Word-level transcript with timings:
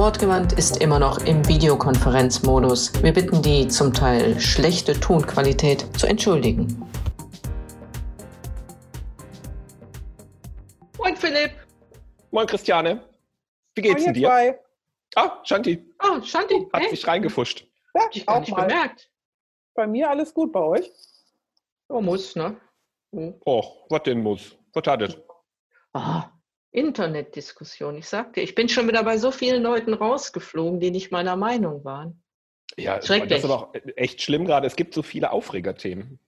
Wortgewandt 0.00 0.54
ist 0.54 0.80
immer 0.80 0.98
noch 0.98 1.26
im 1.26 1.46
Videokonferenzmodus. 1.46 3.02
Wir 3.02 3.12
bitten 3.12 3.42
die 3.42 3.68
zum 3.68 3.92
Teil 3.92 4.40
schlechte 4.40 4.98
Tonqualität 4.98 5.84
zu 5.98 6.06
entschuldigen. 6.06 6.88
Moin 10.96 11.14
Philipp. 11.14 11.50
Moin 12.30 12.46
Christiane. 12.46 13.04
Wie 13.74 13.82
geht's 13.82 13.96
Moin, 13.96 14.04
denn 14.06 14.14
dir? 14.14 14.28
Zwei. 14.28 14.60
Ah, 15.16 15.38
Shanti 15.44 15.84
Ah, 15.98 16.22
Shanti. 16.22 16.66
hat 16.72 16.80
hey. 16.80 16.88
sich 16.88 17.06
reingefuscht. 17.06 17.66
Ja, 17.94 18.04
Hab 18.04 18.16
ich 18.16 18.26
auch 18.26 18.40
nicht 18.40 18.52
mal. 18.52 18.68
bemerkt. 18.68 19.10
Bei 19.74 19.86
mir 19.86 20.08
alles 20.08 20.32
gut 20.32 20.50
bei 20.50 20.60
euch. 20.60 20.90
Oh, 21.90 22.00
muss, 22.00 22.34
ne? 22.36 22.58
Hm. 23.14 23.34
Oh, 23.44 23.84
was 23.90 24.04
denn 24.04 24.22
muss? 24.22 24.56
Was 24.72 24.86
hat 24.86 25.02
es? 25.02 25.18
Ah, 25.92 26.30
Internetdiskussion. 26.72 27.96
Ich 27.96 28.08
sagte, 28.08 28.40
ich 28.40 28.54
bin 28.54 28.68
schon 28.68 28.86
wieder 28.88 29.02
bei 29.02 29.18
so 29.18 29.30
vielen 29.30 29.62
Leuten 29.62 29.94
rausgeflogen, 29.94 30.80
die 30.80 30.90
nicht 30.90 31.10
meiner 31.10 31.36
Meinung 31.36 31.84
waren. 31.84 32.22
Ja, 32.76 32.96
das 32.96 33.06
Schrecklich. 33.06 33.38
ist 33.38 33.44
aber 33.44 33.54
auch 33.54 33.74
echt 33.96 34.22
schlimm 34.22 34.44
gerade. 34.44 34.66
Es 34.66 34.76
gibt 34.76 34.94
so 34.94 35.02
viele 35.02 35.32
Aufregerthemen. 35.32 36.20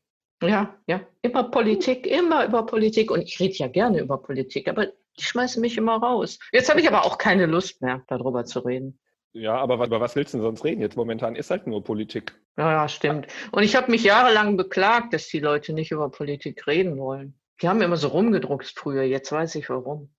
Ja, 0.42 0.76
ja. 0.86 1.00
Immer 1.22 1.44
Politik, 1.44 2.06
immer 2.06 2.44
über 2.46 2.66
Politik. 2.66 3.10
Und 3.10 3.22
ich 3.22 3.38
rede 3.38 3.54
ja 3.54 3.68
gerne 3.68 4.00
über 4.00 4.20
Politik, 4.20 4.68
aber 4.68 4.86
die 4.86 5.24
schmeißen 5.24 5.60
mich 5.60 5.78
immer 5.78 5.96
raus. 5.96 6.38
Jetzt 6.52 6.68
habe 6.68 6.80
ich 6.80 6.88
aber 6.88 7.04
auch 7.04 7.18
keine 7.18 7.46
Lust 7.46 7.80
mehr, 7.80 8.02
darüber 8.08 8.44
zu 8.44 8.60
reden. 8.60 8.98
Ja, 9.34 9.56
aber 9.56 9.84
über 9.86 10.00
was 10.00 10.16
willst 10.16 10.34
du 10.34 10.38
denn 10.38 10.44
sonst 10.44 10.64
reden? 10.64 10.82
Jetzt 10.82 10.96
momentan 10.96 11.36
ist 11.36 11.50
halt 11.50 11.66
nur 11.66 11.82
Politik. 11.82 12.34
Ja, 12.58 12.70
ja, 12.70 12.88
stimmt. 12.88 13.28
Und 13.50 13.62
ich 13.62 13.76
habe 13.76 13.90
mich 13.90 14.04
jahrelang 14.04 14.56
beklagt, 14.56 15.14
dass 15.14 15.28
die 15.28 15.40
Leute 15.40 15.72
nicht 15.72 15.90
über 15.90 16.10
Politik 16.10 16.66
reden 16.66 16.98
wollen. 16.98 17.34
Die 17.62 17.68
haben 17.68 17.80
immer 17.80 17.96
so 17.96 18.08
rumgedruckt 18.08 18.74
früher, 18.76 19.04
jetzt 19.04 19.30
weiß 19.30 19.54
ich 19.54 19.70
warum. 19.70 20.10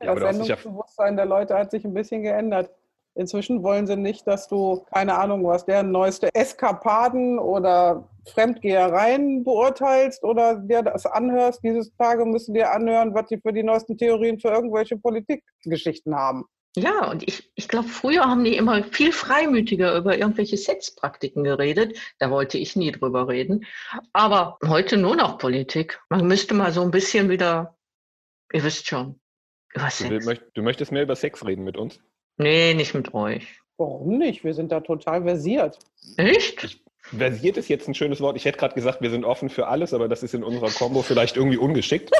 Ja, 0.00 0.14
das 0.14 0.14
dich 0.14 0.22
ja, 0.22 0.32
Sendungsbewusstsein 0.32 1.16
der 1.16 1.26
Leute 1.26 1.58
hat 1.58 1.72
sich 1.72 1.84
ein 1.84 1.94
bisschen 1.94 2.22
geändert. 2.22 2.70
Inzwischen 3.16 3.64
wollen 3.64 3.88
sie 3.88 3.96
nicht, 3.96 4.24
dass 4.26 4.46
du, 4.46 4.84
keine 4.92 5.18
Ahnung, 5.18 5.44
was 5.44 5.66
deren 5.66 5.90
neueste 5.90 6.32
Eskapaden 6.32 7.40
oder 7.40 8.08
Fremdgehereien 8.32 9.42
beurteilst 9.42 10.22
oder 10.22 10.56
dir 10.56 10.82
das 10.82 11.06
anhörst. 11.06 11.64
Dieses 11.64 11.92
Tage 11.96 12.24
müssen 12.24 12.54
dir 12.54 12.70
anhören, 12.70 13.12
was 13.12 13.26
die 13.26 13.38
für 13.38 13.52
die 13.52 13.64
neuesten 13.64 13.98
Theorien 13.98 14.38
für 14.38 14.48
irgendwelche 14.48 14.96
Politikgeschichten 14.96 16.14
haben. 16.14 16.44
Ja, 16.76 17.10
und 17.10 17.26
ich, 17.26 17.50
ich 17.56 17.66
glaube, 17.66 17.88
früher 17.88 18.22
haben 18.26 18.44
die 18.44 18.56
immer 18.56 18.84
viel 18.84 19.10
freimütiger 19.12 19.96
über 19.96 20.16
irgendwelche 20.16 20.56
Sexpraktiken 20.56 21.42
geredet. 21.42 21.98
Da 22.18 22.30
wollte 22.30 22.58
ich 22.58 22.76
nie 22.76 22.92
drüber 22.92 23.26
reden. 23.26 23.66
Aber 24.12 24.56
heute 24.64 24.96
nur 24.96 25.16
noch 25.16 25.38
Politik. 25.38 26.00
Man 26.08 26.26
müsste 26.28 26.54
mal 26.54 26.70
so 26.72 26.82
ein 26.82 26.92
bisschen 26.92 27.28
wieder, 27.28 27.76
ihr 28.52 28.62
wisst 28.62 28.86
schon, 28.86 29.20
über 29.74 29.86
du, 29.86 29.90
Sex. 29.90 30.26
möcht- 30.26 30.44
du 30.54 30.62
möchtest 30.62 30.92
mehr 30.92 31.02
über 31.02 31.16
Sex 31.16 31.44
reden 31.44 31.64
mit 31.64 31.76
uns? 31.76 31.98
Nee, 32.36 32.74
nicht 32.74 32.94
mit 32.94 33.12
euch. 33.14 33.46
Warum 33.76 34.18
nicht? 34.18 34.44
Wir 34.44 34.54
sind 34.54 34.70
da 34.70 34.80
total 34.80 35.22
versiert. 35.24 35.78
Echt? 36.18 36.80
Versiert 37.02 37.56
ist 37.56 37.68
jetzt 37.68 37.88
ein 37.88 37.94
schönes 37.94 38.20
Wort. 38.20 38.36
Ich 38.36 38.44
hätte 38.44 38.58
gerade 38.58 38.74
gesagt, 38.74 39.00
wir 39.00 39.10
sind 39.10 39.24
offen 39.24 39.48
für 39.48 39.66
alles, 39.66 39.92
aber 39.92 40.06
das 40.08 40.22
ist 40.22 40.34
in 40.34 40.44
unserer 40.44 40.70
Combo 40.70 41.02
vielleicht 41.02 41.36
irgendwie 41.36 41.56
ungeschickt. 41.56 42.10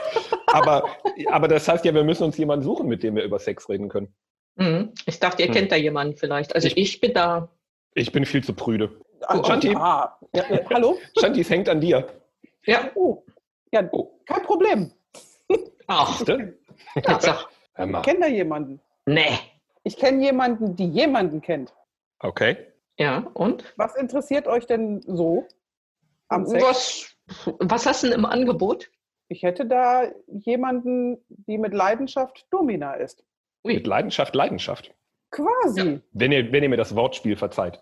aber, 0.49 0.89
aber 1.31 1.47
das 1.47 1.69
heißt 1.69 1.85
ja, 1.85 1.95
wir 1.95 2.03
müssen 2.03 2.25
uns 2.25 2.37
jemanden 2.37 2.65
suchen, 2.65 2.89
mit 2.89 3.03
dem 3.05 3.15
wir 3.15 3.23
über 3.23 3.39
Sex 3.39 3.69
reden 3.69 3.89
können. 3.89 4.13
Mhm. 4.57 4.93
Ich 5.07 5.19
dachte, 5.21 5.43
ihr 5.43 5.49
Hm. 5.49 5.55
kennt 5.55 5.73
da 5.73 5.77
jemanden 5.77 6.17
vielleicht. 6.17 6.55
Also 6.55 6.69
Ich- 6.69 6.77
ich 6.77 7.01
bin 7.01 7.15
da. 7.15 7.49
Ich 7.95 8.13
bin 8.13 8.25
viel 8.25 8.43
zu 8.45 8.55
prüde. 8.55 9.01
Also, 9.23 9.45
Shanti. 9.45 9.75
ah, 9.77 10.19
ja, 10.35 10.43
äh, 10.45 10.65
hallo? 10.73 10.99
Shanti, 11.19 11.41
es 11.41 11.51
hängt 11.51 11.69
an 11.69 11.81
dir. 11.81 12.07
Ja. 12.67 12.91
Oh, 12.95 13.23
ja, 13.73 13.89
Oh. 13.93 14.19
kein 14.27 14.43
Problem. 14.43 14.93
Ach? 15.87 16.23
Tatsache. 17.03 17.47
Ich 17.79 18.03
kenne 18.03 18.21
da 18.21 18.27
jemanden. 18.27 18.81
Nee. 19.07 19.39
Ich 19.85 19.97
kenne 19.97 20.23
jemanden, 20.23 20.77
die 20.77 20.87
jemanden 20.87 21.41
kennt. 21.41 21.73
Okay. 22.19 22.59
Ja, 22.99 23.27
und? 23.33 23.73
Was 23.77 23.97
interessiert 23.97 24.47
euch 24.47 24.67
denn 24.67 25.01
so 25.07 25.47
am 26.29 26.45
Sex? 26.45 26.63
Was, 26.63 27.17
was 27.59 27.87
hast 27.87 28.03
du 28.03 28.09
denn 28.09 28.19
im 28.19 28.27
Angebot? 28.27 28.91
Ich 29.29 29.43
hätte 29.45 29.65
da 29.65 30.11
jemanden, 30.27 31.25
die 31.29 31.57
mit 31.57 31.73
Leidenschaft 31.73 32.47
Domina 32.51 32.93
ist. 32.95 33.25
Mit 33.65 33.83
Ui. 33.85 33.89
Leidenschaft, 33.89 34.35
Leidenschaft. 34.35 34.95
Quasi. 35.31 36.01
Wenn 36.13 36.33
ihr, 36.33 36.51
wenn 36.53 36.63
ihr 36.63 36.69
mir 36.69 36.77
das 36.77 36.95
Wortspiel 36.97 37.37
verzeiht. 37.37 37.81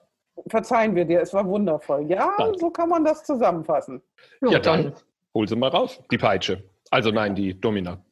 Verzeihen 0.48 0.94
wir 0.94 1.04
dir, 1.04 1.20
es 1.20 1.32
war 1.34 1.46
wundervoll. 1.46 2.08
Ja, 2.10 2.34
Danke. 2.38 2.58
so 2.58 2.70
kann 2.70 2.88
man 2.88 3.04
das 3.04 3.24
zusammenfassen. 3.24 4.02
Ja, 4.42 4.50
Ja, 4.50 4.58
dann. 4.58 4.82
dann. 4.84 4.92
Hol 5.34 5.48
sie 5.48 5.56
mal 5.56 5.68
raus, 5.68 6.00
die 6.10 6.18
Peitsche. 6.18 6.62
Also 6.90 7.10
nein, 7.10 7.34
die 7.34 7.58
Domina. 7.60 8.02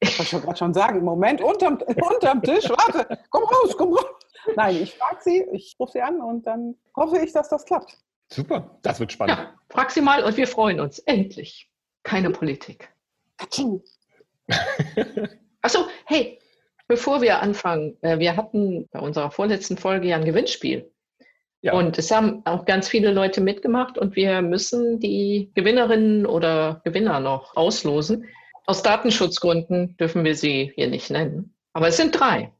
Ich 0.00 0.18
wollte 0.18 0.30
schon 0.30 0.42
gerade 0.42 0.56
schon 0.58 0.74
sagen, 0.74 1.02
Moment, 1.04 1.40
unterm, 1.40 1.78
unterm 2.12 2.42
Tisch, 2.42 2.68
warte, 2.68 3.18
komm 3.30 3.44
raus, 3.44 3.74
komm 3.76 3.92
raus. 3.94 4.04
Nein, 4.56 4.76
ich 4.82 4.94
frage 4.94 5.16
sie, 5.20 5.46
ich 5.52 5.76
rufe 5.78 5.92
sie 5.92 6.02
an 6.02 6.20
und 6.20 6.46
dann 6.46 6.74
hoffe 6.96 7.18
ich, 7.18 7.32
dass 7.32 7.48
das 7.48 7.64
klappt. 7.64 7.96
Super, 8.28 8.78
das 8.82 8.98
wird 9.00 9.12
spannend. 9.12 9.38
Ja, 9.38 9.54
frag 9.70 9.90
sie 9.90 10.00
mal 10.00 10.24
und 10.24 10.36
wir 10.36 10.46
freuen 10.48 10.80
uns. 10.80 10.98
Endlich. 11.00 11.70
Keine 12.02 12.30
Politik. 12.30 12.92
Achso, 15.62 15.86
hey, 16.06 16.38
bevor 16.92 17.22
wir 17.22 17.40
anfangen, 17.40 17.96
äh, 18.02 18.18
wir 18.18 18.36
hatten 18.36 18.86
bei 18.92 19.00
unserer 19.00 19.30
vorletzten 19.30 19.78
Folge 19.78 20.08
ja 20.08 20.16
ein 20.16 20.26
Gewinnspiel. 20.26 20.92
Ja. 21.62 21.72
Und 21.72 21.96
es 21.96 22.10
haben 22.10 22.42
auch 22.44 22.66
ganz 22.66 22.86
viele 22.86 23.12
Leute 23.12 23.40
mitgemacht 23.40 23.96
und 23.96 24.14
wir 24.14 24.42
müssen 24.42 25.00
die 25.00 25.50
Gewinnerinnen 25.54 26.26
oder 26.26 26.82
Gewinner 26.84 27.18
noch 27.20 27.56
auslosen. 27.56 28.26
Aus 28.66 28.82
Datenschutzgründen 28.82 29.96
dürfen 29.96 30.22
wir 30.22 30.34
sie 30.34 30.72
hier 30.74 30.88
nicht 30.88 31.10
nennen. 31.10 31.54
Aber 31.72 31.88
es 31.88 31.96
sind 31.96 32.12
drei. 32.12 32.52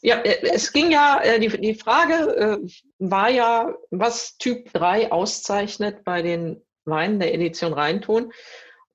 Ja, 0.00 0.16
äh, 0.20 0.38
es 0.54 0.72
ging 0.72 0.90
ja, 0.90 1.20
äh, 1.22 1.38
die, 1.38 1.48
die 1.48 1.74
Frage 1.74 2.60
war 2.98 3.28
ja, 3.28 3.74
was 3.90 4.38
Typ 4.38 4.72
3 4.72 5.12
auszeichnet 5.12 6.04
bei 6.04 6.22
den 6.22 6.62
Weinen 6.86 7.20
der 7.20 7.34
Edition 7.34 7.74
Rheinton. 7.74 8.32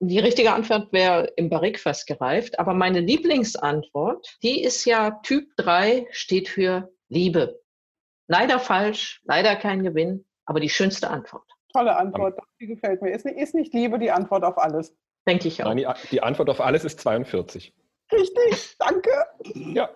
Die 0.02 0.20
richtige 0.20 0.54
Antwort 0.54 0.94
wäre 0.94 1.26
im 1.36 1.50
Barrikfass 1.50 2.06
gereift. 2.06 2.58
Aber 2.60 2.74
meine 2.74 3.02
Lieblingsantwort, 3.02 4.38
die 4.44 4.64
ist 4.64 4.86
ja 4.86 5.20
Typ 5.24 5.50
3 5.58 6.08
steht 6.12 6.48
für 6.48 6.90
Liebe. 7.10 7.62
Leider 8.28 8.59
falsch, 8.59 9.22
leider 9.26 9.56
kein 9.56 9.84
Gewinn, 9.84 10.26
aber 10.46 10.59
die 10.59 10.70
schönste 10.70 11.09
Antwort, 11.09 11.44
Tolle 11.74 11.96
Antwort, 11.96 12.40
die 12.59 12.68
gefällt 12.68 13.02
mir. 13.02 13.12
Ist 13.12 13.26
nicht, 13.26 13.38
ist 13.38 13.56
nicht 13.56 13.74
Liebe 13.74 14.00
die 14.00 14.12
Antwort 14.12 14.44
auf 14.44 14.58
alles. 14.58 14.96
denke 15.28 15.48
ich 15.48 15.62
auch. 15.64 15.68
Nein, 15.68 15.78
die, 15.78 15.88
die 16.12 16.22
Antwort 16.22 16.50
auf 16.50 16.62
alles 16.62 16.86
ist 16.86 17.00
42. 17.00 17.74
Richtig, 18.12 18.76
danke. 18.80 19.12
Ja, 19.54 19.90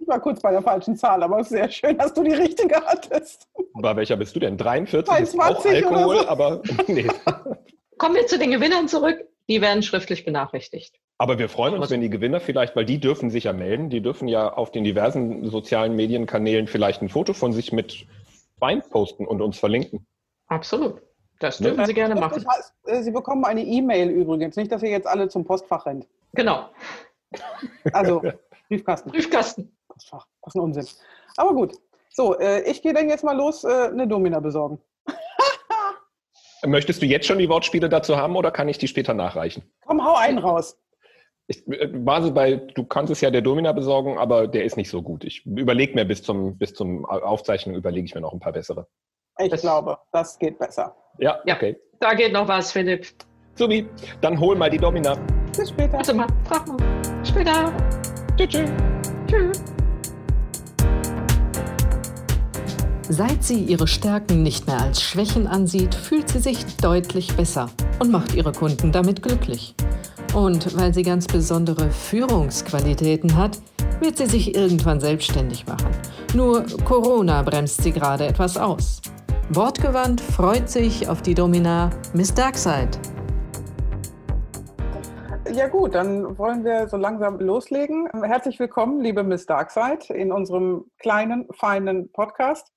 Ich 0.00 0.06
war 0.06 0.20
kurz 0.20 0.40
bei 0.40 0.50
der 0.50 0.62
falschen 0.62 0.96
Zahl, 0.96 1.22
aber 1.22 1.40
es 1.40 1.46
ist 1.46 1.52
sehr 1.52 1.70
schön, 1.70 1.98
dass 1.98 2.12
du 2.14 2.22
die 2.22 2.32
richtige 2.34 2.76
hattest. 2.76 3.48
bei 3.74 3.96
welcher 3.96 4.16
bist 4.16 4.34
du 4.36 4.40
denn? 4.40 4.56
43 4.56 5.18
ist 5.20 5.38
auch 5.38 5.62
23 5.62 5.86
oder 5.86 5.96
Alkohol, 5.96 6.18
so. 6.18 6.28
aber 6.28 6.62
nee. 6.86 7.08
Kommen 8.00 8.14
wir 8.14 8.26
zu 8.26 8.38
den 8.38 8.50
Gewinnern 8.50 8.88
zurück. 8.88 9.28
Die 9.50 9.60
werden 9.60 9.82
schriftlich 9.82 10.24
benachrichtigt. 10.24 10.98
Aber 11.18 11.38
wir 11.38 11.50
freuen 11.50 11.74
uns, 11.74 11.90
wenn 11.90 12.00
die 12.00 12.08
Gewinner 12.08 12.40
vielleicht, 12.40 12.74
weil 12.74 12.86
die 12.86 12.98
dürfen 12.98 13.28
sich 13.28 13.44
ja 13.44 13.52
melden, 13.52 13.90
die 13.90 14.00
dürfen 14.00 14.26
ja 14.26 14.50
auf 14.54 14.70
den 14.70 14.84
diversen 14.84 15.50
sozialen 15.50 15.94
Medienkanälen 15.96 16.66
vielleicht 16.66 17.02
ein 17.02 17.10
Foto 17.10 17.34
von 17.34 17.52
sich 17.52 17.72
mit 17.72 18.06
Wein 18.58 18.82
posten 18.88 19.26
und 19.26 19.42
uns 19.42 19.58
verlinken. 19.58 20.06
Absolut. 20.46 21.02
Das 21.40 21.60
Ne? 21.60 21.68
dürfen 21.68 21.84
Sie 21.84 21.92
gerne 21.92 22.14
machen. 22.14 22.42
Das 22.42 22.56
heißt, 22.56 22.74
äh, 22.86 23.02
Sie 23.02 23.10
bekommen 23.10 23.44
eine 23.44 23.62
E-Mail 23.62 24.08
übrigens. 24.08 24.56
Nicht, 24.56 24.72
dass 24.72 24.82
ihr 24.82 24.88
jetzt 24.88 25.06
alle 25.06 25.28
zum 25.28 25.44
Postfach 25.44 25.84
rennt. 25.84 26.06
Genau. 26.32 26.70
Also 27.92 28.22
Briefkasten. 28.70 29.10
Briefkasten. 29.10 29.76
Postfach. 29.88 30.26
Was 30.40 30.54
ein 30.54 30.60
Unsinn. 30.60 30.86
Aber 31.36 31.52
gut. 31.52 31.74
So, 32.08 32.38
äh, 32.38 32.62
ich 32.62 32.80
gehe 32.80 32.94
dann 32.94 33.10
jetzt 33.10 33.24
mal 33.24 33.36
los, 33.36 33.62
äh, 33.64 33.88
eine 33.92 34.08
Domina 34.08 34.40
besorgen. 34.40 34.80
Möchtest 36.64 37.00
du 37.02 37.06
jetzt 37.06 37.26
schon 37.26 37.38
die 37.38 37.48
Wortspiele 37.48 37.88
dazu 37.88 38.16
haben 38.16 38.36
oder 38.36 38.50
kann 38.50 38.68
ich 38.68 38.78
die 38.78 38.88
später 38.88 39.14
nachreichen? 39.14 39.62
Komm, 39.86 40.04
hau 40.04 40.14
einen 40.16 40.38
raus. 40.38 40.76
Ich 41.46 41.66
äh, 41.68 41.88
war 42.06 42.22
so 42.22 42.32
bei, 42.32 42.54
du 42.56 42.84
kannst 42.84 43.10
es 43.10 43.20
ja 43.20 43.30
der 43.30 43.40
Domina 43.42 43.72
besorgen, 43.72 44.18
aber 44.18 44.46
der 44.46 44.64
ist 44.64 44.76
nicht 44.76 44.90
so 44.90 45.02
gut. 45.02 45.24
Ich 45.24 45.44
überlege 45.46 45.94
mir 45.94 46.04
bis 46.04 46.22
zum, 46.22 46.56
bis 46.58 46.74
zum 46.74 47.04
Aufzeichnung, 47.06 47.74
überlege 47.76 48.04
ich 48.06 48.14
mir 48.14 48.20
noch 48.20 48.32
ein 48.32 48.40
paar 48.40 48.52
bessere. 48.52 48.86
Ich 49.38 49.48
Das- 49.50 49.62
glaube, 49.62 49.98
das 50.12 50.38
geht 50.38 50.58
besser. 50.58 50.94
Ja, 51.18 51.40
Ja. 51.46 51.56
okay. 51.56 51.76
Da 51.98 52.14
geht 52.14 52.32
noch 52.32 52.46
was, 52.48 52.72
Philipp. 52.72 53.06
Subi, 53.54 53.86
dann 54.20 54.38
hol 54.38 54.56
mal 54.56 54.70
die 54.70 54.78
Domina. 54.78 55.16
Bis 55.56 55.70
später. 55.70 55.94
Warte 55.94 56.14
mal, 56.14 56.26
frag 56.44 56.66
mal. 56.68 56.78
Später. 57.24 57.72
Tschüss. 58.36 58.48
tschüss. 58.48 58.70
Tschüss. 59.26 59.64
Seit 63.12 63.42
sie 63.42 63.64
ihre 63.64 63.88
Stärken 63.88 64.44
nicht 64.44 64.68
mehr 64.68 64.80
als 64.80 65.02
Schwächen 65.02 65.48
ansieht, 65.48 65.96
fühlt 65.96 66.28
sie 66.28 66.38
sich 66.38 66.64
deutlich 66.76 67.36
besser 67.36 67.68
und 67.98 68.12
macht 68.12 68.36
ihre 68.36 68.52
Kunden 68.52 68.92
damit 68.92 69.20
glücklich. 69.20 69.74
Und 70.32 70.78
weil 70.78 70.94
sie 70.94 71.02
ganz 71.02 71.26
besondere 71.26 71.90
Führungsqualitäten 71.90 73.36
hat, 73.36 73.58
wird 73.98 74.16
sie 74.16 74.26
sich 74.26 74.54
irgendwann 74.54 75.00
selbstständig 75.00 75.66
machen. 75.66 75.90
Nur 76.34 76.64
Corona 76.84 77.42
bremst 77.42 77.82
sie 77.82 77.90
gerade 77.90 78.28
etwas 78.28 78.56
aus. 78.56 79.02
Wortgewandt 79.48 80.20
freut 80.20 80.70
sich 80.70 81.08
auf 81.08 81.20
die 81.20 81.34
Domina 81.34 81.90
Miss 82.14 82.32
Darkside. 82.32 82.92
Ja 85.52 85.66
gut, 85.66 85.96
dann 85.96 86.38
wollen 86.38 86.62
wir 86.62 86.86
so 86.86 86.96
langsam 86.96 87.40
loslegen. 87.40 88.08
Herzlich 88.22 88.60
willkommen, 88.60 89.00
liebe 89.00 89.24
Miss 89.24 89.46
Darkside, 89.46 90.14
in 90.14 90.30
unserem 90.30 90.84
kleinen, 91.00 91.48
feinen 91.52 92.08
Podcast. 92.12 92.70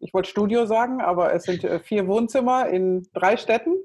Ich 0.00 0.12
wollte 0.12 0.28
Studio 0.28 0.66
sagen, 0.66 1.00
aber 1.00 1.32
es 1.32 1.44
sind 1.44 1.62
äh, 1.64 1.78
vier 1.78 2.06
Wohnzimmer 2.06 2.68
in 2.68 3.06
drei 3.12 3.36
Städten 3.36 3.76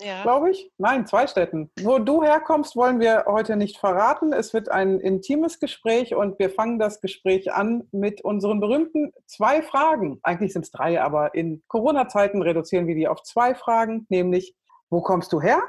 ja. 0.00 0.22
glaube 0.22 0.50
ich. 0.50 0.70
Nein, 0.78 1.06
zwei 1.06 1.26
Städten. 1.26 1.70
Wo 1.80 1.98
du 1.98 2.22
herkommst, 2.22 2.76
wollen 2.76 3.00
wir 3.00 3.24
heute 3.26 3.56
nicht 3.56 3.78
verraten. 3.78 4.32
Es 4.32 4.52
wird 4.52 4.68
ein 4.68 5.00
intimes 5.00 5.58
Gespräch 5.58 6.14
und 6.14 6.38
wir 6.38 6.50
fangen 6.50 6.78
das 6.78 7.00
Gespräch 7.00 7.52
an 7.52 7.88
mit 7.92 8.20
unseren 8.22 8.60
berühmten 8.60 9.12
zwei 9.26 9.62
Fragen. 9.62 10.20
Eigentlich 10.22 10.52
sind 10.52 10.64
es 10.64 10.70
drei, 10.70 11.00
aber 11.00 11.34
in 11.34 11.62
Corona-Zeiten 11.68 12.42
reduzieren 12.42 12.86
wir 12.86 12.94
die 12.94 13.08
auf 13.08 13.22
zwei 13.22 13.54
Fragen, 13.54 14.06
nämlich 14.08 14.54
wo 14.90 15.00
kommst 15.02 15.32
du 15.32 15.40
her 15.40 15.62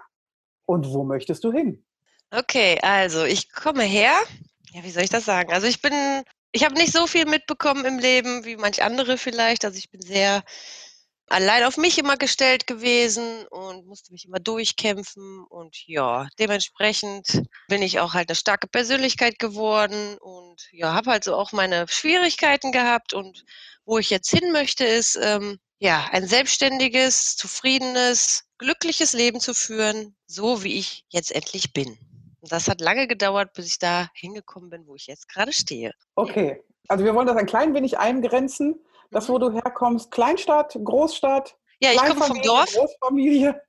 und 0.65 0.87
wo 0.93 1.03
möchtest 1.03 1.43
du 1.43 1.51
hin? 1.51 1.85
Okay, 2.31 2.77
also 2.81 3.23
ich 3.23 3.51
komme 3.51 3.83
her. 3.83 4.13
Ja, 4.71 4.83
wie 4.83 4.91
soll 4.91 5.03
ich 5.03 5.09
das 5.09 5.25
sagen? 5.25 5.51
Also 5.51 5.65
ich 5.65 5.81
bin, 5.81 5.93
ich 6.51 6.63
habe 6.63 6.75
nicht 6.75 6.93
so 6.93 7.07
viel 7.07 7.25
mitbekommen 7.25 7.85
im 7.85 7.99
Leben 7.99 8.45
wie 8.45 8.57
manch 8.57 8.83
andere 8.83 9.17
vielleicht. 9.17 9.65
Also 9.65 9.77
ich 9.77 9.89
bin 9.89 10.01
sehr 10.01 10.43
allein 11.27 11.63
auf 11.63 11.77
mich 11.77 11.97
immer 11.97 12.17
gestellt 12.17 12.65
gewesen 12.67 13.45
und 13.47 13.85
musste 13.85 14.11
mich 14.11 14.25
immer 14.25 14.39
durchkämpfen. 14.39 15.45
Und 15.47 15.77
ja, 15.87 16.27
dementsprechend 16.39 17.43
bin 17.67 17.81
ich 17.81 17.99
auch 17.99 18.13
halt 18.13 18.29
eine 18.29 18.35
starke 18.35 18.67
Persönlichkeit 18.67 19.39
geworden 19.39 20.17
und 20.19 20.67
ja, 20.71 20.93
habe 20.93 21.11
halt 21.11 21.23
so 21.23 21.35
auch 21.35 21.51
meine 21.51 21.87
Schwierigkeiten 21.87 22.71
gehabt. 22.71 23.13
Und 23.13 23.45
wo 23.85 23.99
ich 23.99 24.09
jetzt 24.09 24.29
hin 24.29 24.51
möchte, 24.51 24.85
ist 24.85 25.19
ähm, 25.21 25.59
ja 25.79 26.09
ein 26.11 26.27
selbstständiges, 26.27 27.35
zufriedenes, 27.37 28.45
glückliches 28.57 29.13
Leben 29.13 29.39
zu 29.39 29.53
führen, 29.53 30.15
so 30.25 30.63
wie 30.63 30.79
ich 30.79 31.05
jetzt 31.09 31.31
endlich 31.31 31.73
bin. 31.73 32.08
Das 32.41 32.67
hat 32.67 32.81
lange 32.81 33.07
gedauert, 33.07 33.53
bis 33.53 33.67
ich 33.67 33.79
da 33.79 34.07
hingekommen 34.13 34.69
bin, 34.69 34.87
wo 34.87 34.95
ich 34.95 35.07
jetzt 35.07 35.27
gerade 35.29 35.51
stehe. 35.53 35.93
Okay, 36.15 36.63
also 36.87 37.03
wir 37.03 37.13
wollen 37.15 37.27
das 37.27 37.37
ein 37.37 37.45
klein 37.45 37.73
wenig 37.73 37.97
eingrenzen 37.99 38.79
das, 39.11 39.29
wo 39.29 39.37
du 39.37 39.51
herkommst, 39.51 40.11
Kleinstadt, 40.11 40.77
Großstadt? 40.83 41.55
Ja, 41.79 41.91
ich 41.91 41.97
komme 41.97 42.23
vom 42.23 42.41
Dorf. 42.41 42.71
Großfamilie? 42.73 43.59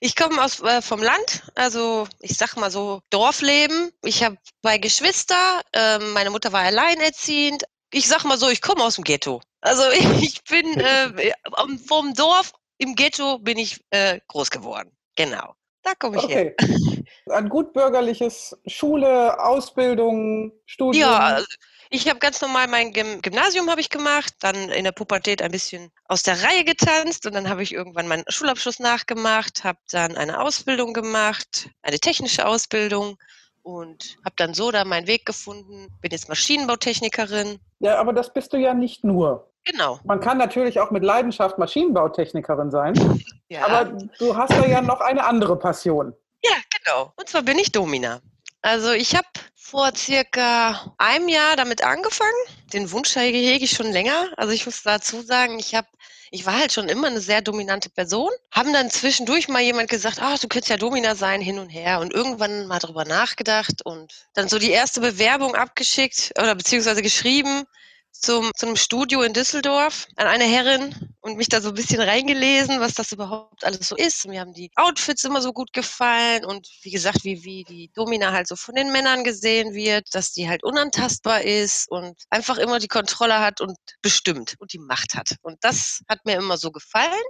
Ich 0.00 0.16
komme 0.16 0.42
aus 0.42 0.60
äh, 0.62 0.80
vom 0.80 1.02
Land, 1.02 1.42
also 1.54 2.08
ich 2.20 2.36
sag 2.36 2.56
mal 2.56 2.70
so 2.70 3.02
Dorfleben. 3.10 3.90
Ich 4.02 4.24
habe 4.24 4.38
zwei 4.62 4.78
Geschwister, 4.78 5.60
äh, 5.72 5.98
meine 5.98 6.30
Mutter 6.30 6.52
war 6.52 6.62
alleinerziehend. 6.62 7.64
Ich 7.92 8.08
sag 8.08 8.24
mal 8.24 8.38
so, 8.38 8.48
ich 8.48 8.62
komme 8.62 8.82
aus 8.82 8.94
dem 8.94 9.04
Ghetto. 9.04 9.42
Also 9.60 9.82
ich 10.20 10.42
bin 10.44 10.80
äh, 10.80 11.32
vom 11.86 12.14
Dorf 12.14 12.52
im 12.78 12.94
Ghetto 12.94 13.38
bin 13.38 13.58
ich 13.58 13.84
äh, 13.90 14.20
groß 14.28 14.50
geworden. 14.50 14.90
Genau. 15.16 15.54
Da 15.82 15.94
komme 15.94 16.18
ich 16.18 16.24
okay. 16.24 16.54
her. 16.58 17.36
Ein 17.36 17.48
gut 17.48 17.72
bürgerliches 17.72 18.56
Schule, 18.66 19.42
Ausbildung, 19.42 20.52
Studium. 20.66 21.08
Ja, 21.08 21.18
also 21.18 21.46
ich 21.90 22.08
habe 22.08 22.20
ganz 22.20 22.40
normal 22.40 22.68
mein 22.68 22.92
Gymnasium 22.92 23.68
habe 23.68 23.80
ich 23.80 23.90
gemacht, 23.90 24.32
dann 24.40 24.54
in 24.70 24.84
der 24.84 24.92
Pubertät 24.92 25.42
ein 25.42 25.50
bisschen 25.50 25.90
aus 26.04 26.22
der 26.22 26.40
Reihe 26.42 26.64
getanzt 26.64 27.26
und 27.26 27.34
dann 27.34 27.48
habe 27.48 27.64
ich 27.64 27.72
irgendwann 27.72 28.06
meinen 28.06 28.24
Schulabschluss 28.28 28.78
nachgemacht, 28.78 29.64
habe 29.64 29.78
dann 29.90 30.16
eine 30.16 30.40
Ausbildung 30.40 30.94
gemacht, 30.94 31.68
eine 31.82 31.98
technische 31.98 32.46
Ausbildung 32.46 33.16
und 33.62 34.18
habe 34.24 34.34
dann 34.36 34.54
so 34.54 34.70
da 34.70 34.84
meinen 34.84 35.08
Weg 35.08 35.26
gefunden. 35.26 35.88
Bin 36.00 36.12
jetzt 36.12 36.28
Maschinenbautechnikerin. 36.28 37.58
Ja, 37.80 37.98
aber 37.98 38.12
das 38.12 38.32
bist 38.32 38.52
du 38.52 38.56
ja 38.56 38.72
nicht 38.72 39.02
nur. 39.02 39.49
Genau. 39.64 39.98
Man 40.04 40.20
kann 40.20 40.38
natürlich 40.38 40.80
auch 40.80 40.90
mit 40.90 41.04
Leidenschaft 41.04 41.58
Maschinenbautechnikerin 41.58 42.70
sein. 42.70 42.94
Ja. 43.52 43.66
Aber 43.66 43.98
du 44.20 44.36
hast 44.36 44.52
da 44.52 44.64
ja 44.64 44.80
noch 44.80 45.00
eine 45.00 45.24
andere 45.24 45.58
Passion. 45.58 46.14
Ja, 46.44 46.52
genau. 46.78 47.12
Und 47.16 47.28
zwar 47.28 47.42
bin 47.42 47.58
ich 47.58 47.72
Domina. 47.72 48.20
Also 48.62 48.92
ich 48.92 49.16
habe 49.16 49.26
vor 49.56 49.90
circa 49.96 50.94
einem 50.98 51.28
Jahr 51.28 51.56
damit 51.56 51.82
angefangen. 51.82 52.30
Den 52.72 52.92
Wunsch 52.92 53.16
hege 53.16 53.64
ich 53.64 53.72
schon 53.72 53.90
länger. 53.90 54.28
Also 54.36 54.52
ich 54.52 54.66
muss 54.66 54.84
dazu 54.84 55.20
sagen, 55.22 55.58
ich 55.58 55.74
habe 55.74 55.88
ich 56.32 56.46
war 56.46 56.60
halt 56.60 56.72
schon 56.72 56.88
immer 56.88 57.08
eine 57.08 57.20
sehr 57.20 57.42
dominante 57.42 57.90
Person. 57.90 58.30
Haben 58.52 58.72
dann 58.72 58.88
zwischendurch 58.88 59.48
mal 59.48 59.62
jemand 59.62 59.90
gesagt, 59.90 60.18
ach, 60.20 60.38
du 60.38 60.46
könntest 60.46 60.70
ja 60.70 60.76
Domina 60.76 61.16
sein, 61.16 61.40
hin 61.40 61.58
und 61.58 61.70
her. 61.70 61.98
Und 61.98 62.14
irgendwann 62.14 62.66
mal 62.66 62.78
drüber 62.78 63.04
nachgedacht 63.04 63.84
und 63.84 64.28
dann 64.34 64.48
so 64.48 64.60
die 64.60 64.70
erste 64.70 65.00
Bewerbung 65.00 65.56
abgeschickt 65.56 66.32
oder 66.38 66.54
beziehungsweise 66.54 67.02
geschrieben 67.02 67.64
zum, 68.12 68.50
zum 68.56 68.76
Studio 68.76 69.22
in 69.22 69.32
Düsseldorf 69.32 70.06
an 70.16 70.26
eine 70.26 70.44
Herrin 70.44 70.94
und 71.20 71.36
mich 71.36 71.48
da 71.48 71.60
so 71.60 71.68
ein 71.68 71.74
bisschen 71.74 72.00
reingelesen, 72.00 72.80
was 72.80 72.94
das 72.94 73.12
überhaupt 73.12 73.64
alles 73.64 73.88
so 73.88 73.96
ist. 73.96 74.26
Mir 74.26 74.40
haben 74.40 74.52
die 74.52 74.70
Outfits 74.76 75.24
immer 75.24 75.40
so 75.40 75.52
gut 75.52 75.72
gefallen 75.72 76.44
und 76.44 76.68
wie 76.82 76.90
gesagt, 76.90 77.24
wie, 77.24 77.44
wie 77.44 77.64
die 77.64 77.90
Domina 77.94 78.32
halt 78.32 78.48
so 78.48 78.56
von 78.56 78.74
den 78.74 78.92
Männern 78.92 79.24
gesehen 79.24 79.74
wird, 79.74 80.06
dass 80.12 80.32
die 80.32 80.48
halt 80.48 80.62
unantastbar 80.64 81.42
ist 81.42 81.90
und 81.90 82.20
einfach 82.30 82.58
immer 82.58 82.78
die 82.78 82.88
Kontrolle 82.88 83.40
hat 83.40 83.60
und 83.60 83.76
bestimmt 84.02 84.54
und 84.58 84.72
die 84.72 84.78
Macht 84.78 85.14
hat. 85.14 85.36
Und 85.42 85.58
das 85.62 86.00
hat 86.08 86.24
mir 86.24 86.36
immer 86.36 86.56
so 86.56 86.70
gefallen. 86.70 87.24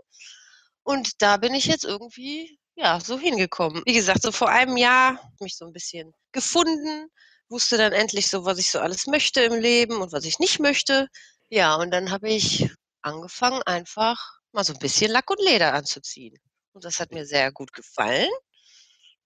Und 0.83 1.23
da 1.23 1.37
bin 1.37 1.55
ich 1.55 1.67
jetzt 1.67 1.85
irgendwie 1.85 2.59
ja, 2.75 2.99
so 3.00 3.19
hingekommen. 3.19 3.83
Wie 3.85 3.93
gesagt, 3.93 4.23
so 4.23 4.33
vor 4.33 4.49
einem 4.49 4.76
Jahr 4.76 5.21
mich 5.41 5.56
so 5.56 5.67
ein 5.67 5.73
bisschen 5.73 6.12
gefunden, 6.33 7.09
wusste 7.50 7.76
dann 7.76 7.93
endlich 7.93 8.29
so, 8.29 8.44
was 8.44 8.58
ich 8.58 8.70
so 8.70 8.79
alles 8.79 9.06
möchte 9.06 9.43
im 9.43 9.61
Leben 9.61 10.00
und 10.00 10.12
was 10.12 10.25
ich 10.25 10.38
nicht 10.38 10.61
möchte. 10.61 11.08
Ja, 11.49 11.75
und 11.75 11.91
dann 11.91 12.11
habe 12.11 12.29
ich 12.29 12.70
angefangen, 13.02 13.62
einfach 13.64 14.41
mal 14.52 14.64
so 14.64 14.73
ein 14.73 14.79
bisschen 14.79 15.11
Lack 15.11 15.31
und 15.31 15.43
Leder 15.43 15.75
anzuziehen. 15.75 16.38
Und 16.73 16.85
das 16.85 17.00
hat 17.00 17.12
mir 17.12 17.26
sehr 17.26 17.50
gut 17.52 17.73
gefallen. 17.73 18.31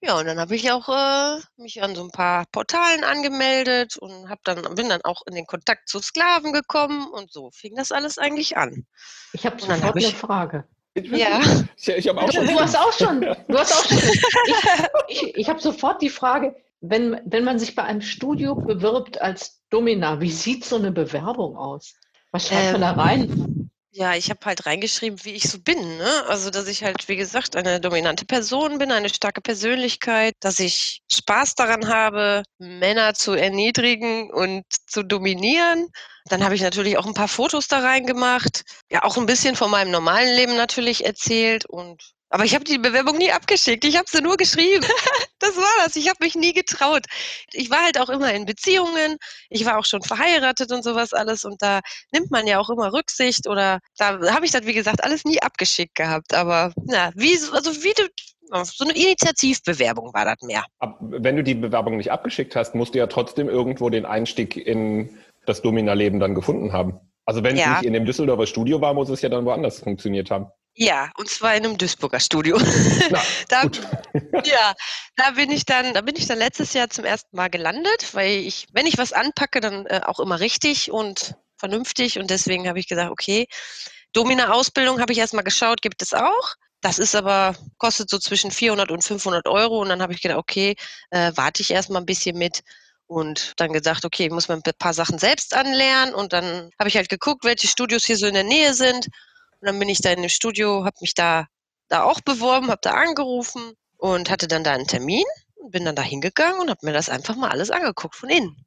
Ja, 0.00 0.18
und 0.18 0.26
dann 0.26 0.38
habe 0.38 0.54
ich 0.54 0.70
auch 0.70 0.88
äh, 0.88 1.40
mich 1.56 1.82
an 1.82 1.94
so 1.94 2.02
ein 2.02 2.10
paar 2.10 2.44
Portalen 2.52 3.04
angemeldet 3.04 3.96
und 3.96 4.28
hab 4.28 4.42
dann, 4.44 4.74
bin 4.74 4.90
dann 4.90 5.00
auch 5.02 5.22
in 5.26 5.34
den 5.34 5.46
Kontakt 5.46 5.88
zu 5.88 5.98
Sklaven 6.00 6.52
gekommen 6.52 7.08
und 7.10 7.32
so 7.32 7.50
fing 7.52 7.74
das 7.74 7.90
alles 7.90 8.18
eigentlich 8.18 8.56
an. 8.58 8.86
Ich 9.32 9.46
habe 9.46 9.58
sofort 9.58 9.82
hab 9.82 9.96
ich, 9.96 10.06
eine 10.06 10.14
Frage. 10.14 10.68
Ja. 10.94 11.40
Ich, 11.76 11.88
ich 11.88 12.08
habe 12.08 12.20
auch 12.20 12.30
schon. 12.30 12.46
Du 12.46 12.60
hast 12.60 12.76
auch 12.76 12.92
schon. 12.92 13.20
Du 13.48 13.58
hast 13.58 13.72
auch 13.72 13.84
schon. 13.84 13.98
Ich, 15.08 15.22
ich, 15.22 15.36
ich 15.36 15.48
habe 15.48 15.60
sofort 15.60 16.02
die 16.02 16.10
Frage, 16.10 16.54
wenn, 16.88 17.20
wenn 17.24 17.44
man 17.44 17.58
sich 17.58 17.74
bei 17.74 17.82
einem 17.82 18.02
Studio 18.02 18.54
bewirbt 18.54 19.20
als 19.20 19.62
Domina, 19.70 20.20
wie 20.20 20.30
sieht 20.30 20.64
so 20.64 20.76
eine 20.76 20.92
Bewerbung 20.92 21.56
aus? 21.56 21.94
Was 22.30 22.48
schreibt 22.48 22.66
ähm, 22.66 22.72
man 22.72 22.80
da 22.82 22.92
ähm, 22.92 23.00
rein? 23.00 23.70
Ja, 23.90 24.14
ich 24.16 24.28
habe 24.28 24.40
halt 24.44 24.66
reingeschrieben, 24.66 25.24
wie 25.24 25.34
ich 25.34 25.48
so 25.48 25.60
bin. 25.60 25.78
Ne? 25.98 26.24
Also, 26.26 26.50
dass 26.50 26.66
ich 26.66 26.82
halt, 26.82 27.08
wie 27.08 27.14
gesagt, 27.16 27.54
eine 27.54 27.80
dominante 27.80 28.24
Person 28.24 28.78
bin, 28.78 28.90
eine 28.90 29.08
starke 29.08 29.40
Persönlichkeit, 29.40 30.34
dass 30.40 30.58
ich 30.58 31.00
Spaß 31.10 31.54
daran 31.54 31.88
habe, 31.88 32.42
Männer 32.58 33.14
zu 33.14 33.32
erniedrigen 33.32 34.32
und 34.32 34.64
zu 34.88 35.04
dominieren. 35.04 35.86
Dann 36.24 36.42
habe 36.42 36.56
ich 36.56 36.62
natürlich 36.62 36.98
auch 36.98 37.06
ein 37.06 37.14
paar 37.14 37.28
Fotos 37.28 37.68
da 37.68 37.78
reingemacht. 37.78 38.64
Ja, 38.90 39.04
auch 39.04 39.16
ein 39.16 39.26
bisschen 39.26 39.54
von 39.54 39.70
meinem 39.70 39.92
normalen 39.92 40.34
Leben 40.34 40.56
natürlich 40.56 41.06
erzählt 41.06 41.64
und 41.64 42.13
aber 42.34 42.44
ich 42.44 42.52
habe 42.52 42.64
die 42.64 42.78
Bewerbung 42.78 43.16
nie 43.16 43.30
abgeschickt. 43.30 43.84
Ich 43.84 43.96
habe 43.96 44.06
sie 44.08 44.20
nur 44.20 44.36
geschrieben. 44.36 44.84
das 45.38 45.56
war 45.56 45.84
das. 45.84 45.94
Ich 45.94 46.08
habe 46.08 46.18
mich 46.20 46.34
nie 46.34 46.52
getraut. 46.52 47.06
Ich 47.52 47.70
war 47.70 47.84
halt 47.84 47.96
auch 48.00 48.08
immer 48.08 48.34
in 48.34 48.44
Beziehungen. 48.44 49.18
Ich 49.50 49.64
war 49.64 49.78
auch 49.78 49.84
schon 49.84 50.02
verheiratet 50.02 50.72
und 50.72 50.82
sowas 50.82 51.12
alles. 51.12 51.44
Und 51.44 51.62
da 51.62 51.78
nimmt 52.10 52.32
man 52.32 52.48
ja 52.48 52.58
auch 52.58 52.70
immer 52.70 52.92
Rücksicht. 52.92 53.46
Oder 53.46 53.78
da 53.98 54.18
habe 54.32 54.46
ich 54.46 54.50
das, 54.50 54.66
wie 54.66 54.72
gesagt, 54.72 55.04
alles 55.04 55.24
nie 55.24 55.40
abgeschickt 55.40 55.94
gehabt. 55.94 56.34
Aber 56.34 56.72
na, 56.86 57.12
wie, 57.14 57.38
also 57.52 57.70
wie 57.84 57.92
du, 57.96 58.02
so 58.64 58.84
eine 58.84 58.94
Initiativbewerbung 58.94 60.12
war 60.12 60.24
das 60.24 60.42
mehr. 60.42 60.64
wenn 61.02 61.36
du 61.36 61.44
die 61.44 61.54
Bewerbung 61.54 61.98
nicht 61.98 62.10
abgeschickt 62.10 62.56
hast, 62.56 62.74
musst 62.74 62.94
du 62.94 62.98
ja 62.98 63.06
trotzdem 63.06 63.48
irgendwo 63.48 63.90
den 63.90 64.06
Einstieg 64.06 64.56
in 64.56 65.20
das 65.46 65.62
Domina-Leben 65.62 66.18
dann 66.18 66.34
gefunden 66.34 66.72
haben. 66.72 66.98
Also 67.26 67.44
wenn 67.44 67.54
es 67.54 67.60
ja. 67.60 67.74
nicht 67.74 67.84
in 67.84 67.92
dem 67.92 68.04
Düsseldorfer 68.04 68.48
Studio 68.48 68.80
war, 68.80 68.92
muss 68.92 69.08
es 69.08 69.22
ja 69.22 69.28
dann 69.28 69.44
woanders 69.44 69.78
funktioniert 69.78 70.32
haben. 70.32 70.48
Ja, 70.76 71.12
und 71.16 71.28
zwar 71.28 71.54
in 71.54 71.64
einem 71.64 71.78
Duisburger 71.78 72.18
Studio. 72.18 72.58
Na, 73.10 73.22
da, 73.48 73.62
ja, 74.44 74.74
da 75.14 75.30
bin 75.30 75.52
ich 75.52 75.64
dann, 75.64 75.94
da 75.94 76.00
bin 76.00 76.16
ich 76.16 76.26
dann 76.26 76.38
letztes 76.38 76.72
Jahr 76.72 76.90
zum 76.90 77.04
ersten 77.04 77.36
Mal 77.36 77.48
gelandet, 77.48 78.12
weil 78.12 78.38
ich, 78.38 78.66
wenn 78.72 78.86
ich 78.86 78.98
was 78.98 79.12
anpacke, 79.12 79.60
dann 79.60 79.86
äh, 79.86 80.00
auch 80.04 80.18
immer 80.18 80.40
richtig 80.40 80.90
und 80.90 81.36
vernünftig. 81.56 82.18
Und 82.18 82.28
deswegen 82.28 82.68
habe 82.68 82.80
ich 82.80 82.88
gesagt, 82.88 83.12
okay, 83.12 83.46
Domina-Ausbildung 84.12 85.00
habe 85.00 85.12
ich 85.12 85.18
erstmal 85.18 85.44
geschaut, 85.44 85.80
gibt 85.80 86.02
es 86.02 86.12
auch. 86.12 86.54
Das 86.80 86.98
ist 86.98 87.14
aber, 87.14 87.56
kostet 87.78 88.10
so 88.10 88.18
zwischen 88.18 88.50
400 88.50 88.90
und 88.90 89.02
500 89.02 89.46
Euro. 89.46 89.80
Und 89.80 89.90
dann 89.90 90.02
habe 90.02 90.12
ich 90.12 90.22
gedacht, 90.22 90.38
okay, 90.38 90.74
äh, 91.10 91.32
warte 91.36 91.62
ich 91.62 91.70
erstmal 91.70 92.02
ein 92.02 92.06
bisschen 92.06 92.36
mit 92.36 92.62
und 93.06 93.52
dann 93.58 93.72
gesagt, 93.72 94.04
okay, 94.04 94.28
muss 94.28 94.48
man 94.48 94.60
ein 94.64 94.72
paar 94.78 94.92
Sachen 94.92 95.18
selbst 95.18 95.54
anlernen. 95.54 96.14
Und 96.14 96.32
dann 96.32 96.70
habe 96.80 96.88
ich 96.88 96.96
halt 96.96 97.08
geguckt, 97.08 97.44
welche 97.44 97.68
Studios 97.68 98.04
hier 98.04 98.16
so 98.16 98.26
in 98.26 98.34
der 98.34 98.44
Nähe 98.44 98.74
sind 98.74 99.08
und 99.64 99.68
dann 99.68 99.78
bin 99.78 99.88
ich 99.88 100.02
da 100.02 100.10
in 100.10 100.20
dem 100.20 100.28
Studio, 100.28 100.84
habe 100.84 100.96
mich 101.00 101.14
da 101.14 101.46
da 101.88 102.04
auch 102.04 102.20
beworben, 102.20 102.68
habe 102.68 102.80
da 102.82 102.90
angerufen 102.90 103.62
und 103.96 104.30
hatte 104.30 104.46
dann 104.46 104.62
da 104.62 104.72
einen 104.72 104.86
Termin 104.86 105.24
und 105.54 105.70
bin 105.70 105.86
dann 105.86 105.96
da 105.96 106.02
hingegangen 106.02 106.60
und 106.60 106.68
habe 106.68 106.80
mir 106.82 106.92
das 106.92 107.08
einfach 107.08 107.34
mal 107.34 107.48
alles 107.48 107.70
angeguckt 107.70 108.14
von 108.14 108.28
innen. 108.28 108.66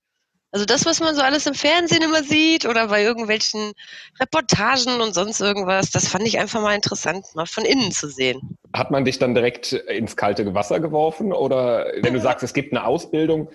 Also 0.51 0.65
das, 0.65 0.87
was 0.87 0.99
man 0.99 1.13
so 1.13 1.21
alles 1.21 1.45
im 1.45 1.53
Fernsehen 1.53 2.01
immer 2.01 2.23
sieht 2.23 2.65
oder 2.65 2.87
bei 2.87 3.03
irgendwelchen 3.03 3.73
Reportagen 4.19 4.99
und 4.99 5.13
sonst 5.13 5.39
irgendwas, 5.39 5.91
das 5.91 6.07
fand 6.07 6.25
ich 6.25 6.39
einfach 6.39 6.61
mal 6.61 6.73
interessant, 6.73 7.27
mal 7.35 7.45
von 7.45 7.63
innen 7.63 7.91
zu 7.91 8.07
sehen. 8.07 8.57
Hat 8.73 8.89
man 8.89 9.05
dich 9.05 9.19
dann 9.19 9.35
direkt 9.35 9.73
ins 9.73 10.15
kalte 10.15 10.51
Wasser 10.55 10.79
geworfen? 10.79 11.31
Oder 11.31 11.91
wenn 12.01 12.15
du 12.15 12.19
sagst, 12.19 12.43
es 12.43 12.53
gibt 12.53 12.73
eine 12.73 12.87
Ausbildung, 12.87 13.51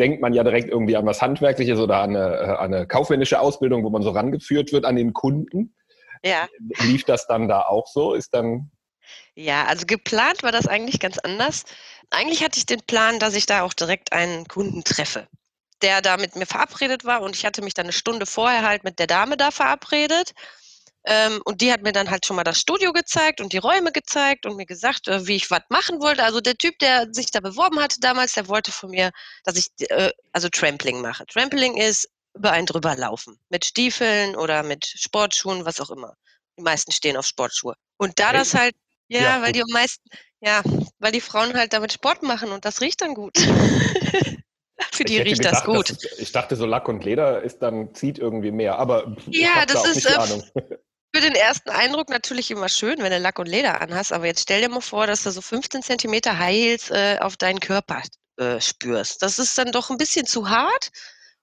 denkt 0.00 0.20
man 0.22 0.32
ja 0.32 0.42
direkt 0.42 0.70
irgendwie 0.70 0.96
an 0.96 1.06
was 1.06 1.22
Handwerkliches 1.22 1.78
oder 1.78 1.98
an 1.98 2.16
eine, 2.16 2.34
äh, 2.34 2.56
an 2.56 2.74
eine 2.74 2.86
kaufmännische 2.88 3.38
Ausbildung, 3.38 3.84
wo 3.84 3.90
man 3.90 4.02
so 4.02 4.10
rangeführt 4.10 4.72
wird 4.72 4.86
an 4.86 4.96
den 4.96 5.12
Kunden. 5.12 5.74
Ja. 6.24 6.48
Lief 6.80 7.04
das 7.04 7.26
dann 7.26 7.48
da 7.48 7.62
auch 7.62 7.86
so? 7.86 8.14
Ist 8.14 8.34
dann 8.34 8.70
ja, 9.34 9.64
also 9.64 9.86
geplant 9.86 10.42
war 10.42 10.52
das 10.52 10.68
eigentlich 10.68 11.00
ganz 11.00 11.18
anders. 11.18 11.64
Eigentlich 12.10 12.44
hatte 12.44 12.58
ich 12.58 12.66
den 12.66 12.82
Plan, 12.82 13.18
dass 13.18 13.34
ich 13.34 13.46
da 13.46 13.62
auch 13.62 13.72
direkt 13.72 14.12
einen 14.12 14.46
Kunden 14.46 14.84
treffe 14.84 15.26
der 15.82 16.02
da 16.02 16.16
mit 16.16 16.36
mir 16.36 16.46
verabredet 16.46 17.04
war 17.04 17.22
und 17.22 17.36
ich 17.36 17.44
hatte 17.46 17.62
mich 17.62 17.74
dann 17.74 17.86
eine 17.86 17.92
Stunde 17.92 18.26
vorher 18.26 18.62
halt 18.62 18.84
mit 18.84 18.98
der 18.98 19.06
Dame 19.06 19.36
da 19.36 19.50
verabredet. 19.50 20.32
Ähm, 21.06 21.40
und 21.46 21.62
die 21.62 21.72
hat 21.72 21.82
mir 21.82 21.92
dann 21.92 22.10
halt 22.10 22.26
schon 22.26 22.36
mal 22.36 22.44
das 22.44 22.60
Studio 22.60 22.92
gezeigt 22.92 23.40
und 23.40 23.54
die 23.54 23.58
Räume 23.58 23.90
gezeigt 23.90 24.44
und 24.44 24.56
mir 24.56 24.66
gesagt, 24.66 25.08
äh, 25.08 25.26
wie 25.26 25.36
ich 25.36 25.50
was 25.50 25.62
machen 25.70 26.02
wollte. 26.02 26.22
Also 26.24 26.42
der 26.42 26.56
Typ, 26.56 26.78
der 26.78 27.06
sich 27.12 27.30
da 27.30 27.40
beworben 27.40 27.80
hatte 27.80 28.00
damals, 28.00 28.34
der 28.34 28.48
wollte 28.48 28.70
von 28.70 28.90
mir, 28.90 29.10
dass 29.44 29.56
ich 29.56 29.68
äh, 29.88 30.10
also 30.32 30.50
Trampling 30.50 31.00
mache. 31.00 31.24
Trampling 31.24 31.78
ist 31.78 32.06
über 32.34 32.52
einen 32.52 32.66
drüber 32.66 32.96
laufen. 32.96 33.38
Mit 33.48 33.64
Stiefeln 33.64 34.36
oder 34.36 34.62
mit 34.62 34.86
Sportschuhen, 34.86 35.64
was 35.64 35.80
auch 35.80 35.90
immer. 35.90 36.14
Die 36.58 36.62
meisten 36.62 36.92
stehen 36.92 37.16
auf 37.16 37.26
Sportschuhe. 37.26 37.74
Und 37.96 38.18
da 38.18 38.32
das 38.32 38.54
halt, 38.54 38.74
ja, 39.08 39.20
ja 39.20 39.42
weil 39.42 39.52
die 39.52 39.64
meisten, 39.72 40.08
ja, 40.40 40.62
weil 40.98 41.12
die 41.12 41.20
Frauen 41.20 41.54
halt 41.54 41.72
damit 41.72 41.92
Sport 41.92 42.22
machen 42.22 42.50
und 42.50 42.64
das 42.64 42.80
riecht 42.80 43.00
dann 43.00 43.14
gut. 43.14 43.36
Für 44.92 45.04
die 45.04 45.18
riecht 45.18 45.42
gedacht, 45.42 45.56
das 45.56 45.64
gut. 45.64 45.90
Dass, 45.90 46.18
ich 46.18 46.32
dachte, 46.32 46.56
so 46.56 46.66
Lack 46.66 46.88
und 46.88 47.04
Leder 47.04 47.42
ist 47.42 47.58
dann 47.58 47.94
zieht 47.94 48.18
irgendwie 48.18 48.50
mehr, 48.50 48.78
aber 48.78 49.16
ja, 49.26 49.66
das 49.66 49.82
da 49.82 49.90
ist 49.90 50.06
äh, 50.06 50.78
für 51.14 51.20
den 51.20 51.34
ersten 51.34 51.70
Eindruck 51.70 52.08
natürlich 52.08 52.50
immer 52.50 52.68
schön, 52.68 52.98
wenn 52.98 53.10
du 53.10 53.18
Lack 53.18 53.38
und 53.38 53.48
Leder 53.48 53.80
anhast. 53.80 54.12
Aber 54.12 54.26
jetzt 54.26 54.42
stell 54.42 54.60
dir 54.60 54.68
mal 54.68 54.80
vor, 54.80 55.06
dass 55.06 55.24
du 55.24 55.30
so 55.30 55.40
15 55.40 55.82
Zentimeter 55.82 56.38
High 56.38 56.54
Heels 56.54 56.90
äh, 56.90 57.18
auf 57.20 57.36
deinen 57.36 57.60
Körper 57.60 58.02
äh, 58.36 58.60
spürst. 58.60 59.22
Das 59.22 59.38
ist 59.38 59.58
dann 59.58 59.72
doch 59.72 59.90
ein 59.90 59.96
bisschen 59.96 60.26
zu 60.26 60.48
hart 60.48 60.90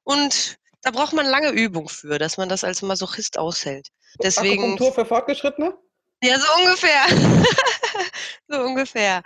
und 0.03 0.57
da 0.87 0.91
braucht 0.91 1.11
man 1.11 1.25
lange 1.25 1.49
Übung 1.49 1.89
für, 1.89 2.17
dass 2.17 2.37
man 2.37 2.47
das 2.47 2.63
als 2.63 2.81
Masochist 2.81 3.37
aushält. 3.37 3.89
Deswegen. 4.23 4.63
Akupunktur 4.63 4.93
für 4.93 5.05
Fortgeschrittene? 5.05 5.77
Ja, 6.23 6.39
so 6.39 6.47
ungefähr. 6.61 7.03
so 8.47 8.61
ungefähr. 8.61 9.21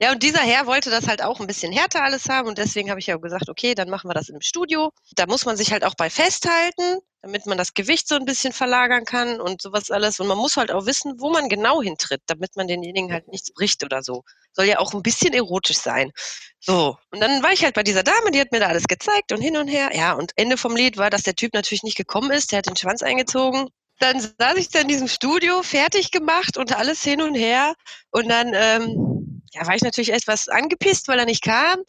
Ja, 0.00 0.12
und 0.12 0.22
dieser 0.22 0.40
Herr 0.40 0.66
wollte 0.66 0.90
das 0.90 1.08
halt 1.08 1.22
auch 1.22 1.40
ein 1.40 1.46
bisschen 1.46 1.72
härter 1.72 2.02
alles 2.02 2.28
haben 2.28 2.48
und 2.48 2.58
deswegen 2.58 2.90
habe 2.90 3.00
ich 3.00 3.06
ja 3.06 3.16
gesagt, 3.16 3.48
okay, 3.48 3.74
dann 3.74 3.88
machen 3.88 4.08
wir 4.08 4.14
das 4.14 4.28
im 4.28 4.40
Studio. 4.40 4.90
Da 5.14 5.26
muss 5.26 5.46
man 5.46 5.56
sich 5.56 5.72
halt 5.72 5.84
auch 5.84 5.94
bei 5.94 6.10
festhalten, 6.10 7.00
damit 7.22 7.46
man 7.46 7.56
das 7.56 7.72
Gewicht 7.74 8.06
so 8.06 8.14
ein 8.16 8.26
bisschen 8.26 8.52
verlagern 8.52 9.04
kann 9.04 9.40
und 9.40 9.62
sowas 9.62 9.90
alles. 9.90 10.20
Und 10.20 10.26
man 10.26 10.36
muss 10.36 10.56
halt 10.56 10.70
auch 10.70 10.86
wissen, 10.86 11.14
wo 11.18 11.30
man 11.30 11.48
genau 11.48 11.80
hintritt, 11.80 12.22
damit 12.26 12.56
man 12.56 12.68
denjenigen 12.68 13.12
halt 13.12 13.28
nichts 13.28 13.52
bricht 13.52 13.82
oder 13.84 14.02
so. 14.02 14.22
Soll 14.52 14.66
ja 14.66 14.78
auch 14.78 14.92
ein 14.92 15.02
bisschen 15.02 15.32
erotisch 15.32 15.78
sein. 15.78 16.12
So. 16.60 16.96
Und 17.10 17.20
dann 17.20 17.42
war 17.42 17.52
ich 17.52 17.64
halt 17.64 17.74
bei 17.74 17.82
dieser 17.82 18.02
Dame, 18.02 18.30
die 18.32 18.40
hat 18.40 18.52
mir 18.52 18.60
da 18.60 18.66
alles 18.66 18.84
gezeigt 18.84 19.32
und 19.32 19.40
hin 19.40 19.56
und 19.56 19.68
her. 19.68 19.90
Ja, 19.94 20.12
und 20.12 20.32
Ende 20.36 20.56
vom 20.56 20.76
Lied 20.76 20.98
war, 20.98 21.10
dass 21.10 21.22
der 21.22 21.34
Typ 21.36 21.54
natürlich 21.54 21.82
nicht 21.82 21.96
gekommen 21.96 22.30
ist. 22.30 22.52
Der 22.52 22.58
hat 22.58 22.66
den 22.66 22.76
Schwanz 22.76 23.02
eingezogen 23.02 23.70
dann 23.98 24.20
saß 24.20 24.56
ich 24.56 24.68
da 24.68 24.80
in 24.80 24.88
diesem 24.88 25.08
Studio, 25.08 25.62
fertig 25.62 26.10
gemacht 26.10 26.58
und 26.58 26.76
alles 26.76 27.02
hin 27.02 27.22
und 27.22 27.34
her. 27.34 27.74
Und 28.10 28.28
dann 28.28 28.52
ähm, 28.54 29.15
ja, 29.56 29.66
war 29.66 29.74
ich 29.74 29.82
natürlich 29.82 30.12
etwas 30.12 30.48
angepisst, 30.48 31.08
weil 31.08 31.18
er 31.18 31.24
nicht 31.24 31.42
kam. 31.42 31.82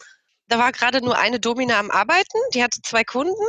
Da 0.48 0.58
war 0.58 0.72
gerade 0.72 1.02
nur 1.02 1.18
eine 1.18 1.40
Domina 1.40 1.78
am 1.80 1.92
Arbeiten, 1.92 2.38
die 2.54 2.64
hatte 2.64 2.82
zwei 2.82 3.04
Kunden. 3.04 3.44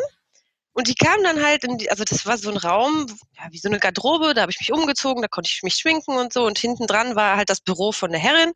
Und 0.72 0.88
die 0.88 0.94
kam 0.94 1.22
dann 1.22 1.42
halt, 1.42 1.64
in 1.64 1.78
die, 1.78 1.90
also 1.90 2.04
das 2.04 2.26
war 2.26 2.38
so 2.38 2.50
ein 2.50 2.56
Raum, 2.56 3.06
ja, 3.36 3.44
wie 3.50 3.58
so 3.58 3.68
eine 3.68 3.78
Garderobe, 3.78 4.34
da 4.34 4.42
habe 4.42 4.52
ich 4.52 4.60
mich 4.60 4.72
umgezogen, 4.72 5.22
da 5.22 5.28
konnte 5.28 5.50
ich 5.52 5.62
mich 5.62 5.74
schminken 5.74 6.16
und 6.16 6.32
so. 6.32 6.44
Und 6.46 6.58
hinten 6.58 6.86
dran 6.86 7.16
war 7.16 7.36
halt 7.36 7.50
das 7.50 7.60
Büro 7.60 7.92
von 7.92 8.10
der 8.10 8.20
Herrin. 8.20 8.52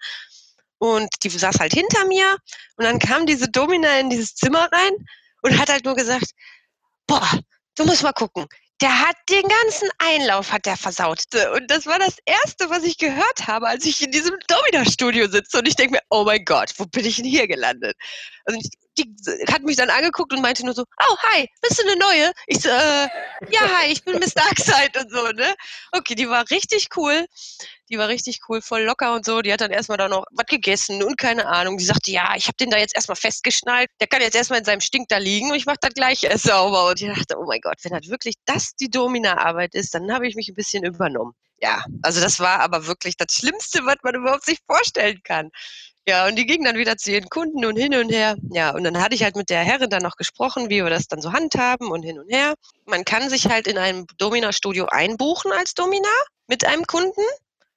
Und 0.79 1.09
die 1.23 1.31
saß 1.31 1.61
halt 1.61 1.73
hinter 1.73 2.05
mir. 2.07 2.37
Und 2.77 2.85
dann 2.85 2.99
kam 2.99 3.27
diese 3.27 3.49
Domina 3.49 4.01
in 4.01 4.11
dieses 4.11 4.35
Zimmer 4.35 4.69
rein 4.73 4.93
und 5.43 5.59
hat 5.59 5.69
halt 5.69 5.85
nur 5.85 5.95
gesagt, 5.95 6.33
boah, 7.07 7.29
du 7.77 7.85
musst 7.85 8.03
mal 8.03 8.13
gucken, 8.13 8.47
der 8.83 9.01
hat 9.01 9.17
den 9.31 9.43
ganzen 9.43 9.89
Einlauf 9.99 10.53
hat 10.53 10.67
der 10.67 10.77
versaut. 10.77 11.21
Und 11.55 11.71
das 11.71 11.87
war 11.87 11.99
das 12.01 12.17
Erste, 12.27 12.69
was 12.69 12.83
ich 12.83 12.99
gehört 12.99 13.47
habe, 13.47 13.69
als 13.69 13.87
ich 13.87 14.03
in 14.03 14.11
diesem 14.11 14.35
Domina-Studio 14.49 15.29
sitze. 15.29 15.59
Und 15.59 15.69
ich 15.69 15.77
denke 15.77 15.93
mir, 15.93 16.03
oh 16.11 16.25
mein 16.25 16.45
Gott, 16.45 16.73
wo 16.77 16.87
bin 16.87 17.05
ich 17.05 17.17
denn 17.17 17.25
hier 17.25 17.47
gelandet? 17.47 17.97
Also 18.45 18.59
ich, 18.61 18.71
die 18.99 19.15
hat 19.51 19.63
mich 19.63 19.77
dann 19.77 19.91
angeguckt 19.91 20.33
und 20.33 20.43
meinte 20.43 20.65
nur 20.65 20.75
so, 20.75 20.83
oh, 20.83 21.17
hi, 21.23 21.49
bist 21.61 21.79
du 21.79 21.87
eine 21.87 21.97
Neue? 21.97 22.33
Ich 22.47 22.61
so, 22.61 22.69
äh, 22.69 23.09
ja, 23.51 23.61
hi, 23.61 23.91
ich 23.91 24.05
bin 24.05 24.19
Miss 24.19 24.35
Darkseid 24.35 24.97
und 24.97 25.11
so, 25.11 25.29
ne? 25.33 25.55
Okay, 25.93 26.15
die 26.15 26.29
war 26.29 26.49
richtig 26.51 26.89
cool. 26.97 27.27
Die 27.89 27.99
war 27.99 28.09
richtig 28.09 28.41
cool, 28.49 28.63
voll 28.63 28.83
locker 28.83 29.15
und 29.15 29.25
so. 29.25 29.43
Die 29.43 29.53
hat 29.53 29.61
dann 29.61 29.71
erstmal 29.71 29.99
da 29.99 30.09
noch 30.09 30.25
was 30.31 30.47
gegessen 30.47 31.03
und 31.03 31.19
keine 31.19 31.47
Ahnung. 31.47 31.77
Die 31.79 31.85
sagte, 31.85 32.11
ja, 32.11 32.35
ich 32.37 32.47
habe 32.47 32.57
den 32.59 32.71
da 32.71 32.79
jetzt 32.79 32.95
erstmal 32.95 33.17
festgeschnallt. 33.17 33.91
Der 34.01 34.07
kann 34.07 34.23
jetzt 34.23 34.35
erstmal 34.35 34.59
in 34.61 34.65
seinem 34.65 34.81
Stink 34.81 35.09
da 35.09 35.19
liegen 35.19 35.51
und 35.51 35.57
ich 35.57 35.67
mache 35.67 35.79
das 35.81 35.95
gleich 35.95 36.27
sauber. 36.35 36.89
Und 36.89 37.01
ich 37.01 37.09
dachte, 37.09 37.39
oh 37.39 37.45
mein 37.47 37.61
Gott, 37.61 37.77
wenn 37.83 37.93
das 37.93 38.09
wirklich 38.09 38.37
das 38.45 38.75
die 38.77 38.91
Domina-Arbeit 38.91 39.75
ist, 39.75 39.95
dann 39.95 40.13
habe 40.13 40.27
ich 40.27 40.37
mich 40.37 40.49
ein 40.49 40.55
bisschen 40.55 40.85
übernommen. 40.85 41.35
Ja, 41.63 41.85
also 42.03 42.21
das 42.21 42.41
war 42.41 42.61
aber 42.61 42.87
wirklich 42.89 43.17
das 43.17 43.33
Schlimmste, 43.35 43.85
was 43.85 43.97
man 44.03 44.17
überhaupt 44.17 44.45
sich 44.45 44.59
vorstellen 44.67 45.21
kann. 45.23 45.51
Ja, 46.09 46.27
und 46.27 46.35
die 46.35 46.47
gingen 46.47 46.65
dann 46.65 46.77
wieder 46.77 46.97
zu 46.97 47.13
ihren 47.13 47.29
Kunden 47.29 47.65
und 47.65 47.77
hin 47.77 47.95
und 47.95 48.11
her. 48.11 48.37
Ja, 48.51 48.71
und 48.75 48.83
dann 48.83 49.01
hatte 49.01 49.15
ich 49.15 49.23
halt 49.23 49.37
mit 49.37 49.51
der 49.51 49.61
Herrin 49.61 49.89
dann 49.89 50.03
noch 50.03 50.17
gesprochen, 50.17 50.69
wie 50.69 50.83
wir 50.83 50.91
das 50.91 51.07
dann 51.07 51.21
so 51.21 51.33
handhaben 51.33 51.93
und 51.93 52.03
hin 52.03 52.19
und 52.19 52.29
her. 52.29 52.55
Man 52.87 53.05
kann 53.05 53.31
sich 53.31 53.47
halt 53.47 53.69
in 53.69 53.79
einem 53.79 54.07
Domina-Studio 54.19 54.87
einbuchen 54.87 55.53
als 55.53 55.75
Domina 55.75 56.09
mit 56.49 56.65
einem 56.65 56.87
Kunden. 56.87 57.23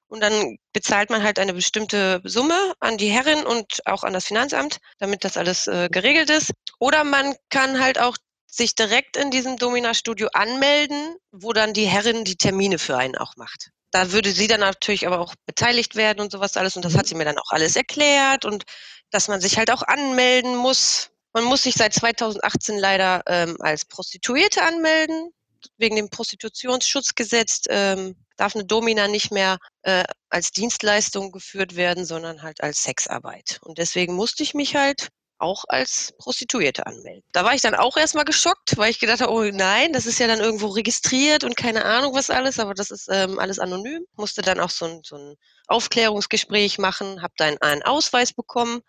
Und 0.08 0.22
dann 0.22 0.58
bezahlt 0.74 1.12
man 1.12 1.22
halt 1.22 1.38
eine 1.38 1.54
bestimmte 1.54 2.22
Summe 2.24 2.74
an 2.80 2.98
die 2.98 3.10
Herrin 3.10 3.46
und 3.46 3.86
auch 3.86 4.04
an 4.04 4.14
das 4.14 4.26
Finanzamt, 4.26 4.80
damit 4.98 5.24
das 5.24 5.38
alles 5.38 5.68
äh, 5.68 5.90
geregelt 5.92 6.32
ist. 6.32 6.52
Oder 6.80 7.04
man 7.04 7.36
kann 7.50 7.80
halt 7.80 8.00
auch 8.00 8.18
sich 8.48 8.74
direkt 8.74 9.18
in 9.18 9.30
diesem 9.30 9.58
Domina-Studio 9.58 10.30
anmelden, 10.34 11.16
wo 11.32 11.54
dann 11.54 11.74
die 11.74 11.86
Herrin 11.86 12.24
die 12.24 12.38
Termine 12.38 12.80
für 12.80 12.98
einen 12.98 13.18
auch 13.18 13.36
macht 13.36 13.72
da 13.96 14.12
würde 14.12 14.34
sie 14.34 14.48
dann 14.48 14.60
natürlich 14.60 15.08
aber 15.08 15.22
auch 15.22 15.36
beteiligt 15.46 15.96
werden 15.96 16.20
und 16.20 16.30
sowas 16.30 16.58
alles. 16.58 16.76
Und 16.76 16.84
das 16.84 16.98
hat 16.98 17.08
sie 17.08 17.16
mir 17.16 17.24
dann 17.24 17.38
auch 17.38 17.52
alles 17.52 17.78
erklärt 17.78 18.44
und 18.44 18.66
dass 19.10 19.30
man 19.30 19.40
sich 19.40 19.58
halt 19.58 19.72
auch 19.72 19.84
anmelden 19.84 20.58
muss. 20.58 21.12
Man 21.32 21.46
muss 21.46 21.64
sich 21.64 21.76
seit 21.76 21.94
2018 21.94 22.78
leider 22.78 23.22
ähm, 23.26 23.56
als 23.62 23.86
Prostituierte 23.86 24.64
anmelden. 24.64 25.32
Wegen 25.78 25.96
dem 25.96 26.10
Prostitutionsschutzgesetz 26.10 27.62
ähm, 27.70 28.18
darf 28.36 28.54
eine 28.54 28.66
Domina 28.66 29.08
nicht 29.08 29.32
mehr 29.32 29.60
äh, 29.84 30.04
als 30.30 30.52
Dienstleistung 30.52 31.32
geführt 31.32 31.78
werden, 31.78 32.04
sondern 32.06 32.44
halt 32.44 32.62
als 32.62 32.84
Sexarbeit. 32.84 33.60
Und 33.62 33.78
deswegen 33.78 34.14
musste 34.14 34.44
ich 34.44 34.54
mich 34.54 34.76
halt 34.76 35.08
auch 35.38 35.66
als 35.68 36.14
Prostituierte 36.18 36.86
anmelden. 36.86 37.24
Da 37.32 37.44
war 37.44 37.54
ich 37.54 37.62
dann 37.62 37.76
auch 37.76 37.98
erstmal 37.98 38.26
geschockt, 38.26 38.78
weil 38.78 38.92
ich 38.92 39.00
gedacht 39.00 39.22
habe, 39.22 39.32
oh 39.32 39.44
nein, 39.44 39.92
das 39.94 40.06
ist 40.06 40.20
ja 40.20 40.28
dann 40.28 40.40
irgendwo 40.40 40.68
registriert 40.68 41.44
und 41.44 41.58
keine 41.58 41.86
Ahnung 41.86 42.14
was 42.14 42.30
alles, 42.30 42.60
aber 42.60 42.74
das 42.74 42.92
ist 42.92 43.10
ähm, 43.12 43.40
alles 43.40 43.60
anonym. 43.60 44.06
Musste 44.16 44.42
dann 44.42 44.60
auch 44.60 44.70
so 44.70 44.86
ein, 44.86 45.02
so 45.04 45.18
ein 45.18 45.36
Aufklärungsgespräch 45.68 46.78
machen, 46.78 47.22
habe 47.22 47.34
dann 47.38 47.58
einen 47.60 47.84
Ausweis 47.84 48.34
bekommen 48.34 48.82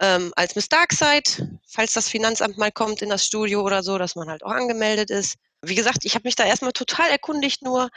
ähm, 0.00 0.32
als 0.36 0.56
Miss 0.56 0.68
Darkside, 0.68 1.58
falls 1.66 1.92
das 1.92 2.08
Finanzamt 2.08 2.56
mal 2.56 2.72
kommt 2.72 3.02
in 3.02 3.10
das 3.10 3.26
Studio 3.26 3.62
oder 3.62 3.82
so, 3.82 3.98
dass 3.98 4.16
man 4.16 4.28
halt 4.28 4.44
auch 4.44 4.52
angemeldet 4.52 5.10
ist. 5.10 5.36
Wie 5.62 5.74
gesagt, 5.74 6.04
ich 6.04 6.14
habe 6.14 6.26
mich 6.26 6.36
da 6.36 6.44
erstmal 6.44 6.72
total 6.72 7.10
erkundigt 7.10 7.62
nur. 7.62 7.90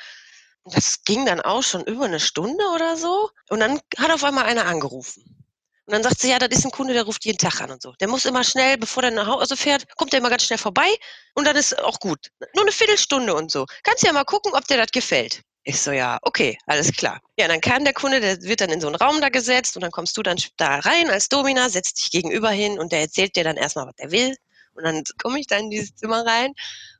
Das 0.65 1.03
ging 1.03 1.25
dann 1.25 1.41
auch 1.41 1.63
schon 1.63 1.83
über 1.83 2.05
eine 2.05 2.19
Stunde 2.19 2.63
oder 2.73 2.97
so. 2.97 3.29
Und 3.49 3.59
dann 3.59 3.79
hat 3.97 4.11
auf 4.11 4.23
einmal 4.23 4.45
einer 4.45 4.65
angerufen. 4.65 5.42
Und 5.85 5.93
dann 5.93 6.03
sagt 6.03 6.21
sie, 6.21 6.29
ja, 6.29 6.39
das 6.39 6.57
ist 6.57 6.65
ein 6.65 6.71
Kunde, 6.71 6.93
der 6.93 7.03
ruft 7.03 7.25
jeden 7.25 7.37
Tag 7.37 7.59
an 7.59 7.71
und 7.71 7.81
so. 7.81 7.91
Der 7.99 8.07
muss 8.07 8.25
immer 8.25 8.43
schnell, 8.43 8.77
bevor 8.77 9.01
der 9.01 9.11
nach 9.11 9.27
Hause 9.27 9.57
fährt, 9.57 9.85
kommt 9.97 10.13
der 10.13 10.19
immer 10.19 10.29
ganz 10.29 10.43
schnell 10.43 10.57
vorbei 10.57 10.87
und 11.33 11.45
dann 11.45 11.57
ist 11.57 11.77
auch 11.79 11.99
gut. 11.99 12.29
Nur 12.55 12.63
eine 12.63 12.71
Viertelstunde 12.71 13.33
und 13.33 13.51
so. 13.51 13.65
Kannst 13.83 14.03
ja 14.03 14.13
mal 14.13 14.23
gucken, 14.23 14.53
ob 14.53 14.65
dir 14.65 14.77
das 14.77 14.91
gefällt. 14.91 15.41
Ich 15.65 15.81
so, 15.81 15.91
ja, 15.91 16.19
okay, 16.23 16.57
alles 16.67 16.91
klar. 16.91 17.19
Ja, 17.37 17.47
dann 17.47 17.61
kann 17.61 17.85
der 17.85 17.93
Kunde, 17.93 18.19
der 18.19 18.41
wird 18.41 18.61
dann 18.61 18.69
in 18.69 18.81
so 18.81 18.87
einen 18.87 18.97
Raum 18.97 19.21
da 19.21 19.29
gesetzt 19.29 19.75
und 19.75 19.81
dann 19.81 19.91
kommst 19.91 20.15
du 20.17 20.23
dann 20.23 20.37
da 20.57 20.79
rein 20.79 21.09
als 21.09 21.29
Domina, 21.29 21.69
setzt 21.69 22.01
dich 22.01 22.11
gegenüber 22.11 22.49
hin 22.49 22.79
und 22.79 22.91
der 22.91 23.01
erzählt 23.01 23.35
dir 23.35 23.43
dann 23.43 23.57
erstmal, 23.57 23.87
was 23.87 23.95
er 23.97 24.11
will. 24.11 24.35
Und 24.73 24.83
dann 24.83 25.03
komme 25.21 25.39
ich 25.39 25.47
da 25.47 25.57
in 25.57 25.69
dieses 25.69 25.95
Zimmer 25.95 26.25
rein 26.25 26.53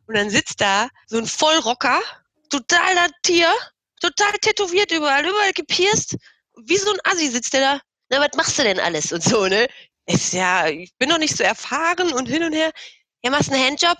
und 0.08 0.16
dann 0.16 0.30
sitzt 0.30 0.62
da 0.62 0.90
so 1.08 1.18
ein 1.18 1.26
Vollrocker, 1.26 2.02
totaler 2.50 3.10
Tier, 3.24 3.52
total 4.02 4.32
tätowiert 4.42 4.92
überall, 4.92 5.26
überall 5.26 5.54
gepierst. 5.54 6.16
Wie 6.66 6.78
so 6.78 6.92
ein 6.92 7.00
Assi 7.04 7.30
sitzt 7.30 7.54
der 7.54 7.62
da 7.62 7.82
na, 8.14 8.22
was 8.22 8.36
machst 8.36 8.60
du 8.60 8.64
denn 8.64 8.80
alles 8.80 9.12
und 9.12 9.24
so, 9.24 9.48
ne? 9.48 9.68
Ist 10.06 10.34
ja, 10.34 10.68
ich 10.68 10.96
bin 10.98 11.10
noch 11.10 11.18
nicht 11.18 11.36
so 11.36 11.44
erfahren 11.44 12.14
und 12.14 12.28
hin 12.28 12.44
und 12.44 12.54
her. 12.54 12.72
ja, 13.24 13.32
machst 13.32 13.50
du 13.50 13.54
einen 13.54 13.66
Handjob? 13.66 13.98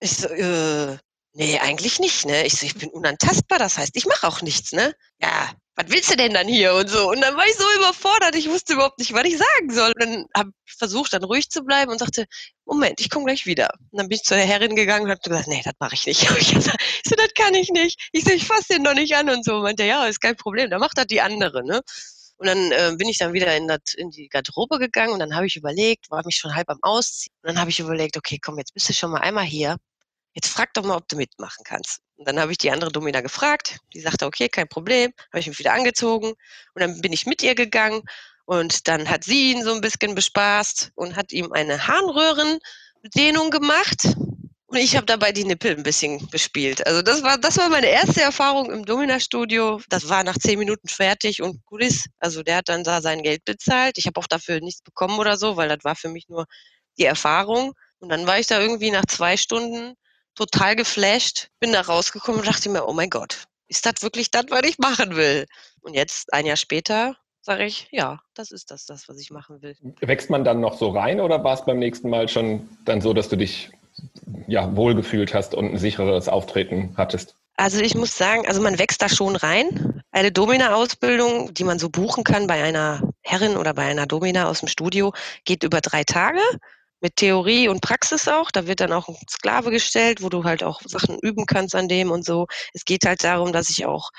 Ich 0.00 0.16
so, 0.16 0.28
äh, 0.28 0.96
nee, 1.34 1.58
eigentlich 1.60 1.98
nicht, 2.00 2.26
ne? 2.26 2.46
Ich 2.46 2.54
so, 2.56 2.66
ich 2.66 2.74
bin 2.74 2.90
unantastbar, 2.90 3.58
das 3.58 3.78
heißt, 3.78 3.96
ich 3.96 4.06
mache 4.06 4.26
auch 4.26 4.42
nichts, 4.42 4.72
ne? 4.72 4.94
Ja, 5.20 5.52
was 5.76 5.86
willst 5.90 6.10
du 6.10 6.16
denn 6.16 6.32
dann 6.32 6.48
hier 6.48 6.74
und 6.74 6.88
so? 6.88 7.10
Und 7.10 7.20
dann 7.20 7.36
war 7.36 7.46
ich 7.46 7.54
so 7.54 7.64
überfordert, 7.76 8.34
ich 8.34 8.48
wusste 8.48 8.72
überhaupt 8.72 8.98
nicht, 8.98 9.12
was 9.12 9.24
ich 9.24 9.36
sagen 9.36 9.70
soll. 9.70 9.92
Und 9.94 10.02
dann 10.02 10.26
habe 10.34 10.50
ich 10.66 10.74
versucht, 10.74 11.12
dann 11.12 11.22
ruhig 11.22 11.50
zu 11.50 11.62
bleiben 11.64 11.92
und 11.92 11.98
sagte, 11.98 12.24
Moment, 12.64 12.98
ich 13.00 13.10
komme 13.10 13.26
gleich 13.26 13.44
wieder. 13.44 13.68
Und 13.90 13.98
dann 13.98 14.08
bin 14.08 14.16
ich 14.16 14.24
zur 14.24 14.38
Herrin 14.38 14.74
gegangen 14.74 15.04
und 15.04 15.10
habe 15.10 15.20
gesagt, 15.20 15.48
nee, 15.48 15.60
das 15.62 15.74
mache 15.78 15.94
ich 15.94 16.06
nicht. 16.06 16.28
Ich 17.04 17.10
so, 17.10 17.14
das 17.14 17.34
kann 17.34 17.54
ich 17.54 17.70
nicht. 17.70 18.08
Ich 18.12 18.24
so, 18.24 18.30
ich 18.30 18.46
fasse 18.46 18.72
den 18.72 18.82
noch 18.82 18.94
nicht 18.94 19.14
an 19.14 19.28
und 19.28 19.44
so. 19.44 19.56
Und 19.56 19.62
meinte, 19.62 19.84
ja, 19.84 20.06
ist 20.06 20.20
kein 20.20 20.36
Problem, 20.36 20.70
da 20.70 20.78
macht 20.78 20.96
das 20.96 21.06
die 21.06 21.20
andere, 21.20 21.62
ne? 21.64 21.82
Und 22.38 22.46
dann 22.46 22.72
äh, 22.72 22.94
bin 22.96 23.08
ich 23.08 23.18
dann 23.18 23.32
wieder 23.32 23.56
in, 23.56 23.66
das, 23.66 23.94
in 23.96 24.10
die 24.10 24.28
Garderobe 24.28 24.78
gegangen 24.78 25.12
und 25.12 25.20
dann 25.20 25.34
habe 25.34 25.46
ich 25.46 25.56
überlegt, 25.56 26.10
war 26.10 26.22
mich 26.24 26.36
schon 26.36 26.54
halb 26.54 26.68
am 26.68 26.78
Ausziehen. 26.82 27.34
Und 27.42 27.48
dann 27.48 27.58
habe 27.60 27.70
ich 27.70 27.80
überlegt, 27.80 28.16
okay, 28.16 28.38
komm, 28.40 28.58
jetzt 28.58 28.74
bist 28.74 28.88
du 28.88 28.92
schon 28.92 29.10
mal 29.10 29.20
einmal 29.20 29.44
hier. 29.44 29.76
Jetzt 30.34 30.48
frag 30.48 30.74
doch 30.74 30.84
mal, 30.84 30.96
ob 30.96 31.08
du 31.08 31.16
mitmachen 31.16 31.64
kannst. 31.64 32.00
Und 32.16 32.28
dann 32.28 32.38
habe 32.38 32.52
ich 32.52 32.58
die 32.58 32.70
andere 32.70 32.92
Domina 32.92 33.22
gefragt. 33.22 33.78
Die 33.94 34.00
sagte, 34.00 34.26
okay, 34.26 34.50
kein 34.50 34.68
Problem. 34.68 35.12
Habe 35.32 35.40
ich 35.40 35.46
mich 35.46 35.58
wieder 35.58 35.72
angezogen. 35.72 36.28
Und 36.28 36.80
dann 36.80 37.00
bin 37.00 37.12
ich 37.14 37.24
mit 37.24 37.42
ihr 37.42 37.54
gegangen. 37.54 38.02
Und 38.44 38.86
dann 38.86 39.08
hat 39.08 39.24
sie 39.24 39.52
ihn 39.52 39.64
so 39.64 39.72
ein 39.72 39.80
bisschen 39.80 40.14
bespaßt 40.14 40.92
und 40.94 41.16
hat 41.16 41.32
ihm 41.32 41.52
eine 41.52 41.86
Harnröhrendehnung 41.86 43.50
gemacht. 43.50 44.14
Und 44.68 44.78
ich 44.78 44.96
habe 44.96 45.06
dabei 45.06 45.30
die 45.30 45.44
Nippel 45.44 45.76
ein 45.76 45.84
bisschen 45.84 46.28
bespielt. 46.28 46.84
Also 46.86 47.00
das 47.00 47.22
war, 47.22 47.38
das 47.38 47.56
war 47.56 47.68
meine 47.68 47.86
erste 47.86 48.20
Erfahrung 48.20 48.70
im 48.72 48.84
Domina-Studio. 48.84 49.80
Das 49.88 50.08
war 50.08 50.24
nach 50.24 50.36
zehn 50.38 50.58
Minuten 50.58 50.88
fertig 50.88 51.40
und 51.40 51.64
gut 51.66 51.82
ist. 51.82 52.08
Also 52.18 52.42
der 52.42 52.56
hat 52.56 52.68
dann 52.68 52.82
da 52.82 53.00
sein 53.00 53.22
Geld 53.22 53.44
bezahlt. 53.44 53.96
Ich 53.96 54.06
habe 54.06 54.18
auch 54.18 54.26
dafür 54.26 54.60
nichts 54.60 54.82
bekommen 54.82 55.20
oder 55.20 55.36
so, 55.36 55.56
weil 55.56 55.68
das 55.68 55.84
war 55.84 55.94
für 55.94 56.08
mich 56.08 56.28
nur 56.28 56.46
die 56.98 57.04
Erfahrung. 57.04 57.74
Und 58.00 58.08
dann 58.08 58.26
war 58.26 58.40
ich 58.40 58.48
da 58.48 58.60
irgendwie 58.60 58.90
nach 58.90 59.06
zwei 59.06 59.36
Stunden 59.36 59.94
total 60.34 60.74
geflasht, 60.74 61.48
bin 61.60 61.72
da 61.72 61.82
rausgekommen 61.82 62.40
und 62.40 62.46
dachte 62.48 62.68
mir, 62.68 62.86
oh 62.86 62.92
mein 62.92 63.08
Gott, 63.08 63.44
ist 63.68 63.86
das 63.86 64.02
wirklich 64.02 64.30
das, 64.30 64.46
was 64.50 64.62
ich 64.64 64.78
machen 64.78 65.16
will? 65.16 65.46
Und 65.80 65.94
jetzt, 65.94 66.32
ein 66.32 66.44
Jahr 66.44 66.56
später, 66.56 67.16
sage 67.40 67.64
ich, 67.64 67.88
ja, 67.92 68.20
das 68.34 68.50
ist 68.50 68.70
das, 68.70 68.84
das, 68.86 69.08
was 69.08 69.20
ich 69.20 69.30
machen 69.30 69.62
will. 69.62 69.76
Wächst 70.00 70.30
man 70.30 70.44
dann 70.44 70.60
noch 70.60 70.76
so 70.76 70.90
rein 70.90 71.20
oder 71.20 71.42
war 71.42 71.54
es 71.54 71.64
beim 71.64 71.78
nächsten 71.78 72.10
Mal 72.10 72.28
schon 72.28 72.68
dann 72.84 73.00
so, 73.00 73.14
dass 73.14 73.28
du 73.28 73.36
dich 73.36 73.70
ja, 74.46 74.76
wohlgefühlt 74.76 75.34
hast 75.34 75.54
und 75.54 75.72
ein 75.72 75.78
sicheres 75.78 76.28
Auftreten 76.28 76.94
hattest? 76.96 77.36
Also 77.56 77.80
ich 77.80 77.94
muss 77.94 78.16
sagen, 78.16 78.46
also 78.46 78.60
man 78.60 78.78
wächst 78.78 79.00
da 79.00 79.08
schon 79.08 79.34
rein. 79.34 80.02
Eine 80.10 80.30
Domina-Ausbildung, 80.30 81.54
die 81.54 81.64
man 81.64 81.78
so 81.78 81.88
buchen 81.88 82.22
kann 82.22 82.46
bei 82.46 82.62
einer 82.62 83.00
Herrin 83.22 83.56
oder 83.56 83.72
bei 83.72 83.86
einer 83.86 84.06
Domina 84.06 84.48
aus 84.48 84.60
dem 84.60 84.68
Studio, 84.68 85.12
geht 85.44 85.62
über 85.62 85.80
drei 85.80 86.04
Tage 86.04 86.40
mit 87.00 87.16
Theorie 87.16 87.68
und 87.68 87.80
Praxis 87.80 88.28
auch. 88.28 88.50
Da 88.50 88.66
wird 88.66 88.80
dann 88.80 88.92
auch 88.92 89.08
ein 89.08 89.16
Sklave 89.28 89.70
gestellt, 89.70 90.22
wo 90.22 90.28
du 90.28 90.44
halt 90.44 90.62
auch 90.62 90.80
Sachen 90.84 91.18
üben 91.20 91.46
kannst 91.46 91.74
an 91.74 91.88
dem 91.88 92.10
und 92.10 92.24
so. 92.24 92.46
Es 92.74 92.84
geht 92.84 93.06
halt 93.06 93.24
darum, 93.24 93.52
dass 93.52 93.70
ich 93.70 93.86
auch 93.86 94.10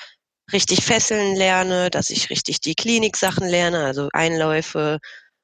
richtig 0.51 0.83
Fesseln 0.83 1.35
lerne, 1.35 1.89
dass 1.89 2.09
ich 2.09 2.29
richtig 2.29 2.61
die 2.61 2.75
Klinik-Sachen 2.75 3.47
lerne, 3.47 3.85
also 3.85 4.09
Einläufe, 4.13 4.99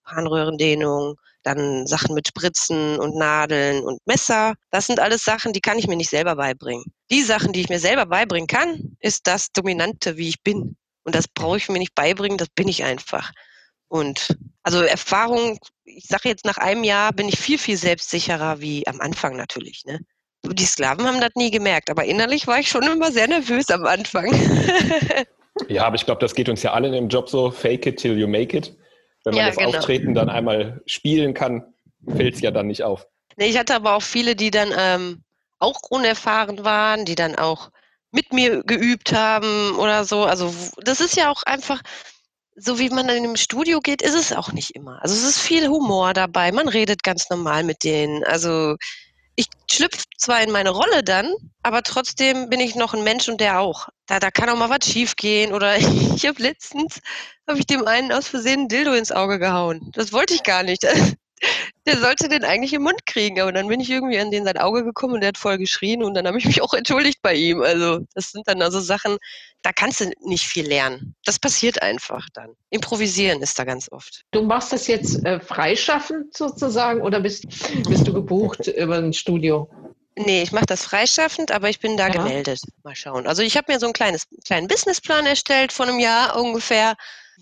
Harnröhrendehnung, 0.06 1.16
dann 1.44 1.86
Sachen 1.88 2.16
mit 2.16 2.28
Spritzen 2.28 2.98
und 3.00 3.16
Nadeln 3.16 3.84
und 3.84 4.00
Messer. 4.06 4.56
Das 4.72 4.88
sind 4.88 5.00
alles 5.00 5.24
Sachen, 5.24 5.54
die 5.54 5.62
kann 5.62 5.78
ich 5.78 5.88
mir 5.88 5.96
nicht 5.96 6.10
selber 6.10 6.36
beibringen. 6.36 6.86
Die 7.12 7.22
Sachen, 7.22 7.54
die 7.54 7.62
ich 7.62 7.70
mir 7.70 7.80
selber 7.80 8.06
beibringen 8.06 8.48
kann, 8.48 8.98
ist 9.00 9.28
das 9.28 9.52
Dominante, 9.52 10.18
wie 10.18 10.30
ich 10.30 10.42
bin. 10.42 10.76
Und 11.04 11.16
das 11.16 11.28
brauche 11.28 11.58
ich 11.58 11.70
mir 11.70 11.80
nicht 11.80 11.96
beibringen, 11.96 12.38
das 12.38 12.50
bin 12.50 12.68
ich 12.68 12.84
einfach. 12.84 13.32
Und 13.90 14.36
also 14.64 14.82
Erfahrung, 14.82 15.60
ich 15.84 16.06
sage 16.08 16.30
jetzt 16.30 16.46
nach 16.46 16.58
einem 16.58 16.84
Jahr 16.84 17.14
bin 17.14 17.28
ich 17.28 17.38
viel, 17.38 17.60
viel 17.60 17.78
selbstsicherer 17.78 18.60
wie 18.60 18.88
am 18.88 19.00
Anfang 19.02 19.36
natürlich. 19.36 19.84
Ne? 19.86 20.00
Die 20.46 20.66
Sklaven 20.66 21.06
haben 21.06 21.22
das 21.22 21.32
nie 21.36 21.52
gemerkt, 21.52 21.90
aber 21.90 22.06
innerlich 22.06 22.48
war 22.48 22.60
ich 22.60 22.70
schon 22.70 22.84
immer 22.84 23.12
sehr 23.12 23.28
nervös 23.28 23.70
am 23.70 23.86
Anfang. 23.86 24.34
ja, 25.68 25.86
aber 25.86 25.96
ich 25.96 26.06
glaube, 26.06 26.22
das 26.22 26.34
geht 26.34 26.50
uns 26.50 26.64
ja 26.64 26.74
alle 26.74 26.88
in 26.88 26.94
dem 26.94 27.08
Job 27.08 27.30
so, 27.30 27.52
fake 27.52 27.86
it 27.86 27.98
till 28.00 28.18
you 28.18 28.28
make 28.28 28.58
it. 28.58 28.76
Wenn 29.24 29.36
man 29.36 29.42
ja, 29.42 29.48
das 29.48 29.58
genau. 29.58 29.78
Auftreten 29.78 30.14
dann 30.14 30.30
einmal 30.30 30.82
spielen 30.86 31.34
kann, 31.34 31.74
fällt 32.16 32.36
es 32.36 32.42
ja 32.42 32.52
dann 32.52 32.68
nicht 32.68 32.84
auf. 32.84 33.08
Nee, 33.38 33.48
ich 33.48 33.58
hatte 33.58 33.76
aber 33.76 33.96
auch 33.96 34.02
viele, 34.02 34.36
die 34.36 34.52
dann 34.52 34.74
ähm, 34.78 35.24
auch 35.60 35.80
unerfahren 35.90 36.64
waren, 36.64 37.06
die 37.06 37.16
dann 37.16 37.36
auch 37.36 37.70
mit 38.12 38.32
mir 38.32 38.64
geübt 38.64 39.12
haben 39.14 39.76
oder 39.78 40.06
so. 40.06 40.24
Also 40.24 40.54
das 40.84 41.02
ist 41.02 41.16
ja 41.16 41.32
auch 41.32 41.42
einfach, 41.44 41.82
so 42.56 42.78
wie 42.78 42.90
man 42.90 43.10
in 43.10 43.24
dem 43.24 43.36
Studio 43.36 43.80
geht, 43.80 44.02
ist 44.02 44.14
es 44.14 44.32
auch 44.32 44.52
nicht 44.52 44.76
immer. 44.76 45.02
Also 45.02 45.16
es 45.16 45.24
ist 45.24 45.40
viel 45.40 45.68
Humor 45.68 46.14
dabei, 46.14 46.52
man 46.52 46.68
redet 46.68 47.02
ganz 47.02 47.30
normal 47.30 47.64
mit 47.64 47.84
denen. 47.84 48.24
Also 48.26 48.76
ich 49.36 49.48
schlüpfe 49.72 50.04
zwar 50.18 50.44
in 50.44 50.52
meine 50.52 50.70
Rolle 50.70 51.04
dann, 51.04 51.34
aber 51.64 51.82
trotzdem 51.82 52.50
bin 52.50 52.60
ich 52.60 52.76
noch 52.76 52.94
ein 52.94 53.04
Mensch 53.04 53.28
und 53.28 53.42
der 53.42 53.60
auch. 53.60 53.90
Da, 54.14 54.20
da 54.20 54.30
kann 54.30 54.48
auch 54.48 54.56
mal 54.56 54.70
was 54.70 54.88
schief 54.88 55.16
gehen 55.16 55.54
oder 55.54 55.76
ich 56.16 56.28
habe 56.28 56.40
letztens, 56.40 57.00
habe 57.48 57.58
ich 57.58 57.66
dem 57.66 57.88
einen 57.88 58.12
aus 58.12 58.28
Versehen 58.28 58.62
ein 58.62 58.68
Dildo 58.68 58.94
ins 58.94 59.12
Auge 59.12 59.40
gehauen. 59.40 59.90
Das 59.96 60.14
wollte 60.14 60.36
ich 60.36 60.44
gar 60.44 60.62
nicht. 60.62 60.84
der 61.88 61.98
sollte 61.98 62.30
den 62.30 62.44
eigentlich 62.44 62.74
im 62.74 62.84
Mund 62.84 63.08
kriegen. 63.08 63.42
Aber 63.42 63.52
dann 63.52 63.68
bin 63.68 63.80
ich 63.80 63.90
irgendwie 63.90 64.20
an 64.20 64.30
den 64.30 64.46
sein 64.46 64.60
Auge 64.60 64.84
gekommen 64.84 65.16
und 65.16 65.22
der 65.22 65.30
hat 65.30 65.40
voll 65.40 65.58
geschrien 65.58 66.04
und 66.04 66.14
dann 66.14 66.28
habe 66.28 66.38
ich 66.38 66.46
mich 66.46 66.62
auch 66.62 66.76
entschuldigt 66.76 67.24
bei 67.24 67.34
ihm. 67.34 67.64
Also 67.64 68.02
das 68.14 68.30
sind 68.30 68.48
dann 68.48 68.62
also 68.62 68.80
Sachen, 68.82 69.18
da 69.64 69.72
kannst 69.72 70.00
du 70.00 70.12
nicht 70.22 70.46
viel 70.46 70.68
lernen. 70.68 71.16
Das 71.26 71.40
passiert 71.40 71.82
einfach 71.82 72.30
dann. 72.36 72.52
Improvisieren 72.70 73.42
ist 73.42 73.58
da 73.58 73.64
ganz 73.64 73.92
oft. 73.92 74.26
Du 74.30 74.44
machst 74.44 74.72
das 74.72 74.86
jetzt 74.86 75.26
äh, 75.26 75.40
freischaffend 75.40 76.38
sozusagen 76.38 77.02
oder 77.02 77.20
bist, 77.20 77.48
bist 77.90 78.08
du 78.08 78.14
gebucht 78.14 78.68
über 78.68 78.98
ein 78.98 79.12
Studio? 79.12 79.68
Nee, 80.16 80.44
ich 80.44 80.52
mache 80.52 80.66
das 80.66 80.86
freischaffend, 80.86 81.52
aber 81.52 81.70
ich 81.70 81.80
bin 81.80 81.98
da 81.98 82.08
ja. 82.08 82.14
gemeldet. 82.14 82.62
Mal 82.84 82.96
schauen. 82.96 83.28
Also 83.28 83.42
ich 83.42 83.58
habe 83.58 83.72
mir 83.72 83.80
so 83.80 83.88
einen 83.88 83.94
kleines, 83.94 84.28
kleinen 84.46 84.68
Businessplan 84.68 85.26
erstellt 85.26 85.72
von 85.72 85.90
einem 85.90 86.00
Jahr 86.00 86.40
ungefähr 86.40 86.96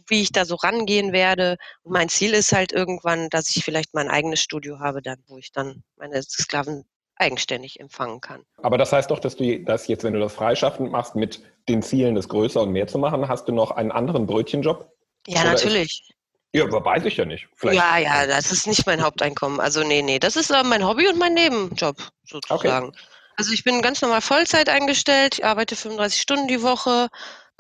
wie 0.08 0.22
ich 0.22 0.32
da 0.32 0.46
so 0.46 0.56
rangehen 0.56 1.14
werde. 1.14 1.58
Und 1.84 1.94
mein 1.94 2.10
Ziel 2.10 2.34
ist 2.34 2.52
halt 2.52 2.72
irgendwann, 2.72 3.30
dass 3.30 3.56
ich 3.56 3.64
vielleicht 3.64 3.94
mein 3.94 4.10
eigenes 4.10 4.42
Studio 4.42 4.80
habe, 4.80 5.02
dann, 5.02 5.18
wo 5.28 5.38
ich 5.38 5.52
dann 5.52 5.84
meine 5.98 6.22
Sklaven 6.22 6.86
eigenständig 7.16 7.80
empfangen 7.80 8.20
kann. 8.20 8.44
Aber 8.58 8.78
das 8.78 8.92
heißt 8.92 9.12
doch, 9.12 9.20
dass 9.20 9.36
du 9.36 9.60
das 9.64 9.88
jetzt, 9.88 10.04
wenn 10.04 10.14
du 10.14 10.20
das 10.20 10.34
freischaffend 10.34 10.92
machst, 10.92 11.16
mit 11.16 11.42
den 11.70 11.84
Zielen, 11.84 12.16
das 12.16 12.28
größer 12.30 12.62
und 12.62 12.72
mehr 12.72 12.88
zu 12.88 12.98
machen, 12.98 13.28
hast 13.28 13.48
du 13.48 13.52
noch 13.52 13.72
einen 13.72 13.92
anderen 13.92 14.26
Brötchenjob? 14.26 14.92
Ja, 15.28 15.42
Oder 15.42 15.52
natürlich. 15.52 16.10
Ja, 16.54 16.66
aber 16.66 16.84
weiß 16.84 17.06
ich 17.06 17.18
ja 17.18 17.26
nicht. 17.26 17.48
Vielleicht. 17.56 17.80
Ja, 17.80 17.98
ja, 17.98 18.28
das 18.28 18.52
ist 18.52 18.68
nicht 18.68 18.86
mein 18.86 19.02
Haupteinkommen. 19.02 19.60
Also 19.60 19.84
nee, 19.84 20.02
nee, 20.02 20.20
das 20.20 20.36
ist 20.36 20.50
äh, 20.50 20.64
mein 20.64 20.86
Hobby 20.86 21.08
und 21.08 21.18
mein 21.18 21.34
Nebenjob 21.34 21.98
sozusagen. 22.26 22.90
Okay. 22.90 22.98
Also 23.38 23.54
ich 23.54 23.64
bin 23.64 23.82
ganz 23.82 24.02
normal 24.02 24.22
Vollzeit 24.22 24.68
eingestellt, 24.68 25.40
ich 25.40 25.46
arbeite 25.46 25.76
35 25.76 26.22
Stunden 26.22 26.48
die 26.48 26.62
Woche, 26.62 27.08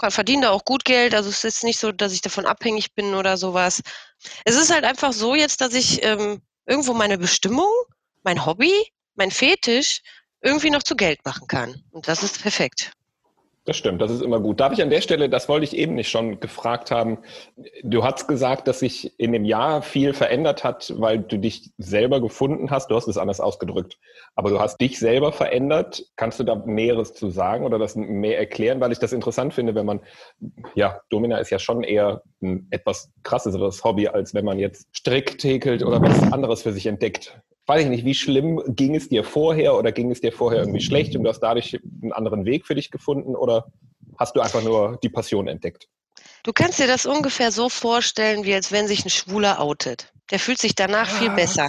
verdiene 0.09 0.43
da 0.43 0.49
auch 0.51 0.65
gut 0.65 0.83
Geld. 0.83 1.13
Also 1.13 1.29
es 1.29 1.37
ist 1.37 1.43
jetzt 1.43 1.63
nicht 1.63 1.79
so, 1.79 1.91
dass 1.91 2.13
ich 2.13 2.21
davon 2.21 2.45
abhängig 2.45 2.93
bin 2.93 3.15
oder 3.15 3.37
sowas. 3.37 3.81
Es 4.45 4.57
ist 4.57 4.73
halt 4.73 4.83
einfach 4.83 5.13
so 5.13 5.35
jetzt, 5.35 5.61
dass 5.61 5.73
ich 5.73 6.03
ähm, 6.03 6.41
irgendwo 6.65 6.93
meine 6.93 7.17
Bestimmung, 7.17 7.69
mein 8.23 8.45
Hobby, 8.45 8.73
mein 9.15 9.31
Fetisch 9.31 10.01
irgendwie 10.41 10.69
noch 10.69 10.83
zu 10.83 10.95
Geld 10.95 11.23
machen 11.25 11.47
kann. 11.47 11.83
Und 11.91 12.07
das 12.07 12.23
ist 12.23 12.41
perfekt. 12.41 12.91
Das 13.63 13.77
stimmt, 13.77 14.01
das 14.01 14.09
ist 14.09 14.23
immer 14.23 14.39
gut. 14.39 14.59
Darf 14.59 14.73
ich 14.73 14.81
an 14.81 14.89
der 14.89 15.01
Stelle, 15.01 15.29
das 15.29 15.47
wollte 15.47 15.65
ich 15.65 15.77
eben 15.77 15.93
nicht 15.93 16.09
schon 16.09 16.39
gefragt 16.39 16.89
haben, 16.89 17.19
du 17.83 18.03
hast 18.03 18.27
gesagt, 18.27 18.67
dass 18.67 18.79
sich 18.79 19.19
in 19.19 19.33
dem 19.33 19.45
Jahr 19.45 19.83
viel 19.83 20.13
verändert 20.13 20.63
hat, 20.63 20.91
weil 20.97 21.19
du 21.19 21.37
dich 21.37 21.69
selber 21.77 22.21
gefunden 22.21 22.71
hast. 22.71 22.89
Du 22.89 22.95
hast 22.95 23.07
es 23.07 23.19
anders 23.19 23.39
ausgedrückt. 23.39 23.99
Aber 24.35 24.49
du 24.49 24.59
hast 24.59 24.81
dich 24.81 24.97
selber 24.97 25.31
verändert. 25.31 26.03
Kannst 26.15 26.39
du 26.39 26.43
da 26.43 26.55
Näheres 26.55 27.13
zu 27.13 27.29
sagen 27.29 27.63
oder 27.63 27.77
das 27.77 27.95
mehr 27.95 28.39
erklären? 28.39 28.81
Weil 28.81 28.93
ich 28.93 28.99
das 28.99 29.13
interessant 29.13 29.53
finde, 29.53 29.75
wenn 29.75 29.85
man, 29.85 29.99
ja, 30.73 30.99
Domina 31.09 31.37
ist 31.37 31.51
ja 31.51 31.59
schon 31.59 31.83
eher 31.83 32.23
ein 32.41 32.65
etwas 32.71 33.11
krasseres 33.21 33.83
Hobby, 33.83 34.07
als 34.07 34.33
wenn 34.33 34.45
man 34.45 34.57
jetzt 34.57 34.87
Strick 34.91 35.37
täkelt 35.37 35.83
oder 35.83 36.01
was 36.01 36.33
anderes 36.33 36.63
für 36.63 36.73
sich 36.73 36.87
entdeckt 36.87 37.39
weiß 37.67 37.83
ich 37.83 37.89
nicht, 37.89 38.05
wie 38.05 38.13
schlimm 38.13 38.61
ging 38.67 38.95
es 38.95 39.09
dir 39.09 39.23
vorher 39.23 39.75
oder 39.75 39.91
ging 39.91 40.11
es 40.11 40.21
dir 40.21 40.31
vorher 40.31 40.61
irgendwie 40.61 40.81
schlecht 40.81 41.15
und 41.15 41.23
du 41.23 41.29
hast 41.29 41.39
dadurch 41.39 41.79
einen 42.01 42.11
anderen 42.11 42.45
Weg 42.45 42.65
für 42.65 42.75
dich 42.75 42.91
gefunden 42.91 43.35
oder 43.35 43.71
hast 44.17 44.35
du 44.35 44.41
einfach 44.41 44.63
nur 44.63 44.99
die 45.03 45.09
Passion 45.09 45.47
entdeckt? 45.47 45.87
Du 46.43 46.53
kannst 46.53 46.79
dir 46.79 46.87
das 46.87 47.05
ungefähr 47.05 47.51
so 47.51 47.69
vorstellen, 47.69 48.43
wie 48.43 48.53
als 48.53 48.71
wenn 48.71 48.87
sich 48.87 49.05
ein 49.05 49.09
Schwuler 49.09 49.61
outet. 49.61 50.11
Der 50.31 50.39
fühlt 50.39 50.59
sich 50.59 50.75
danach 50.75 51.09
ah. 51.09 51.15
viel 51.17 51.29
besser. 51.31 51.67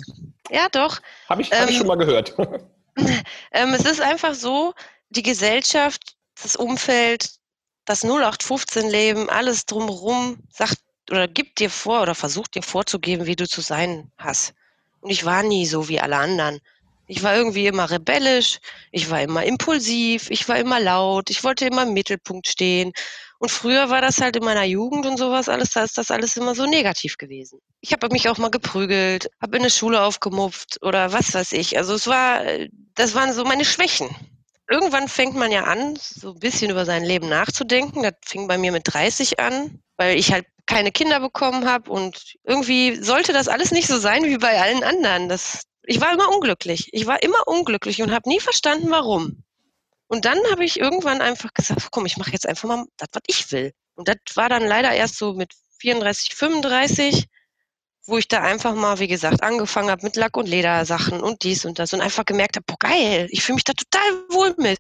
Ja, 0.51 0.69
doch. 0.71 1.01
Habe 1.29 1.43
ich, 1.43 1.51
hab 1.51 1.69
ich 1.69 1.75
ähm, 1.75 1.79
schon 1.79 1.87
mal 1.87 1.97
gehört. 1.97 2.35
ähm, 3.53 3.75
es 3.75 3.85
ist 3.85 4.01
einfach 4.01 4.35
so, 4.35 4.73
die 5.11 5.23
Gesellschaft, 5.23 6.17
das 6.43 6.57
Umfeld, 6.57 7.31
das 7.85 8.05
0815-Leben, 8.05 9.29
alles 9.29 9.67
drumherum 9.67 10.39
sagt 10.51 10.79
oder 11.11 11.29
gibt 11.29 11.59
dir 11.59 11.71
vor 11.71 12.03
oder 12.03 12.15
versucht 12.15 12.55
dir 12.55 12.63
vorzugeben, 12.63 13.27
wie 13.27 13.37
du 13.37 13.47
zu 13.47 13.61
sein 13.61 14.11
hast. 14.17 14.55
Und 15.03 15.11
ich 15.11 15.25
war 15.25 15.43
nie 15.43 15.67
so 15.67 15.89
wie 15.89 16.01
alle 16.01 16.17
anderen. 16.17 16.61
Ich 17.09 17.23
war 17.23 17.37
irgendwie 17.37 17.67
immer 17.67 17.91
rebellisch, 17.91 18.59
ich 18.93 19.11
war 19.11 19.21
immer 19.21 19.45
impulsiv, 19.45 20.31
ich 20.31 20.49
war 20.49 20.57
immer 20.57 20.81
laut, 20.81 21.29
ich 21.29 21.45
wollte 21.45 21.67
immer 21.67 21.83
im 21.83 21.93
Mittelpunkt 21.93 22.49
stehen. 22.49 22.93
Und 23.39 23.51
früher 23.51 23.91
war 23.91 24.01
das 24.01 24.21
halt 24.21 24.37
in 24.37 24.45
meiner 24.45 24.63
Jugend 24.63 25.05
und 25.05 25.19
sowas 25.19 25.49
alles, 25.49 25.71
da 25.71 25.83
ist 25.83 25.99
das 25.99 26.13
alles 26.13 26.37
immer 26.37 26.55
so 26.55 26.65
negativ 26.65 27.19
gewesen. 27.19 27.59
Ich 27.81 27.93
habe 27.93 28.09
mich 28.11 28.29
auch 28.29 28.39
mal 28.39 28.53
geprügelt, 28.53 29.29
habe 29.43 29.57
in 29.57 29.65
der 29.65 29.71
Schule 29.71 30.01
aufgemupft 30.01 30.79
oder 30.81 31.13
was 31.13 31.35
weiß 31.35 31.51
ich. 31.53 31.77
Also 31.77 31.95
es 31.95 32.07
war, 32.07 32.41
das 32.95 33.17
waren 33.17 33.33
so 33.33 33.45
meine 33.45 33.65
Schwächen. 33.65 34.09
Irgendwann 34.71 35.09
fängt 35.09 35.35
man 35.35 35.51
ja 35.51 35.65
an, 35.65 35.99
so 36.01 36.35
ein 36.35 36.39
bisschen 36.39 36.71
über 36.71 36.87
sein 36.87 37.05
Leben 37.05 37.29
nachzudenken. 37.29 38.05
Das 38.05 38.15
fing 38.25 38.47
bei 38.47 38.57
mir 38.57 38.71
mit 38.71 38.85
30 38.95 39.41
an, 39.41 39.83
weil 39.97 40.17
ich 40.17 40.33
halt 40.33 40.47
keine 40.73 40.93
Kinder 40.93 41.21
bekommen 41.21 41.69
habe 41.69 41.91
und 41.91 42.37
irgendwie 42.45 42.97
sollte 42.97 43.33
das 43.33 43.49
alles 43.49 43.73
nicht 43.73 43.87
so 43.87 43.99
sein 43.99 44.25
wie 44.25 44.39
bei 44.39 44.61
allen 44.61 44.83
anderen. 44.83 45.29
Das, 45.29 45.65
ich 45.83 46.01
war 46.01 46.13
immer 46.13 46.29
unglücklich. 46.31 46.89
Ich 46.93 47.07
war 47.07 47.23
immer 47.23 47.47
unglücklich 47.47 48.01
und 48.01 48.11
habe 48.11 48.29
nie 48.29 48.41
verstanden, 48.41 48.91
warum. 48.91 49.45
Und 50.07 50.25
dann 50.25 50.39
habe 50.51 50.65
ich 50.65 50.81
irgendwann 50.81 51.21
einfach 51.21 51.53
gesagt, 51.53 51.89
komm, 51.91 52.07
ich 52.07 52.17
mache 52.17 52.33
jetzt 52.33 52.49
einfach 52.49 52.69
mal 52.69 52.87
das, 52.97 53.09
was 53.13 53.23
ich 53.27 53.53
will. 53.53 53.73
Und 53.95 54.09
das 54.09 54.17
war 54.35 54.49
dann 54.49 54.67
leider 54.67 54.93
erst 54.93 55.19
so 55.19 55.35
mit 55.35 55.53
34, 55.81 56.35
35, 56.35 57.27
wo 58.07 58.17
ich 58.17 58.29
da 58.29 58.41
einfach 58.41 58.75
mal, 58.75 58.99
wie 58.99 59.09
gesagt, 59.09 59.43
angefangen 59.43 59.91
habe 59.91 60.05
mit 60.05 60.17
Lack- 60.17 60.37
und 60.37 60.49
Ledersachen 60.49 61.21
und 61.21 61.43
dies 61.45 61.65
und 61.65 61.79
das 61.79 61.93
und 61.93 62.01
einfach 62.01 62.25
gemerkt 62.25 62.57
habe, 62.57 62.65
boah, 62.67 62.79
geil, 62.79 63.29
ich 63.31 63.43
fühle 63.43 63.57
mich 63.57 63.65
da 63.65 63.75
total 63.75 64.11
wohl 64.31 64.55
mit. 64.57 64.79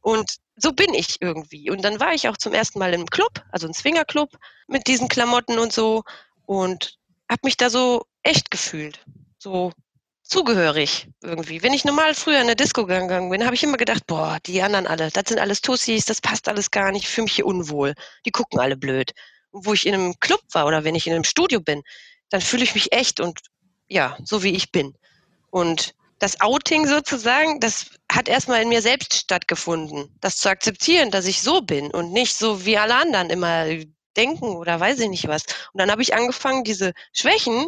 Und 0.00 0.36
so 0.56 0.72
bin 0.72 0.94
ich 0.94 1.16
irgendwie. 1.20 1.70
Und 1.70 1.82
dann 1.82 2.00
war 2.00 2.12
ich 2.12 2.28
auch 2.28 2.36
zum 2.36 2.52
ersten 2.52 2.78
Mal 2.78 2.94
im 2.94 3.06
Club, 3.06 3.42
also 3.50 3.66
im 3.66 3.74
Swingerclub 3.74 4.30
mit 4.68 4.86
diesen 4.86 5.08
Klamotten 5.08 5.58
und 5.58 5.72
so 5.72 6.02
und 6.46 6.98
habe 7.30 7.40
mich 7.44 7.56
da 7.56 7.70
so 7.70 8.04
echt 8.22 8.50
gefühlt. 8.50 9.04
So 9.38 9.72
zugehörig 10.22 11.08
irgendwie. 11.22 11.62
Wenn 11.62 11.74
ich 11.74 11.84
normal 11.84 12.14
früher 12.14 12.40
in 12.40 12.46
der 12.46 12.56
Disco 12.56 12.86
gegangen 12.86 13.30
bin, 13.30 13.44
habe 13.44 13.54
ich 13.54 13.62
immer 13.62 13.76
gedacht, 13.76 14.06
boah, 14.06 14.38
die 14.46 14.62
anderen 14.62 14.86
alle, 14.86 15.10
das 15.10 15.24
sind 15.28 15.38
alles 15.38 15.60
Tussis, 15.60 16.04
das 16.04 16.20
passt 16.20 16.48
alles 16.48 16.70
gar 16.70 16.90
nicht, 16.92 17.04
ich 17.04 17.08
fühle 17.08 17.24
mich 17.24 17.34
hier 17.34 17.46
unwohl. 17.46 17.94
Die 18.24 18.30
gucken 18.30 18.60
alle 18.60 18.76
blöd. 18.76 19.12
Und 19.50 19.66
wo 19.66 19.74
ich 19.74 19.86
in 19.86 19.94
einem 19.94 20.18
Club 20.20 20.40
war 20.52 20.66
oder 20.66 20.84
wenn 20.84 20.94
ich 20.94 21.06
in 21.06 21.12
einem 21.12 21.24
Studio 21.24 21.60
bin, 21.60 21.82
dann 22.30 22.40
fühle 22.40 22.64
ich 22.64 22.74
mich 22.74 22.92
echt 22.92 23.20
und 23.20 23.40
ja, 23.88 24.16
so 24.24 24.42
wie 24.42 24.54
ich 24.54 24.72
bin. 24.72 24.94
Und 25.50 25.94
das 26.22 26.40
Outing 26.40 26.86
sozusagen, 26.86 27.58
das 27.58 27.86
hat 28.10 28.28
erstmal 28.28 28.62
in 28.62 28.68
mir 28.68 28.80
selbst 28.80 29.12
stattgefunden. 29.12 30.08
Das 30.20 30.36
zu 30.36 30.48
akzeptieren, 30.48 31.10
dass 31.10 31.26
ich 31.26 31.42
so 31.42 31.62
bin 31.62 31.90
und 31.90 32.12
nicht 32.12 32.36
so 32.36 32.64
wie 32.64 32.78
alle 32.78 32.94
anderen 32.94 33.28
immer 33.28 33.66
denken 34.16 34.56
oder 34.56 34.78
weiß 34.78 35.00
ich 35.00 35.08
nicht 35.08 35.26
was. 35.26 35.42
Und 35.72 35.80
dann 35.80 35.90
habe 35.90 36.00
ich 36.00 36.14
angefangen, 36.14 36.62
diese 36.62 36.92
Schwächen 37.12 37.66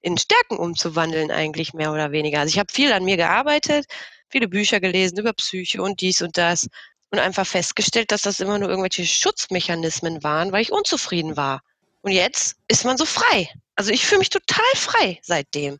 in 0.00 0.18
Stärken 0.18 0.56
umzuwandeln, 0.56 1.30
eigentlich 1.30 1.72
mehr 1.72 1.92
oder 1.92 2.10
weniger. 2.10 2.40
Also 2.40 2.50
ich 2.50 2.58
habe 2.58 2.72
viel 2.72 2.92
an 2.92 3.04
mir 3.04 3.16
gearbeitet, 3.16 3.86
viele 4.28 4.48
Bücher 4.48 4.80
gelesen 4.80 5.18
über 5.18 5.32
Psyche 5.32 5.80
und 5.80 6.00
dies 6.00 6.20
und 6.20 6.36
das 6.36 6.66
und 7.10 7.20
einfach 7.20 7.46
festgestellt, 7.46 8.10
dass 8.10 8.22
das 8.22 8.40
immer 8.40 8.58
nur 8.58 8.70
irgendwelche 8.70 9.06
Schutzmechanismen 9.06 10.24
waren, 10.24 10.50
weil 10.50 10.62
ich 10.62 10.72
unzufrieden 10.72 11.36
war. 11.36 11.60
Und 12.02 12.10
jetzt 12.10 12.56
ist 12.66 12.84
man 12.84 12.96
so 12.96 13.04
frei. 13.04 13.48
Also 13.76 13.92
ich 13.92 14.04
fühle 14.04 14.18
mich 14.18 14.30
total 14.30 14.64
frei 14.74 15.20
seitdem. 15.22 15.78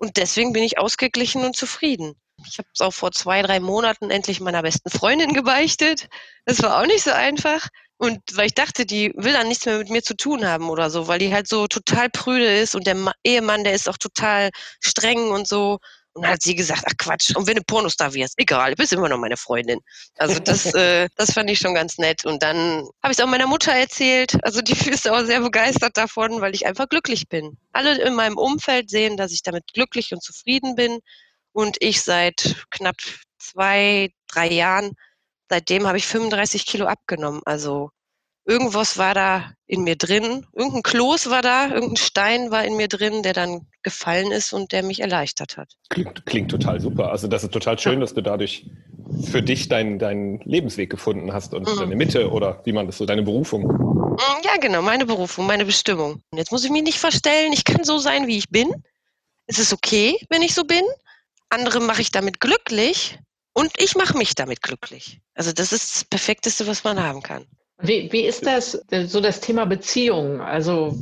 Und 0.00 0.16
deswegen 0.16 0.54
bin 0.54 0.62
ich 0.62 0.78
ausgeglichen 0.78 1.44
und 1.44 1.54
zufrieden. 1.54 2.14
Ich 2.46 2.56
habe 2.56 2.68
es 2.72 2.80
auch 2.80 2.92
vor 2.92 3.12
zwei, 3.12 3.42
drei 3.42 3.60
Monaten 3.60 4.10
endlich 4.10 4.40
meiner 4.40 4.62
besten 4.62 4.88
Freundin 4.88 5.34
gebeichtet. 5.34 6.08
Das 6.46 6.62
war 6.62 6.80
auch 6.80 6.86
nicht 6.86 7.04
so 7.04 7.10
einfach. 7.10 7.68
Und 7.98 8.18
weil 8.32 8.46
ich 8.46 8.54
dachte, 8.54 8.86
die 8.86 9.12
will 9.14 9.34
dann 9.34 9.48
nichts 9.48 9.66
mehr 9.66 9.76
mit 9.76 9.90
mir 9.90 10.02
zu 10.02 10.16
tun 10.16 10.46
haben 10.46 10.70
oder 10.70 10.88
so, 10.88 11.06
weil 11.06 11.18
die 11.18 11.34
halt 11.34 11.48
so 11.48 11.66
total 11.66 12.08
prüde 12.08 12.46
ist 12.46 12.74
und 12.74 12.86
der 12.86 12.96
Ehemann, 13.24 13.62
der 13.62 13.74
ist 13.74 13.90
auch 13.90 13.98
total 13.98 14.48
streng 14.82 15.32
und 15.32 15.46
so. 15.46 15.78
Und 16.20 16.24
dann 16.24 16.34
hat 16.34 16.42
sie 16.42 16.54
gesagt, 16.54 16.82
ach 16.84 16.92
Quatsch, 16.98 17.34
und 17.34 17.46
wenn 17.46 17.56
du 17.56 17.62
Pornostar 17.62 18.12
wirst, 18.12 18.34
egal, 18.36 18.72
du 18.72 18.76
bist 18.76 18.92
immer 18.92 19.08
noch 19.08 19.16
meine 19.16 19.38
Freundin. 19.38 19.80
Also 20.18 20.38
das, 20.38 20.66
äh, 20.74 21.08
das 21.16 21.32
fand 21.32 21.48
ich 21.48 21.58
schon 21.58 21.72
ganz 21.72 21.96
nett. 21.96 22.26
Und 22.26 22.42
dann 22.42 22.86
habe 23.02 23.10
ich 23.10 23.18
es 23.18 23.20
auch 23.20 23.26
meiner 23.26 23.46
Mutter 23.46 23.72
erzählt. 23.72 24.36
Also 24.44 24.60
die 24.60 24.74
ist 24.90 25.08
auch 25.08 25.24
sehr 25.24 25.40
begeistert 25.40 25.96
davon, 25.96 26.42
weil 26.42 26.54
ich 26.54 26.66
einfach 26.66 26.90
glücklich 26.90 27.30
bin. 27.30 27.56
Alle 27.72 27.98
in 28.02 28.14
meinem 28.14 28.36
Umfeld 28.36 28.90
sehen, 28.90 29.16
dass 29.16 29.32
ich 29.32 29.42
damit 29.42 29.72
glücklich 29.72 30.12
und 30.12 30.22
zufrieden 30.22 30.74
bin. 30.74 30.98
Und 31.52 31.78
ich 31.80 32.02
seit 32.02 32.66
knapp 32.70 32.96
zwei, 33.38 34.10
drei 34.28 34.50
Jahren 34.50 34.92
seitdem 35.48 35.86
habe 35.86 35.96
ich 35.96 36.06
35 36.06 36.66
Kilo 36.66 36.84
abgenommen. 36.84 37.40
Also 37.46 37.92
irgendwas 38.44 38.98
war 38.98 39.14
da 39.14 39.54
in 39.66 39.84
mir 39.84 39.96
drin, 39.96 40.46
irgendein 40.52 40.82
Kloß 40.82 41.30
war 41.30 41.40
da, 41.40 41.68
irgendein 41.68 41.96
Stein 41.96 42.50
war 42.50 42.62
in 42.66 42.76
mir 42.76 42.88
drin, 42.88 43.22
der 43.22 43.32
dann 43.32 43.69
gefallen 43.82 44.32
ist 44.32 44.52
und 44.52 44.72
der 44.72 44.82
mich 44.82 45.00
erleichtert 45.00 45.56
hat. 45.56 45.72
Klingt, 45.88 46.26
klingt 46.26 46.50
total 46.50 46.80
super. 46.80 47.10
Also 47.10 47.28
das 47.28 47.44
ist 47.44 47.52
total 47.52 47.78
schön, 47.78 47.94
ja. 47.94 48.00
dass 48.00 48.14
du 48.14 48.20
dadurch 48.20 48.66
für 49.24 49.42
dich 49.42 49.68
deinen, 49.68 49.98
deinen 49.98 50.40
Lebensweg 50.40 50.90
gefunden 50.90 51.32
hast 51.32 51.54
und 51.54 51.68
mhm. 51.68 51.78
deine 51.78 51.96
Mitte 51.96 52.30
oder 52.30 52.60
wie 52.64 52.72
man 52.72 52.86
das 52.86 52.98
so, 52.98 53.06
deine 53.06 53.22
Berufung. 53.22 53.62
Mhm, 53.62 54.42
ja, 54.44 54.56
genau, 54.60 54.82
meine 54.82 55.06
Berufung, 55.06 55.46
meine 55.46 55.64
Bestimmung. 55.64 56.22
Und 56.30 56.38
jetzt 56.38 56.52
muss 56.52 56.64
ich 56.64 56.70
mich 56.70 56.82
nicht 56.82 56.98
verstellen, 56.98 57.52
ich 57.52 57.64
kann 57.64 57.84
so 57.84 57.98
sein, 57.98 58.26
wie 58.26 58.38
ich 58.38 58.48
bin. 58.50 58.72
Es 59.46 59.58
ist 59.58 59.72
okay, 59.72 60.16
wenn 60.28 60.42
ich 60.42 60.54
so 60.54 60.64
bin. 60.64 60.82
Andere 61.48 61.80
mache 61.80 62.02
ich 62.02 62.12
damit 62.12 62.40
glücklich 62.40 63.18
und 63.52 63.72
ich 63.78 63.96
mache 63.96 64.16
mich 64.16 64.34
damit 64.34 64.62
glücklich. 64.62 65.20
Also 65.34 65.52
das 65.52 65.72
ist 65.72 65.96
das 65.96 66.04
Perfekteste, 66.04 66.66
was 66.66 66.84
man 66.84 67.02
haben 67.02 67.22
kann. 67.22 67.46
Wie, 67.82 68.12
wie 68.12 68.22
ist 68.22 68.46
das, 68.46 68.78
so 69.06 69.20
das 69.20 69.40
Thema 69.40 69.64
Beziehung? 69.64 70.40
Also 70.40 70.94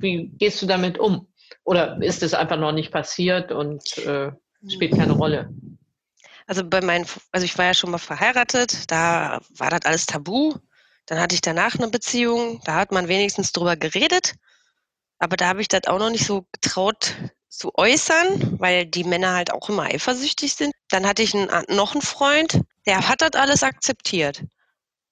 wie 0.00 0.28
gehst 0.38 0.60
du 0.60 0.66
damit 0.66 0.98
um? 0.98 1.26
Oder 1.66 2.00
ist 2.00 2.22
es 2.22 2.32
einfach 2.32 2.56
noch 2.56 2.70
nicht 2.70 2.92
passiert 2.92 3.50
und 3.50 3.98
äh, 3.98 4.30
spielt 4.68 4.96
keine 4.96 5.14
Rolle? 5.14 5.50
Also 6.46 6.62
bei 6.64 6.80
meinen, 6.80 7.06
also 7.32 7.44
ich 7.44 7.58
war 7.58 7.64
ja 7.64 7.74
schon 7.74 7.90
mal 7.90 7.98
verheiratet, 7.98 8.88
da 8.88 9.40
war 9.50 9.70
das 9.70 9.84
alles 9.84 10.06
tabu. 10.06 10.54
Dann 11.06 11.18
hatte 11.18 11.34
ich 11.34 11.40
danach 11.40 11.74
eine 11.74 11.88
Beziehung, 11.88 12.60
da 12.64 12.76
hat 12.76 12.92
man 12.92 13.08
wenigstens 13.08 13.50
drüber 13.50 13.76
geredet. 13.76 14.34
Aber 15.18 15.36
da 15.36 15.48
habe 15.48 15.60
ich 15.60 15.66
das 15.66 15.88
auch 15.88 15.98
noch 15.98 16.10
nicht 16.10 16.24
so 16.24 16.46
getraut, 16.52 17.16
zu 17.48 17.74
äußern, 17.74 18.60
weil 18.60 18.86
die 18.86 19.04
Männer 19.04 19.32
halt 19.34 19.50
auch 19.50 19.68
immer 19.68 19.84
eifersüchtig 19.84 20.54
sind. 20.54 20.72
Dann 20.90 21.06
hatte 21.06 21.22
ich 21.22 21.34
einen, 21.34 21.48
noch 21.68 21.94
einen 21.94 22.02
Freund, 22.02 22.60
der 22.86 23.08
hat 23.08 23.22
das 23.22 23.32
alles 23.32 23.62
akzeptiert. 23.62 24.44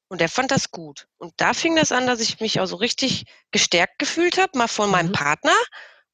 Und 0.08 0.20
der 0.20 0.28
fand 0.28 0.50
das 0.50 0.70
gut. 0.70 1.08
Und 1.16 1.32
da 1.38 1.54
fing 1.54 1.74
das 1.74 1.90
an, 1.90 2.06
dass 2.06 2.20
ich 2.20 2.38
mich 2.40 2.60
auch 2.60 2.66
so 2.66 2.76
richtig 2.76 3.24
gestärkt 3.50 3.98
gefühlt 3.98 4.38
habe, 4.38 4.56
mal 4.58 4.68
von 4.68 4.90
meinem 4.90 5.08
mhm. 5.08 5.12
Partner. 5.12 5.54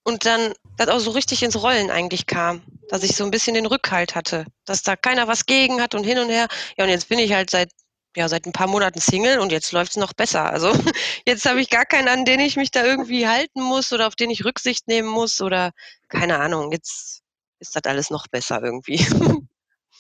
Und 0.03 0.25
dann 0.27 0.53
das 0.77 0.89
auch 0.89 0.99
so 0.99 1.11
richtig 1.11 1.43
ins 1.43 1.63
Rollen 1.63 1.91
eigentlich 1.91 2.27
kam, 2.27 2.63
dass 2.89 3.03
ich 3.03 3.15
so 3.15 3.25
ein 3.25 3.31
bisschen 3.31 3.55
den 3.55 3.67
Rückhalt 3.67 4.15
hatte, 4.15 4.47
dass 4.65 4.83
da 4.83 4.97
keiner 4.97 5.29
was 5.29 5.47
gegen 5.47 5.81
hat 5.81 5.95
und 5.95 6.05
hin 6.05 6.19
und 6.19 6.31
her. 6.31 6.49
Ja, 6.77 6.85
und 6.85 6.91
jetzt 6.91 7.09
bin 7.09 7.19
ich 7.19 7.33
halt 7.33 7.51
seit 7.51 7.71
ja, 8.17 8.29
seit 8.29 8.47
ein 8.47 8.53
paar 8.53 8.67
Monaten 8.67 9.01
Single 9.01 9.39
und 9.39 9.53
jetzt 9.53 9.73
läuft 9.73 9.93
es 9.93 9.97
noch 9.97 10.13
besser. 10.13 10.51
Also 10.51 10.73
jetzt 11.27 11.49
habe 11.49 11.61
ich 11.61 11.71
gar 11.71 11.85
keinen, 11.85 12.09
an 12.09 12.25
den 12.25 12.41
ich 12.41 12.57
mich 12.57 12.71
da 12.71 12.85
irgendwie 12.85 13.29
halten 13.29 13.63
muss 13.63 13.93
oder 13.93 14.07
auf 14.07 14.17
den 14.17 14.31
ich 14.31 14.45
Rücksicht 14.45 14.89
nehmen 14.89 15.09
muss 15.09 15.41
oder 15.41 15.71
keine 16.09 16.39
Ahnung. 16.41 16.73
Jetzt 16.73 17.23
ist 17.61 17.77
das 17.77 17.83
alles 17.85 18.11
noch 18.11 18.27
besser 18.29 18.63
irgendwie. 18.63 18.97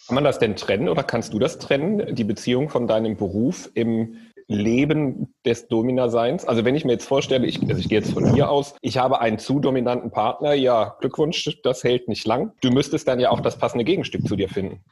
Kann 0.06 0.14
man 0.14 0.24
das 0.24 0.40
denn 0.40 0.56
trennen 0.56 0.88
oder 0.88 1.04
kannst 1.04 1.32
du 1.32 1.38
das 1.38 1.58
trennen, 1.58 2.16
die 2.16 2.24
Beziehung 2.24 2.68
von 2.68 2.88
deinem 2.88 3.16
Beruf 3.16 3.70
im 3.74 4.16
Leben 4.50 5.32
des 5.46 5.68
Domina-Seins? 5.68 6.44
Also 6.44 6.64
wenn 6.64 6.74
ich 6.74 6.84
mir 6.84 6.92
jetzt 6.92 7.06
vorstelle, 7.06 7.46
ich, 7.46 7.62
also 7.62 7.76
ich 7.76 7.88
gehe 7.88 8.00
jetzt 8.00 8.12
von 8.12 8.32
mir 8.32 8.50
aus, 8.50 8.74
ich 8.82 8.98
habe 8.98 9.20
einen 9.20 9.38
zu 9.38 9.60
dominanten 9.60 10.10
Partner, 10.10 10.54
ja, 10.54 10.96
Glückwunsch, 11.00 11.58
das 11.62 11.84
hält 11.84 12.08
nicht 12.08 12.26
lang. 12.26 12.52
Du 12.60 12.70
müsstest 12.70 13.06
dann 13.06 13.20
ja 13.20 13.30
auch 13.30 13.40
das 13.40 13.58
passende 13.58 13.84
Gegenstück 13.84 14.26
zu 14.26 14.34
dir 14.34 14.48
finden. 14.48 14.84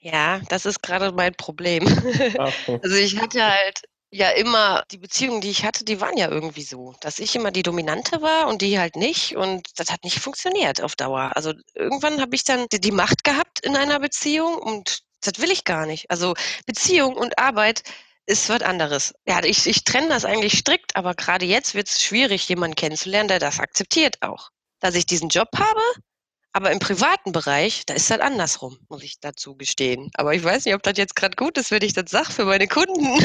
Ja, 0.00 0.40
das 0.48 0.64
ist 0.64 0.80
gerade 0.80 1.12
mein 1.12 1.34
Problem. 1.34 1.86
also 2.38 2.96
ich 2.96 3.20
hatte 3.20 3.44
halt 3.44 3.82
ja 4.10 4.30
immer, 4.30 4.84
die 4.92 4.98
Beziehungen, 4.98 5.40
die 5.40 5.50
ich 5.50 5.64
hatte, 5.64 5.84
die 5.84 6.00
waren 6.00 6.16
ja 6.16 6.30
irgendwie 6.30 6.62
so, 6.62 6.94
dass 7.00 7.18
ich 7.18 7.34
immer 7.34 7.50
die 7.50 7.64
Dominante 7.64 8.22
war 8.22 8.48
und 8.48 8.62
die 8.62 8.78
halt 8.78 8.94
nicht 8.94 9.36
und 9.36 9.68
das 9.76 9.90
hat 9.90 10.04
nicht 10.04 10.20
funktioniert 10.20 10.82
auf 10.82 10.94
Dauer. 10.94 11.32
Also 11.34 11.52
irgendwann 11.74 12.20
habe 12.20 12.34
ich 12.34 12.44
dann 12.44 12.66
die 12.72 12.92
Macht 12.92 13.24
gehabt 13.24 13.60
in 13.64 13.76
einer 13.76 13.98
Beziehung 13.98 14.56
und 14.56 15.00
das 15.20 15.42
will 15.42 15.50
ich 15.50 15.64
gar 15.64 15.84
nicht. 15.84 16.10
Also 16.10 16.34
Beziehung 16.64 17.16
und 17.16 17.38
Arbeit 17.38 17.82
ist 18.28 18.48
was 18.50 18.62
anderes. 18.62 19.14
Ja, 19.26 19.42
ich, 19.42 19.66
ich 19.66 19.84
trenne 19.84 20.08
das 20.08 20.24
eigentlich 20.24 20.58
strikt, 20.58 20.96
aber 20.96 21.14
gerade 21.14 21.46
jetzt 21.46 21.74
wird 21.74 21.88
es 21.88 22.02
schwierig, 22.02 22.48
jemanden 22.48 22.76
kennenzulernen, 22.76 23.28
der 23.28 23.38
das 23.38 23.58
akzeptiert 23.58 24.20
auch. 24.20 24.50
Dass 24.80 24.94
ich 24.94 25.06
diesen 25.06 25.30
Job 25.30 25.48
habe, 25.56 25.80
aber 26.52 26.70
im 26.70 26.78
privaten 26.78 27.32
Bereich, 27.32 27.86
da 27.86 27.94
ist 27.94 28.10
das 28.10 28.20
andersrum, 28.20 28.78
muss 28.88 29.02
ich 29.02 29.18
dazu 29.20 29.56
gestehen. 29.56 30.10
Aber 30.14 30.34
ich 30.34 30.44
weiß 30.44 30.66
nicht, 30.66 30.74
ob 30.74 30.82
das 30.82 30.98
jetzt 30.98 31.16
gerade 31.16 31.36
gut 31.36 31.56
ist, 31.56 31.70
wenn 31.70 31.82
ich 31.82 31.94
das 31.94 32.10
sage 32.10 32.30
für 32.30 32.44
meine 32.44 32.68
Kunden. 32.68 33.18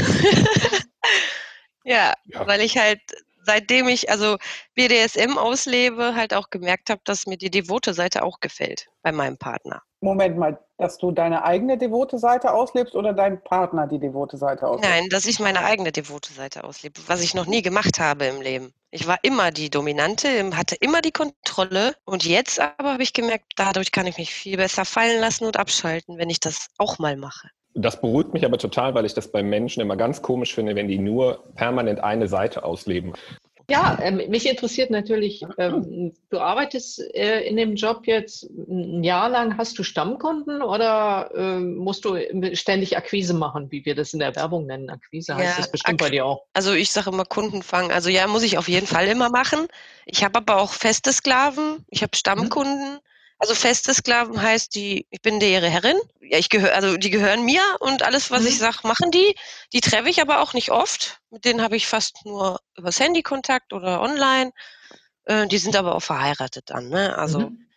ja, 1.84 2.14
ja, 2.26 2.48
weil 2.48 2.62
ich 2.62 2.78
halt, 2.78 3.02
seitdem 3.44 3.90
ich 3.90 4.10
also 4.10 4.38
BDSM 4.74 5.38
auslebe, 5.38 6.16
halt 6.16 6.34
auch 6.34 6.50
gemerkt 6.50 6.90
habe, 6.90 7.02
dass 7.04 7.28
mir 7.28 7.38
die 7.38 7.52
devote 7.52 7.94
Seite 7.94 8.24
auch 8.24 8.40
gefällt 8.40 8.88
bei 9.02 9.12
meinem 9.12 9.38
Partner. 9.38 9.82
Moment 10.00 10.38
mal, 10.38 10.58
dass 10.84 10.98
du 10.98 11.12
deine 11.12 11.46
eigene 11.46 11.78
devote 11.78 12.20
Seite 12.20 12.54
auslebst 12.54 12.94
oder 12.94 13.14
dein 13.14 13.42
Partner 13.42 13.88
die 13.88 14.00
devote 14.00 14.36
Seite 14.36 14.68
auslebt? 14.68 14.94
Nein, 14.94 15.08
dass 15.10 15.26
ich 15.26 15.40
meine 15.40 15.64
eigene 15.64 15.94
devote 15.94 16.34
Seite 16.34 16.66
auslebe, 16.66 17.00
was 17.08 17.22
ich 17.22 17.34
noch 17.34 17.46
nie 17.46 17.62
gemacht 17.62 18.00
habe 18.00 18.26
im 18.26 18.42
Leben. 18.42 18.74
Ich 18.92 19.08
war 19.08 19.18
immer 19.24 19.52
die 19.52 19.70
Dominante, 19.70 20.28
hatte 20.56 20.76
immer 20.76 21.02
die 21.02 21.12
Kontrolle 21.12 21.96
und 22.04 22.26
jetzt 22.26 22.60
aber 22.60 22.94
habe 22.94 23.04
ich 23.04 23.14
gemerkt, 23.14 23.46
dadurch 23.56 23.92
kann 23.94 24.08
ich 24.08 24.18
mich 24.18 24.34
viel 24.34 24.58
besser 24.58 24.84
fallen 24.84 25.22
lassen 25.22 25.46
und 25.46 25.58
abschalten, 25.58 26.18
wenn 26.18 26.30
ich 26.30 26.42
das 26.42 26.68
auch 26.78 27.00
mal 27.00 27.16
mache. 27.16 27.48
Das 27.76 28.00
beruhigt 28.00 28.34
mich 28.34 28.46
aber 28.46 28.58
total, 28.58 28.94
weil 28.94 29.06
ich 29.06 29.14
das 29.14 29.32
bei 29.32 29.42
Menschen 29.42 29.82
immer 29.82 29.96
ganz 29.96 30.22
komisch 30.22 30.54
finde, 30.54 30.76
wenn 30.76 30.88
die 30.88 31.00
nur 31.00 31.44
permanent 31.56 32.02
eine 32.02 32.28
Seite 32.28 32.64
ausleben. 32.64 33.14
Ja, 33.70 33.98
äh, 34.02 34.12
mich 34.12 34.46
interessiert 34.46 34.92
natürlich, 34.92 35.46
ähm, 35.58 36.14
du 36.30 36.40
arbeitest 36.40 37.00
äh, 37.16 37.42
in 37.42 37.56
dem 37.56 37.76
Job 37.76 38.02
jetzt 38.06 38.44
ein 38.44 39.04
Jahr 39.04 39.30
lang, 39.30 39.58
hast 39.58 39.80
du 39.80 39.84
Stammkunden 39.84 40.62
oder 40.62 41.32
äh, 41.34 41.60
musst 41.60 42.04
du 42.04 42.18
ständig 42.54 42.98
Akquise 42.98 43.34
machen, 43.34 43.72
wie 43.72 43.86
wir 43.86 43.96
das 43.96 44.14
in 44.14 44.20
der 44.20 44.36
Werbung 44.36 44.66
nennen? 44.66 44.90
Akquise 44.90 45.36
heißt 45.36 45.58
ja, 45.58 45.58
das 45.58 45.72
bestimmt 45.72 46.02
Ak 46.02 46.08
bei 46.08 46.12
dir 46.12 46.26
auch. 46.26 46.44
Also 46.54 46.74
ich 46.74 46.92
sage 46.92 47.10
immer 47.10 47.26
Kunden 47.26 47.64
fangen. 47.64 47.92
Also 47.92 48.10
ja, 48.10 48.28
muss 48.28 48.44
ich 48.44 48.58
auf 48.58 48.68
jeden 48.68 48.88
Fall 48.88 49.08
immer 49.08 49.30
machen. 49.30 49.68
Ich 50.06 50.24
habe 50.24 50.40
aber 50.40 50.58
auch 50.58 50.74
feste 50.74 51.14
Sklaven, 51.14 51.86
ich 51.90 52.02
habe 52.02 52.12
mhm. 52.14 52.18
Stammkunden. 52.18 52.94
Mhm. 52.96 53.00
Also 53.40 53.56
feste 53.56 53.94
Sklaven 53.94 54.42
heißt, 54.42 54.74
die, 54.76 55.06
ich 55.10 55.22
bin 55.22 55.42
ihre 55.42 55.70
Herrin. 55.70 55.98
Ja, 56.22 56.38
ich 56.38 56.50
gehöre, 56.50 56.74
also 56.74 56.98
die 56.98 57.10
gehören 57.10 57.44
mir 57.44 57.62
und 57.80 58.04
alles, 58.04 58.32
was 58.32 58.42
mhm. 58.42 58.48
ich 58.48 58.58
sage, 58.58 58.80
machen 58.84 59.12
die. 59.12 59.36
Die 59.74 59.82
treffe 59.82 60.10
ich 60.10 60.22
aber 60.22 60.42
auch 60.42 60.54
nicht 60.54 60.72
oft. 60.72 61.20
Mit 61.30 61.46
denen 61.46 61.62
habe 61.62 61.76
ich 61.76 61.88
fast 61.88 62.26
nur 62.26 62.60
übers 62.78 63.00
Handy 63.00 63.22
Kontakt 63.22 63.74
oder 63.74 64.02
online. 64.02 64.52
Äh, 65.26 65.48
die 65.48 65.58
sind 65.58 65.76
aber 65.76 65.96
auch 65.96 66.04
verheiratet 66.04 66.70
dann. 66.70 66.90
Ne? 66.90 67.18
Also 67.18 67.40
mhm. 67.40 67.68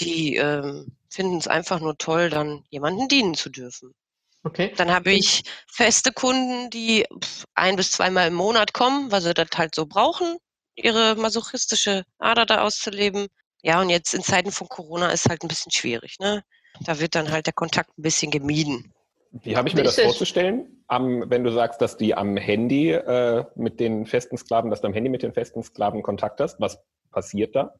die 0.00 0.36
äh, 0.36 0.84
finden 1.08 1.38
es 1.38 1.48
einfach 1.48 1.80
nur 1.80 1.96
toll, 1.96 2.30
dann 2.30 2.64
jemanden 2.70 3.08
dienen 3.08 3.34
zu 3.34 3.48
dürfen. 3.48 3.94
Okay. 4.42 4.74
Dann 4.76 4.90
habe 4.92 5.12
ich 5.12 5.42
feste 5.66 6.12
Kunden, 6.12 6.68
die 6.68 7.06
ein 7.54 7.76
bis 7.76 7.92
zweimal 7.92 8.28
im 8.28 8.34
Monat 8.34 8.74
kommen, 8.74 9.10
weil 9.10 9.22
sie 9.22 9.32
das 9.32 9.48
halt 9.56 9.74
so 9.74 9.86
brauchen, 9.86 10.36
ihre 10.74 11.14
masochistische 11.16 12.04
Ader 12.18 12.44
da 12.44 12.60
auszuleben. 12.60 13.28
Ja, 13.64 13.80
und 13.80 13.88
jetzt 13.88 14.12
in 14.12 14.22
Zeiten 14.22 14.52
von 14.52 14.68
Corona 14.68 15.10
ist 15.10 15.26
halt 15.26 15.42
ein 15.42 15.48
bisschen 15.48 15.72
schwierig. 15.72 16.18
Ne? 16.20 16.44
Da 16.80 17.00
wird 17.00 17.14
dann 17.14 17.32
halt 17.32 17.46
der 17.46 17.54
Kontakt 17.54 17.98
ein 17.98 18.02
bisschen 18.02 18.30
gemieden. 18.30 18.92
Wie 19.32 19.56
habe 19.56 19.68
ich 19.68 19.74
mir 19.74 19.82
das 19.82 19.98
vorzustellen? 19.98 20.84
Am, 20.86 21.30
wenn 21.30 21.44
du 21.44 21.50
sagst, 21.50 21.80
dass 21.80 21.96
die 21.96 22.14
am 22.14 22.36
Handy 22.36 22.90
äh, 22.90 23.44
mit 23.56 23.80
den 23.80 24.04
festen 24.04 24.36
Sklaven, 24.36 24.70
dass 24.70 24.82
du 24.82 24.86
am 24.86 24.92
Handy 24.92 25.08
mit 25.08 25.22
den 25.22 25.32
festen 25.32 25.62
Sklaven 25.62 26.02
Kontakt 26.02 26.40
hast, 26.40 26.60
was 26.60 26.78
passiert 27.10 27.56
da? 27.56 27.74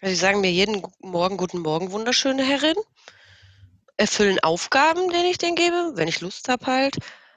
Also 0.00 0.14
sie 0.14 0.20
sagen 0.20 0.40
mir 0.40 0.50
jeden 0.50 0.82
Morgen, 0.98 1.36
guten 1.36 1.60
Morgen, 1.60 1.92
wunderschöne 1.92 2.44
Herrin. 2.44 2.76
Erfüllen 3.96 4.40
Aufgaben, 4.40 5.10
denen 5.10 5.26
ich 5.26 5.38
denen 5.38 5.54
gebe, 5.54 5.92
wenn 5.94 6.08
ich 6.08 6.20
Lust 6.20 6.48
habe 6.48 6.66
halt. 6.66 6.96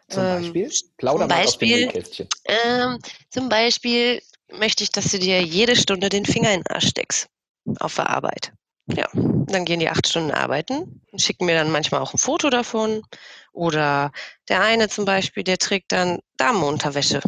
Zum 0.09 0.23
ähm, 0.23 0.41
Beispiel? 0.41 0.71
Plauder 0.97 1.19
zum 1.19 1.29
Beispiel, 1.29 2.03
ähm, 2.45 2.97
zum 3.29 3.49
Beispiel 3.49 4.19
möchte 4.51 4.83
ich, 4.83 4.91
dass 4.91 5.11
du 5.11 5.19
dir 5.19 5.43
jede 5.43 5.75
Stunde 5.75 6.09
den 6.09 6.25
Finger 6.25 6.53
in 6.53 6.61
den 6.61 6.67
Arsch 6.67 6.87
steckst 6.87 7.29
auf 7.79 7.95
der 7.95 8.09
Arbeit. 8.09 8.53
Ja, 8.87 9.07
dann 9.13 9.65
gehen 9.65 9.79
die 9.79 9.89
acht 9.89 10.07
Stunden 10.07 10.31
arbeiten 10.31 11.01
und 11.11 11.21
schicken 11.21 11.45
mir 11.45 11.55
dann 11.55 11.71
manchmal 11.71 12.01
auch 12.01 12.13
ein 12.13 12.17
Foto 12.17 12.49
davon. 12.49 13.03
Oder 13.53 14.11
der 14.49 14.61
eine 14.61 14.89
zum 14.89 15.05
Beispiel, 15.05 15.43
der 15.43 15.57
trägt 15.57 15.91
dann 15.91 16.19
Damenunterwäsche 16.37 17.21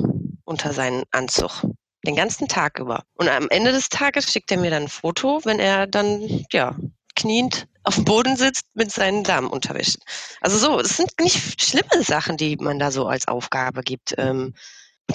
unter 0.46 0.74
seinen 0.74 1.04
Anzug. 1.12 1.64
Den 2.06 2.16
ganzen 2.16 2.48
Tag 2.48 2.80
über. 2.80 3.04
Und 3.16 3.30
am 3.30 3.50
Ende 3.50 3.72
des 3.72 3.88
Tages 3.88 4.32
schickt 4.32 4.52
er 4.52 4.58
mir 4.58 4.72
dann 4.72 4.84
ein 4.84 4.90
Foto, 4.90 5.42
wenn 5.46 5.60
er 5.60 5.88
dann, 5.88 6.46
ja, 6.52 6.76
kniend 7.16 7.68
auf 7.84 7.96
dem 7.96 8.06
Boden 8.06 8.36
sitzt 8.36 8.66
mit 8.74 8.92
seinen 8.92 9.24
Damenunterwäschen. 9.24 10.02
Also 10.42 10.58
so, 10.58 10.80
es 10.80 10.98
sind 10.98 11.12
nicht 11.20 11.62
schlimme 11.62 12.04
Sachen, 12.04 12.38
die 12.38 12.58
man 12.58 12.80
da 12.80 12.92
so 12.92 13.08
als 13.08 13.28
Aufgabe 13.28 13.82
gibt. 13.84 14.16
Ähm, 14.18 14.54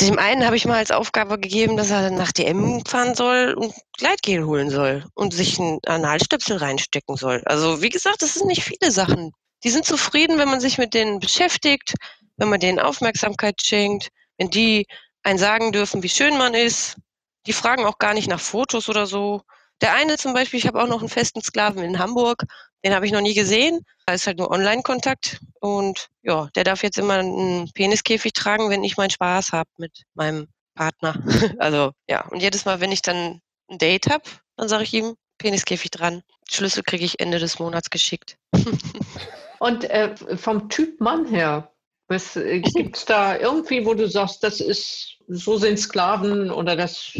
dem 0.00 0.18
einen 0.18 0.44
habe 0.44 0.56
ich 0.56 0.64
mal 0.64 0.76
als 0.78 0.90
Aufgabe 0.90 1.38
gegeben, 1.38 1.76
dass 1.76 1.90
er 1.90 2.11
nach 2.11 2.32
DM 2.32 2.84
fahren 2.87 3.14
soll 3.14 3.54
und 3.54 3.74
Gleitgel 3.96 4.44
holen 4.44 4.70
soll 4.70 5.04
und 5.14 5.34
sich 5.34 5.58
einen 5.58 5.78
Analstöpsel 5.87 6.56
reinstecken 6.56 7.16
soll. 7.16 7.42
Also 7.44 7.82
wie 7.82 7.88
gesagt, 7.88 8.22
das 8.22 8.34
sind 8.34 8.46
nicht 8.46 8.64
viele 8.64 8.90
Sachen. 8.90 9.32
Die 9.64 9.70
sind 9.70 9.84
zufrieden, 9.84 10.38
wenn 10.38 10.48
man 10.48 10.61
sich 10.61 10.78
mit 10.78 10.94
denen 10.94 11.18
beschäftigt, 11.18 11.94
wenn 12.37 12.48
man 12.48 12.61
denen 12.61 12.78
Aufmerksamkeit 12.78 13.61
schenkt, 13.62 14.08
wenn 14.37 14.50
die 14.50 14.87
einen 15.22 15.38
sagen 15.38 15.72
dürfen, 15.72 16.02
wie 16.02 16.08
schön 16.08 16.38
man 16.38 16.54
ist. 16.54 16.96
Die 17.46 17.52
fragen 17.52 17.84
auch 17.84 17.98
gar 17.98 18.14
nicht 18.14 18.28
nach 18.28 18.40
Fotos 18.40 18.88
oder 18.88 19.06
so. 19.06 19.42
Der 19.80 19.94
eine 19.94 20.16
zum 20.16 20.32
Beispiel, 20.32 20.58
ich 20.58 20.66
habe 20.66 20.82
auch 20.82 20.88
noch 20.88 21.00
einen 21.00 21.08
festen 21.08 21.42
Sklaven 21.42 21.82
in 21.82 21.98
Hamburg, 21.98 22.44
den 22.84 22.94
habe 22.94 23.06
ich 23.06 23.12
noch 23.12 23.20
nie 23.20 23.34
gesehen. 23.34 23.80
Da 24.06 24.14
ist 24.14 24.26
halt 24.26 24.38
nur 24.38 24.50
Online-Kontakt. 24.50 25.40
Und 25.60 26.08
ja, 26.22 26.48
der 26.54 26.64
darf 26.64 26.82
jetzt 26.82 26.98
immer 26.98 27.14
einen 27.14 27.70
Peniskäfig 27.72 28.32
tragen, 28.32 28.70
wenn 28.70 28.84
ich 28.84 28.96
meinen 28.96 29.10
Spaß 29.10 29.52
habe 29.52 29.68
mit 29.78 30.04
meinem 30.14 30.48
Partner. 30.74 31.22
also 31.58 31.92
ja, 32.08 32.26
und 32.28 32.40
jedes 32.40 32.64
Mal, 32.64 32.80
wenn 32.80 32.92
ich 32.92 33.02
dann 33.02 33.40
ein 33.68 33.78
Date 33.78 34.08
habe, 34.08 34.24
dann 34.56 34.68
sage 34.68 34.84
ich 34.84 34.94
ihm, 34.94 35.14
Peniskäfig 35.38 35.90
dran. 35.90 36.22
Schlüssel 36.48 36.82
kriege 36.82 37.04
ich 37.04 37.20
Ende 37.20 37.38
des 37.38 37.58
Monats 37.58 37.90
geschickt. 37.90 38.36
und 39.60 39.84
äh, 39.84 40.14
vom 40.36 40.68
Typ 40.68 41.00
Mann 41.00 41.26
her, 41.26 41.72
was 42.08 42.36
äh, 42.36 42.60
gibt 42.74 42.96
es 42.96 43.04
da 43.04 43.38
irgendwie, 43.38 43.86
wo 43.86 43.94
du 43.94 44.08
sagst, 44.08 44.42
das 44.42 44.60
ist, 44.60 45.18
so 45.28 45.56
sind 45.56 45.78
Sklaven 45.78 46.50
oder 46.50 46.74
das 46.74 47.12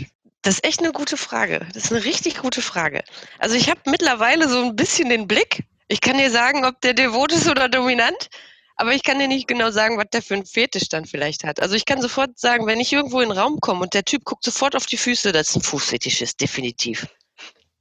das 0.49 0.55
ist 0.55 0.65
echt 0.65 0.81
eine 0.81 0.93
gute 0.93 1.19
Frage. 1.19 1.61
Das 1.75 1.85
ist 1.85 1.93
eine 1.93 2.07
richtig 2.07 2.39
gute 2.39 2.63
Frage. 2.63 3.05
Also 3.39 3.55
ich 3.55 3.69
habe 3.69 3.81
mittlerweile 3.85 4.49
so 4.49 4.63
ein 4.63 4.77
bisschen 4.77 5.11
den 5.11 5.29
Blick. 5.29 5.65
Ich 5.89 6.01
kann 6.01 6.17
dir 6.17 6.31
sagen, 6.31 6.65
ob 6.65 6.81
der 6.81 6.95
devot 6.95 7.33
ist 7.33 7.51
oder 7.51 7.69
dominant, 7.69 8.31
aber 8.77 8.95
ich 8.95 9.03
kann 9.03 9.19
dir 9.19 9.29
nicht 9.29 9.47
genau 9.47 9.71
sagen, 9.71 9.99
was 9.99 10.07
der 10.11 10.23
für 10.23 10.33
einen 10.33 10.47
Fetisch 10.47 10.89
dann 10.89 11.05
vielleicht 11.05 11.45
hat. 11.45 11.61
Also 11.61 11.75
ich 11.75 11.85
kann 11.85 12.01
sofort 12.01 12.39
sagen, 12.39 12.67
wenn 12.67 12.81
ich 12.81 12.91
irgendwo 12.91 13.21
in 13.21 13.29
den 13.29 13.37
Raum 13.37 13.61
komme 13.61 13.83
und 13.83 13.93
der 13.93 14.05
Typ 14.05 14.25
guckt 14.25 14.43
sofort 14.43 14.75
auf 14.75 14.87
die 14.87 14.97
Füße, 14.97 15.33
das 15.33 15.51
ist 15.51 15.57
ein 15.57 15.63
Fußfetisch 15.63 16.23
ist, 16.23 16.41
definitiv. 16.41 17.07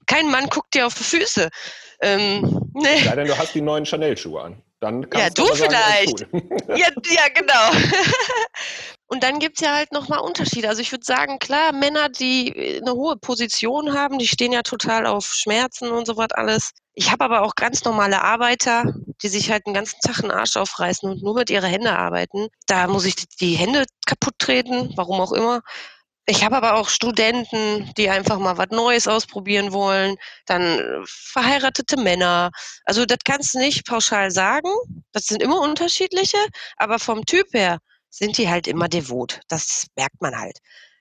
Kein 0.06 0.30
Mann 0.30 0.48
guckt 0.48 0.74
dir 0.74 0.88
auf 0.88 0.94
die 0.94 1.06
Füße. 1.06 1.48
Ähm, 2.02 2.70
nee. 2.74 3.02
Denn 3.16 3.28
du 3.28 3.38
hast 3.38 3.56
die 3.56 3.62
neuen 3.62 3.86
Chanel-Schuhe 3.86 4.42
an. 4.42 4.62
Dann 4.80 5.10
kannst 5.10 5.38
ja, 5.38 5.44
du, 5.44 5.50
du 5.50 5.56
vielleicht. 5.56 6.28
Cool. 6.32 6.44
ja, 6.70 6.88
ja, 7.10 7.28
genau. 7.34 7.72
Und 9.08 9.24
dann 9.24 9.40
gibt 9.40 9.58
es 9.58 9.66
ja 9.66 9.74
halt 9.74 9.92
nochmal 9.94 10.20
Unterschiede. 10.20 10.68
Also 10.68 10.82
ich 10.82 10.92
würde 10.92 11.06
sagen, 11.06 11.40
klar, 11.40 11.72
Männer, 11.72 12.10
die 12.10 12.50
äh, 12.50 12.82
eine 12.82 12.92
hohe 12.94 13.16
Position 13.16 13.94
haben, 13.94 14.20
die 14.20 14.28
stehen 14.28 14.52
ja 14.52 14.62
total 14.62 15.06
auf 15.06 15.26
Schmerzen 15.26 15.90
und 15.92 16.06
so 16.06 16.18
was 16.18 16.32
alles. 16.32 16.72
Ich 16.94 17.12
habe 17.12 17.24
aber 17.24 17.44
auch 17.44 17.56
ganz 17.56 17.84
normale 17.86 18.22
Arbeiter, 18.22 18.84
die 19.22 19.30
sich 19.30 19.50
halt 19.50 19.66
den 19.66 19.74
ganzen 19.74 20.00
Tag 20.02 20.20
einen 20.22 20.32
Arsch 20.32 20.58
aufreißen 20.58 21.10
und 21.10 21.24
nur 21.24 21.36
mit 21.36 21.50
ihren 21.50 21.70
Händen 21.70 21.88
arbeiten. 21.88 22.48
Da 22.66 22.88
muss 22.88 23.06
ich 23.06 23.16
die 23.40 23.56
Hände 23.56 23.86
kaputt 24.06 24.34
treten, 24.40 24.92
warum 24.96 25.22
auch 25.22 25.32
immer. 25.32 25.62
Ich 26.30 26.44
habe 26.44 26.58
aber 26.58 26.76
auch 26.76 26.90
Studenten, 26.90 27.90
die 27.96 28.10
einfach 28.10 28.38
mal 28.38 28.58
was 28.58 28.68
Neues 28.70 29.08
ausprobieren 29.08 29.72
wollen, 29.72 30.18
dann 30.46 30.62
äh, 30.62 30.84
verheiratete 31.06 31.96
Männer. 31.96 32.52
Also 32.84 33.06
das 33.06 33.20
kannst 33.24 33.54
du 33.54 33.60
nicht 33.60 33.86
pauschal 33.88 34.30
sagen. 34.30 34.70
Das 35.14 35.24
sind 35.28 35.42
immer 35.42 35.62
unterschiedliche, 35.62 36.38
aber 36.76 37.00
vom 37.00 37.26
Typ 37.26 37.48
her 37.54 37.80
sind 38.10 38.38
die 38.38 38.50
halt 38.50 38.68
immer 38.68 38.90
devot. 38.90 39.40
Das 39.48 39.88
merkt 39.96 40.22
man 40.22 40.38
halt. 40.38 40.58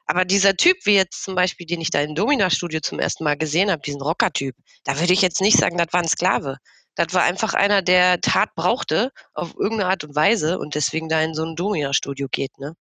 Aber 0.07 0.25
dieser 0.25 0.57
Typ, 0.57 0.77
wie 0.85 0.95
jetzt 0.95 1.25
zum 1.25 1.35
Beispiel, 1.35 1.67
den 1.67 1.81
ich 1.81 1.91
da 1.91 2.01
im 2.01 2.15
Domina-Studio 2.15 2.79
zum 2.81 3.01
ersten 3.01 3.25
Mal 3.25 3.37
gesehen 3.37 3.71
habe, 3.71 3.83
diesen 3.83 4.03
Rocker-Typ, 4.03 4.55
da 4.85 5.01
würde 5.01 5.13
ich 5.13 5.23
jetzt 5.23 5.41
nicht 5.41 5.59
sagen, 5.59 5.77
das 5.77 5.89
war 5.93 6.03
ein 6.03 6.09
Sklave. 6.09 6.59
Das 6.95 7.13
war 7.15 7.25
einfach 7.25 7.55
einer, 7.55 7.83
der 7.83 8.21
Tat 8.21 8.55
brauchte, 8.55 9.11
auf 9.35 9.55
irgendeine 9.59 9.91
Art 9.91 10.05
und 10.05 10.15
Weise 10.15 10.59
und 10.61 10.77
deswegen 10.77 11.09
da 11.09 11.21
in 11.21 11.35
so 11.35 11.45
ein 11.45 11.57
Domina-Studio 11.57 12.29
geht. 12.31 12.57
Ne? 12.59 12.75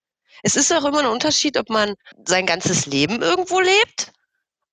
Es 0.43 0.55
ist 0.55 0.71
auch 0.71 0.85
immer 0.85 0.99
ein 0.99 1.05
Unterschied, 1.05 1.57
ob 1.57 1.69
man 1.69 1.95
sein 2.25 2.45
ganzes 2.45 2.85
Leben 2.85 3.21
irgendwo 3.21 3.59
lebt 3.59 4.11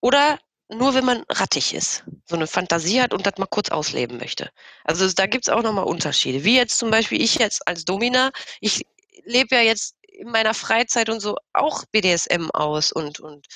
oder 0.01 0.39
nur 0.69 0.95
wenn 0.95 1.05
man 1.05 1.25
rattig 1.29 1.75
ist, 1.75 2.05
so 2.27 2.37
eine 2.37 2.47
Fantasie 2.47 3.03
hat 3.03 3.13
und 3.13 3.27
das 3.27 3.37
mal 3.37 3.47
kurz 3.47 3.69
ausleben 3.69 4.19
möchte. 4.19 4.51
Also 4.85 5.11
da 5.13 5.27
gibt 5.27 5.45
es 5.47 5.53
auch 5.53 5.63
nochmal 5.63 5.85
Unterschiede. 5.85 6.45
Wie 6.45 6.57
jetzt 6.57 6.79
zum 6.79 6.91
Beispiel 6.91 7.21
ich 7.21 7.35
jetzt 7.35 7.67
als 7.69 7.85
Domina, 7.85 8.31
ich 8.61 8.87
lebe 9.25 9.55
ja 9.55 9.63
jetzt 9.63 9.97
in 10.09 10.31
meiner 10.31 10.55
Freizeit 10.55 11.09
und 11.09 11.21
so 11.21 11.37
auch 11.53 11.85
BDSM 11.93 12.51
aus 12.53 12.93
und, 12.93 13.21
und 13.21 13.47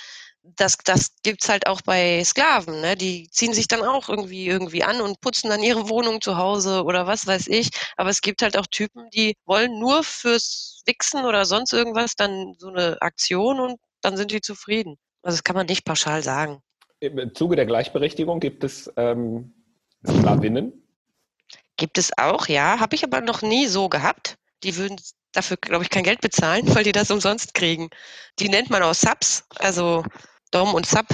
das, 0.56 0.78
das 0.84 1.10
gibt's 1.22 1.48
halt 1.48 1.66
auch 1.66 1.82
bei 1.82 2.22
Sklaven, 2.24 2.80
ne? 2.80 2.96
Die 2.96 3.28
ziehen 3.30 3.52
sich 3.52 3.68
dann 3.68 3.82
auch 3.82 4.08
irgendwie 4.08 4.46
irgendwie 4.46 4.82
an 4.84 5.00
und 5.00 5.20
putzen 5.20 5.50
dann 5.50 5.62
ihre 5.62 5.88
Wohnung 5.88 6.20
zu 6.20 6.36
Hause 6.36 6.84
oder 6.84 7.06
was 7.06 7.26
weiß 7.26 7.48
ich. 7.48 7.70
Aber 7.96 8.10
es 8.10 8.20
gibt 8.20 8.42
halt 8.42 8.56
auch 8.56 8.66
Typen, 8.66 9.08
die 9.10 9.34
wollen 9.44 9.78
nur 9.78 10.04
fürs 10.04 10.82
Wichsen 10.86 11.24
oder 11.24 11.44
sonst 11.44 11.72
irgendwas 11.72 12.14
dann 12.14 12.54
so 12.58 12.68
eine 12.68 13.00
Aktion 13.00 13.60
und 13.60 13.80
dann 14.00 14.16
sind 14.16 14.30
die 14.30 14.40
zufrieden. 14.40 14.96
Also 15.22 15.36
das 15.36 15.44
kann 15.44 15.56
man 15.56 15.66
nicht 15.66 15.84
pauschal 15.84 16.22
sagen. 16.22 16.60
Im 17.00 17.34
Zuge 17.34 17.56
der 17.56 17.66
Gleichberechtigung 17.66 18.40
gibt 18.40 18.64
es 18.64 18.90
ähm, 18.96 19.52
Sklavinnen? 20.06 20.72
Gibt 21.76 21.98
es 21.98 22.16
auch, 22.16 22.46
ja. 22.46 22.80
Habe 22.80 22.94
ich 22.94 23.04
aber 23.04 23.20
noch 23.20 23.42
nie 23.42 23.66
so 23.66 23.88
gehabt. 23.88 24.36
Die 24.62 24.76
würden 24.76 24.96
dafür, 25.32 25.56
glaube 25.58 25.84
ich, 25.84 25.90
kein 25.90 26.04
Geld 26.04 26.20
bezahlen, 26.20 26.62
weil 26.74 26.84
die 26.84 26.92
das 26.92 27.10
umsonst 27.10 27.54
kriegen. 27.54 27.90
Die 28.38 28.48
nennt 28.48 28.70
man 28.70 28.82
auch 28.82 28.94
Subs, 28.94 29.44
also 29.56 30.04
Dom 30.56 30.72
und 30.72 30.86
Sub. 30.86 31.04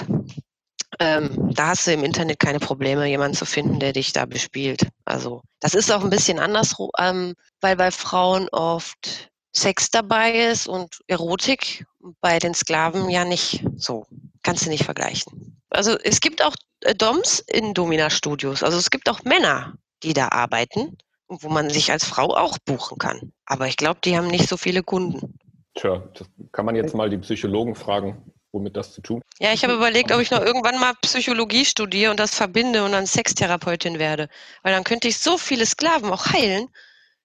Ähm, 1.01 1.53
da 1.53 1.69
hast 1.69 1.89
du 1.89 1.93
im 1.93 2.05
Internet 2.05 2.39
keine 2.39 2.61
Probleme, 2.61 3.09
jemanden 3.09 3.37
zu 3.37 3.45
finden, 3.45 3.81
der 3.81 3.93
dich 3.93 4.13
da 4.13 4.25
bespielt. 4.25 4.87
Also 5.05 5.43
das 5.59 5.75
ist 5.75 5.91
auch 5.91 6.05
ein 6.05 6.11
bisschen 6.11 6.39
anders, 6.39 6.77
ähm, 7.01 7.35
weil 7.61 7.75
bei 7.75 7.91
Frauen 7.91 8.49
oft 8.53 9.33
Sex 9.53 9.91
dabei 9.91 10.31
ist 10.31 10.69
und 10.69 11.01
Erotik, 11.09 11.85
bei 12.21 12.39
den 12.39 12.55
Sklaven 12.55 13.11
ja 13.11 13.25
nicht 13.25 13.65
so. 13.77 14.07
Kannst 14.45 14.67
du 14.67 14.71
nicht 14.71 14.85
vergleichen. 14.85 15.61
Also 15.71 15.99
es 16.05 16.21
gibt 16.21 16.41
auch 16.45 16.55
äh, 16.83 16.95
Doms 16.95 17.41
in 17.41 17.75
Domina-Studios. 17.75 18.63
Also 18.63 18.79
es 18.79 18.91
gibt 18.91 19.11
auch 19.11 19.25
Männer, 19.25 19.75
die 20.05 20.13
da 20.13 20.29
arbeiten 20.29 20.97
und 21.27 21.43
wo 21.43 21.49
man 21.49 21.69
sich 21.69 21.91
als 21.91 22.05
Frau 22.05 22.37
auch 22.37 22.59
buchen 22.65 22.99
kann. 22.99 23.33
Aber 23.47 23.67
ich 23.67 23.77
glaube, 23.77 23.99
die 24.05 24.17
haben 24.17 24.29
nicht 24.29 24.49
so 24.49 24.57
viele 24.57 24.85
Kunden. 24.85 25.37
Tja, 25.75 26.01
das 26.15 26.29
kann 26.53 26.65
man 26.65 26.77
jetzt 26.77 26.95
mal 26.95 27.11
die 27.11 27.19
Psychologen 27.19 27.75
fragen, 27.75 28.23
womit 28.53 28.77
das 28.77 28.93
zu 28.93 29.01
tun. 29.01 29.23
Ja, 29.39 29.53
ich 29.53 29.65
habe 29.65 29.75
überlegt, 29.75 30.13
ob 30.13 30.21
ich 30.21 30.31
noch 30.31 30.43
irgendwann 30.43 30.79
mal 30.79 30.95
Psychologie 31.03 31.65
studiere 31.65 32.11
und 32.11 32.21
das 32.21 32.35
verbinde 32.35 32.85
und 32.85 32.93
dann 32.93 33.07
Sextherapeutin 33.07 33.99
werde. 33.99 34.29
Weil 34.63 34.73
dann 34.73 34.85
könnte 34.85 35.09
ich 35.09 35.19
so 35.19 35.39
viele 35.39 35.67
Sklaven 35.67 36.11
auch 36.11 36.27
heilen, 36.27 36.69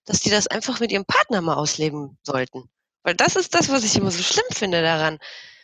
dass 0.06 0.22
die 0.22 0.30
das 0.30 0.48
einfach 0.48 0.80
mit 0.80 0.92
ihrem 0.92 1.06
Partner 1.06 1.42
mal 1.42 1.56
ausleben 1.56 2.18
sollten. 2.24 2.70
Weil 3.04 3.16
das 3.16 3.36
ist 3.36 3.54
das, 3.54 3.70
was 3.70 3.84
ich 3.84 3.96
immer 3.96 4.12
so 4.12 4.24
schlimm 4.24 4.46
finde 4.52 4.82
daran, 4.82 5.20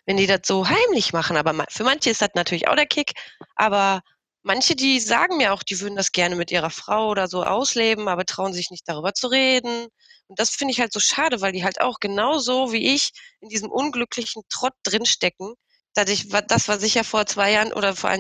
wenn 0.06 0.18
die 0.18 0.28
das 0.28 0.42
so 0.46 0.68
heimlich 0.68 1.14
machen. 1.14 1.38
Aber 1.38 1.54
für 1.70 1.84
manche 1.84 2.10
ist 2.10 2.22
das 2.22 2.30
natürlich 2.36 2.68
auch 2.68 2.76
der 2.76 2.86
Kick. 2.86 3.14
Aber 3.56 4.02
manche, 4.44 4.76
die 4.76 5.00
sagen 5.00 5.38
mir 5.38 5.54
auch, 5.54 5.64
die 5.64 5.80
würden 5.80 5.96
das 5.96 6.12
gerne 6.12 6.36
mit 6.36 6.52
ihrer 6.52 6.70
Frau 6.70 7.10
oder 7.10 7.28
so 7.28 7.44
ausleben, 7.44 8.08
aber 8.08 8.26
trauen 8.26 8.54
sich 8.54 8.70
nicht 8.70 8.88
darüber 8.88 9.14
zu 9.14 9.28
reden. 9.28 9.88
Und 10.28 10.40
das 10.40 10.52
finde 10.52 10.74
ich 10.74 10.80
halt 10.80 10.94
so 10.94 11.00
schade, 11.00 11.42
weil 11.42 11.52
die 11.52 11.64
halt 11.64 11.82
auch 11.82 12.00
genauso 12.00 12.72
wie 12.72 12.94
ich 12.94 13.12
in 13.42 13.50
diesem 13.50 13.72
unglücklichen 13.72 14.44
Trott 14.50 14.74
drinstecken, 14.84 15.54
dass 15.94 16.10
ich 16.10 16.30
das, 16.30 16.68
was 16.68 16.84
ich 16.84 16.96
ja 16.96 17.04
vor 17.04 17.26
zwei 17.26 17.52
Jahren 17.52 17.74
oder 17.74 17.96
vor 17.96 18.12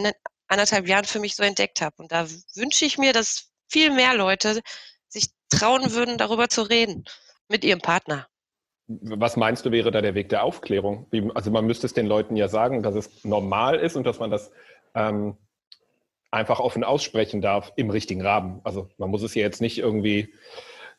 anderthalb 0.48 0.88
Jahren 0.88 1.06
für 1.06 1.20
mich 1.20 1.36
so 1.36 1.44
entdeckt 1.44 1.82
habe. 1.82 1.96
Und 1.98 2.12
da 2.12 2.28
wünsche 2.56 2.86
ich 2.86 2.98
mir, 2.98 3.14
dass 3.14 3.50
viel 3.70 3.92
mehr 3.92 4.14
Leute 4.14 4.62
sich 5.08 5.28
trauen 5.50 5.92
würden, 5.92 6.18
darüber 6.18 6.50
zu 6.50 6.64
reden 6.64 7.06
mit 7.48 7.64
ihrem 7.64 7.82
Partner. 7.82 8.28
Was 8.88 9.38
meinst 9.38 9.66
du, 9.66 9.72
wäre 9.72 9.92
da 9.92 10.02
der 10.02 10.14
Weg 10.14 10.30
der 10.30 10.44
Aufklärung? 10.44 11.08
Also 11.36 11.52
man 11.52 11.66
müsste 11.66 11.88
es 11.88 11.94
den 11.94 12.06
Leuten 12.06 12.36
ja 12.36 12.50
sagen, 12.50 12.84
dass 12.84 12.96
es 12.96 13.24
normal 13.24 13.80
ist 13.80 13.96
und 13.96 14.04
dass 14.04 14.20
man 14.20 14.30
das 14.30 14.52
ähm, 14.94 15.38
einfach 16.34 16.60
offen 16.60 16.84
aussprechen 16.84 17.42
darf 17.42 17.72
im 17.76 17.90
richtigen 17.90 18.22
Rahmen. 18.22 18.62
Also 18.64 18.90
man 18.98 19.10
muss 19.10 19.22
es 19.22 19.36
ja 19.36 19.44
jetzt 19.44 19.62
nicht 19.62 19.78
irgendwie 19.78 20.34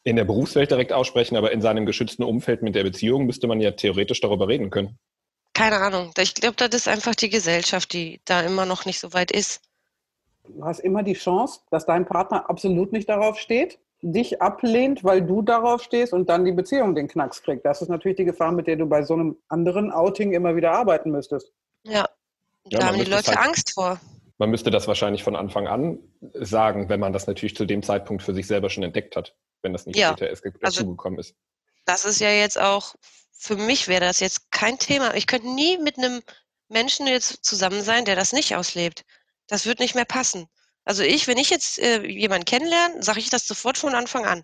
in 0.04 0.16
der 0.16 0.24
Berufswelt 0.24 0.70
direkt 0.70 0.92
aussprechen, 0.92 1.36
aber 1.36 1.52
in 1.52 1.60
seinem 1.60 1.86
geschützten 1.86 2.22
Umfeld 2.22 2.62
mit 2.62 2.74
der 2.74 2.84
Beziehung 2.84 3.26
müsste 3.26 3.46
man 3.46 3.60
ja 3.60 3.72
theoretisch 3.72 4.20
darüber 4.20 4.48
reden 4.48 4.70
können. 4.70 4.98
Keine 5.54 5.76
Ahnung. 5.76 6.12
Ich 6.18 6.34
glaube, 6.34 6.56
das 6.56 6.74
ist 6.74 6.88
einfach 6.88 7.14
die 7.14 7.30
Gesellschaft, 7.30 7.92
die 7.92 8.20
da 8.24 8.42
immer 8.42 8.66
noch 8.66 8.84
nicht 8.84 9.00
so 9.00 9.12
weit 9.12 9.30
ist. 9.30 9.60
Du 10.46 10.64
hast 10.64 10.80
immer 10.80 11.02
die 11.02 11.14
Chance, 11.14 11.60
dass 11.70 11.86
dein 11.86 12.04
Partner 12.04 12.50
absolut 12.50 12.92
nicht 12.92 13.08
darauf 13.08 13.38
steht, 13.38 13.78
dich 14.02 14.42
ablehnt, 14.42 15.02
weil 15.02 15.22
du 15.22 15.40
darauf 15.40 15.82
stehst 15.82 16.12
und 16.12 16.28
dann 16.28 16.44
die 16.44 16.52
Beziehung 16.52 16.94
den 16.94 17.08
Knacks 17.08 17.42
kriegt. 17.42 17.64
Das 17.64 17.80
ist 17.80 17.88
natürlich 17.88 18.18
die 18.18 18.26
Gefahr, 18.26 18.52
mit 18.52 18.66
der 18.66 18.76
du 18.76 18.86
bei 18.86 19.02
so 19.02 19.14
einem 19.14 19.36
anderen 19.48 19.90
Outing 19.90 20.32
immer 20.32 20.54
wieder 20.54 20.72
arbeiten 20.72 21.10
müsstest. 21.10 21.50
Ja, 21.84 22.06
da 22.64 22.78
ja, 22.78 22.86
haben 22.86 22.98
die 22.98 23.10
Leute 23.10 23.28
halt, 23.28 23.38
Angst 23.38 23.72
vor. 23.72 23.98
Man 24.38 24.50
müsste 24.50 24.70
das 24.70 24.88
wahrscheinlich 24.88 25.22
von 25.22 25.36
Anfang 25.36 25.68
an 25.68 25.98
sagen, 26.34 26.88
wenn 26.88 27.00
man 27.00 27.12
das 27.12 27.26
natürlich 27.26 27.54
zu 27.54 27.66
dem 27.66 27.82
Zeitpunkt 27.82 28.22
für 28.22 28.34
sich 28.34 28.46
selber 28.46 28.68
schon 28.68 28.82
entdeckt 28.82 29.16
hat, 29.16 29.36
wenn 29.62 29.72
das 29.72 29.86
nicht 29.86 29.96
ja, 29.96 30.10
später 30.10 30.28
erst 30.28 30.44
dazugekommen 30.60 31.18
also, 31.18 31.30
ist. 31.30 31.36
Das 31.84 32.04
ist 32.04 32.20
ja 32.20 32.30
jetzt 32.30 32.60
auch, 32.60 32.94
für 33.32 33.56
mich 33.56 33.88
wäre 33.88 34.00
das 34.00 34.20
jetzt 34.20 34.50
kein 34.50 34.78
Thema. 34.78 35.14
Ich 35.14 35.26
könnte 35.26 35.48
nie 35.48 35.78
mit 35.78 35.98
einem 35.98 36.22
Menschen 36.68 37.06
jetzt 37.06 37.44
zusammen 37.44 37.82
sein, 37.82 38.04
der 38.04 38.16
das 38.16 38.32
nicht 38.32 38.56
auslebt. 38.56 39.04
Das 39.46 39.66
wird 39.66 39.78
nicht 39.78 39.94
mehr 39.94 40.06
passen. 40.06 40.48
Also 40.84 41.02
ich, 41.02 41.26
wenn 41.26 41.38
ich 41.38 41.50
jetzt 41.50 41.78
äh, 41.78 42.02
jemanden 42.06 42.44
kennenlerne, 42.44 43.02
sage 43.02 43.20
ich 43.20 43.30
das 43.30 43.46
sofort 43.46 43.78
von 43.78 43.94
Anfang 43.94 44.26
an. 44.26 44.42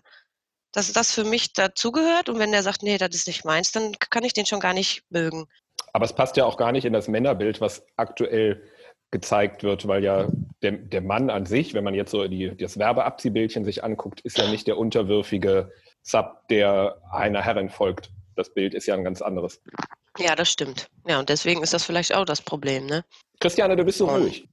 Dass 0.71 0.91
das 0.93 1.11
für 1.11 1.23
mich 1.25 1.53
dazugehört 1.53 2.29
und 2.29 2.39
wenn 2.39 2.51
der 2.51 2.63
sagt, 2.63 2.81
nee, 2.81 2.97
das 2.97 3.13
ist 3.13 3.27
nicht 3.27 3.43
meins, 3.43 3.71
dann 3.71 3.93
kann 3.99 4.23
ich 4.23 4.33
den 4.33 4.45
schon 4.45 4.61
gar 4.61 4.73
nicht 4.73 5.03
mögen. 5.09 5.47
Aber 5.93 6.05
es 6.05 6.13
passt 6.13 6.37
ja 6.37 6.45
auch 6.45 6.57
gar 6.57 6.71
nicht 6.71 6.85
in 6.85 6.93
das 6.93 7.07
Männerbild, 7.07 7.59
was 7.59 7.83
aktuell 7.97 8.63
gezeigt 9.11 9.63
wird, 9.63 9.87
weil 9.87 10.03
ja 10.03 10.27
der, 10.61 10.71
der 10.71 11.01
Mann 11.01 11.29
an 11.29 11.45
sich, 11.45 11.73
wenn 11.73 11.83
man 11.83 11.93
jetzt 11.93 12.11
so 12.11 12.27
die, 12.27 12.55
das 12.55 12.79
Werbeabziehbildchen 12.79 13.65
sich 13.65 13.83
anguckt, 13.83 14.21
ist 14.21 14.37
ja 14.37 14.49
nicht 14.49 14.67
der 14.67 14.77
unterwürfige 14.77 15.71
Sub, 16.01 16.47
der 16.49 16.97
einer 17.11 17.41
Herrin 17.41 17.69
folgt. 17.69 18.09
Das 18.35 18.53
Bild 18.53 18.73
ist 18.73 18.87
ja 18.87 18.95
ein 18.95 19.03
ganz 19.03 19.21
anderes. 19.21 19.61
Ja, 20.17 20.35
das 20.35 20.49
stimmt. 20.49 20.87
Ja, 21.07 21.19
und 21.19 21.29
deswegen 21.29 21.61
ist 21.61 21.73
das 21.73 21.83
vielleicht 21.83 22.15
auch 22.15 22.25
das 22.25 22.41
Problem, 22.41 22.85
ne? 22.85 23.03
Christiane, 23.39 23.75
du 23.75 23.83
bist 23.83 23.97
so 23.97 24.07
ruhig. 24.07 24.47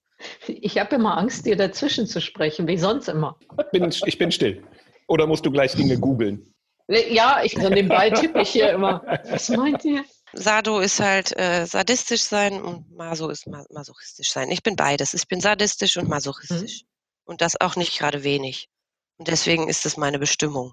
Ich 0.47 0.79
habe 0.79 0.97
immer 0.97 1.17
Angst, 1.17 1.47
dir 1.47 1.57
dazwischen 1.57 2.07
zu 2.07 2.21
sprechen, 2.21 2.67
wie 2.67 2.77
sonst 2.77 3.09
immer. 3.09 3.39
Bin, 3.71 3.89
ich 4.07 4.19
bin 4.19 4.33
still. 4.33 4.63
Oder 5.07 5.27
musst 5.27 5.47
du 5.47 5.51
gleich 5.51 5.75
Dinge 5.75 5.99
googeln? 5.99 6.53
Ja, 6.89 7.43
ich 7.45 7.53
so 7.53 7.69
nebenbei 7.69 8.11
tippe 8.11 8.41
ich 8.41 8.49
hier 8.49 8.71
immer. 8.71 9.03
Was 9.31 9.49
meint 9.51 9.85
ihr? 9.85 10.05
Sado 10.33 10.81
ist 10.81 11.01
halt 11.01 11.37
äh, 11.37 11.67
sadistisch 11.67 12.23
sein 12.23 12.61
und 12.63 12.91
Maso 12.91 13.29
ist 13.29 13.47
ma 13.47 13.65
masochistisch 13.71 14.31
sein. 14.31 14.51
Ich 14.51 14.63
bin 14.63 14.77
beides. 14.77 15.15
Ich 15.15 15.29
bin 15.29 15.41
sadistisch 15.41 15.97
und 15.97 16.09
masochistisch. 16.09 16.83
Mhm. 16.83 16.89
Und 17.25 17.41
das 17.41 17.61
auch 17.61 17.77
nicht 17.77 17.99
gerade 17.99 18.25
wenig. 18.25 18.69
Und 19.17 19.29
deswegen 19.29 19.69
ist 19.69 19.85
es 19.87 19.97
meine 19.97 20.19
Bestimmung. 20.19 20.73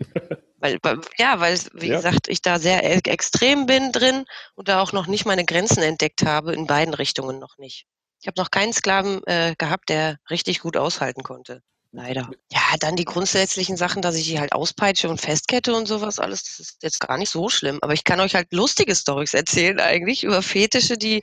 weil, 0.58 0.78
ja, 1.16 1.40
weil, 1.40 1.58
wie 1.74 1.88
ja. 1.88 1.96
gesagt, 1.96 2.28
ich 2.28 2.42
da 2.42 2.58
sehr 2.58 2.82
e-, 2.84 3.10
extrem 3.10 3.66
bin 3.66 3.92
drin 3.92 4.24
und 4.54 4.68
da 4.68 4.80
auch 4.80 4.92
noch 4.92 5.06
nicht 5.06 5.24
meine 5.26 5.44
Grenzen 5.44 5.82
entdeckt 5.82 6.22
habe, 6.24 6.54
in 6.54 6.66
beiden 6.66 6.94
Richtungen 6.94 7.38
noch 7.38 7.58
nicht. 7.58 7.86
Ich 8.20 8.26
habe 8.26 8.40
noch 8.40 8.50
keinen 8.50 8.72
Sklaven 8.72 9.22
äh, 9.26 9.54
gehabt, 9.56 9.88
der 9.88 10.18
richtig 10.28 10.60
gut 10.60 10.76
aushalten 10.76 11.22
konnte. 11.22 11.62
Leider. 11.92 12.30
Ja, 12.52 12.76
dann 12.80 12.96
die 12.96 13.06
grundsätzlichen 13.06 13.76
Sachen, 13.76 14.02
dass 14.02 14.14
ich 14.14 14.26
die 14.26 14.38
halt 14.38 14.52
auspeitsche 14.52 15.08
und 15.08 15.20
festkette 15.20 15.74
und 15.74 15.86
sowas 15.86 16.18
alles, 16.18 16.42
das 16.44 16.58
ist 16.58 16.82
jetzt 16.82 17.00
gar 17.00 17.16
nicht 17.16 17.30
so 17.30 17.48
schlimm. 17.48 17.78
Aber 17.80 17.94
ich 17.94 18.04
kann 18.04 18.20
euch 18.20 18.34
halt 18.34 18.52
lustige 18.52 18.94
Stories 18.94 19.32
erzählen 19.32 19.80
eigentlich 19.80 20.22
über 20.22 20.42
Fetische, 20.42 20.98
die, 20.98 21.22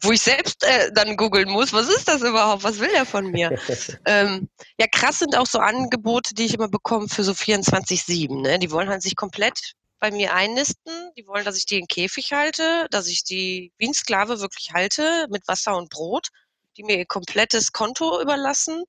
wo 0.00 0.10
ich 0.10 0.20
selbst 0.20 0.64
äh, 0.64 0.90
dann 0.92 1.16
googeln 1.16 1.48
muss, 1.48 1.72
was 1.72 1.88
ist 1.88 2.08
das 2.08 2.22
überhaupt? 2.22 2.64
Was 2.64 2.80
will 2.80 2.90
der 2.90 3.06
von 3.06 3.30
mir? 3.30 3.56
ähm, 4.04 4.48
ja, 4.76 4.86
krass 4.90 5.20
sind 5.20 5.36
auch 5.36 5.46
so 5.46 5.60
Angebote, 5.60 6.34
die 6.34 6.46
ich 6.46 6.54
immer 6.54 6.68
bekomme 6.68 7.08
für 7.08 7.22
so 7.22 7.32
24-7. 7.32 8.42
Ne? 8.42 8.58
Die 8.58 8.72
wollen 8.72 8.88
halt 8.88 9.02
sich 9.02 9.14
komplett 9.14 9.74
bei 10.00 10.10
mir 10.10 10.34
einnisten. 10.34 11.12
Die 11.16 11.28
wollen, 11.28 11.44
dass 11.44 11.56
ich 11.56 11.66
die 11.66 11.78
in 11.78 11.86
Käfig 11.86 12.32
halte, 12.32 12.88
dass 12.90 13.06
ich 13.06 13.22
die 13.22 13.72
wie 13.78 13.86
ein 13.86 13.94
Sklave 13.94 14.40
wirklich 14.40 14.72
halte 14.72 15.28
mit 15.30 15.46
Wasser 15.46 15.76
und 15.76 15.90
Brot, 15.90 16.30
die 16.76 16.82
mir 16.82 16.98
ihr 16.98 17.06
komplettes 17.06 17.70
Konto 17.70 18.20
überlassen 18.20 18.82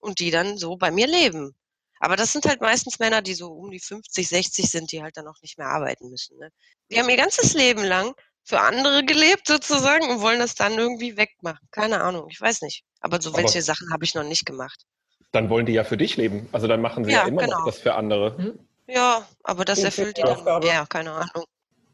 und 0.00 0.20
die 0.20 0.30
dann 0.30 0.58
so 0.58 0.76
bei 0.76 0.90
mir 0.90 1.06
leben. 1.06 1.54
Aber 2.00 2.16
das 2.16 2.32
sind 2.32 2.46
halt 2.46 2.60
meistens 2.60 2.98
Männer, 2.98 3.22
die 3.22 3.34
so 3.34 3.48
um 3.52 3.70
die 3.70 3.80
50, 3.80 4.28
60 4.28 4.70
sind, 4.70 4.92
die 4.92 5.02
halt 5.02 5.16
dann 5.16 5.26
auch 5.26 5.40
nicht 5.42 5.58
mehr 5.58 5.68
arbeiten 5.68 6.10
müssen. 6.10 6.38
Ne? 6.38 6.50
Die 6.90 6.98
haben 6.98 7.08
ihr 7.08 7.16
ganzes 7.16 7.54
Leben 7.54 7.82
lang 7.82 8.14
für 8.44 8.60
andere 8.60 9.04
gelebt 9.04 9.46
sozusagen 9.46 10.08
und 10.08 10.20
wollen 10.20 10.38
das 10.38 10.54
dann 10.54 10.78
irgendwie 10.78 11.16
wegmachen. 11.16 11.68
Keine 11.70 12.00
Ahnung, 12.00 12.28
ich 12.30 12.40
weiß 12.40 12.62
nicht. 12.62 12.84
Aber 13.00 13.20
so 13.20 13.30
Aber 13.30 13.38
welche 13.38 13.62
Sachen 13.62 13.92
habe 13.92 14.04
ich 14.04 14.14
noch 14.14 14.24
nicht 14.24 14.46
gemacht. 14.46 14.86
Dann 15.32 15.50
wollen 15.50 15.66
die 15.66 15.72
ja 15.72 15.84
für 15.84 15.96
dich 15.96 16.16
leben. 16.16 16.48
Also 16.52 16.66
dann 16.66 16.80
machen 16.80 17.04
sie 17.04 17.10
ja, 17.10 17.22
ja 17.22 17.28
immer 17.28 17.42
genau. 17.42 17.58
noch 17.58 17.66
das 17.66 17.78
für 17.78 17.94
andere. 17.94 18.36
Hm? 18.38 18.58
Ja, 18.86 19.26
aber 19.42 19.64
das 19.64 19.80
erfüllt 19.80 20.16
die 20.16 20.22
dann. 20.22 20.62
Ja, 20.62 20.86
keine 20.86 21.12
Ahnung. 21.12 21.44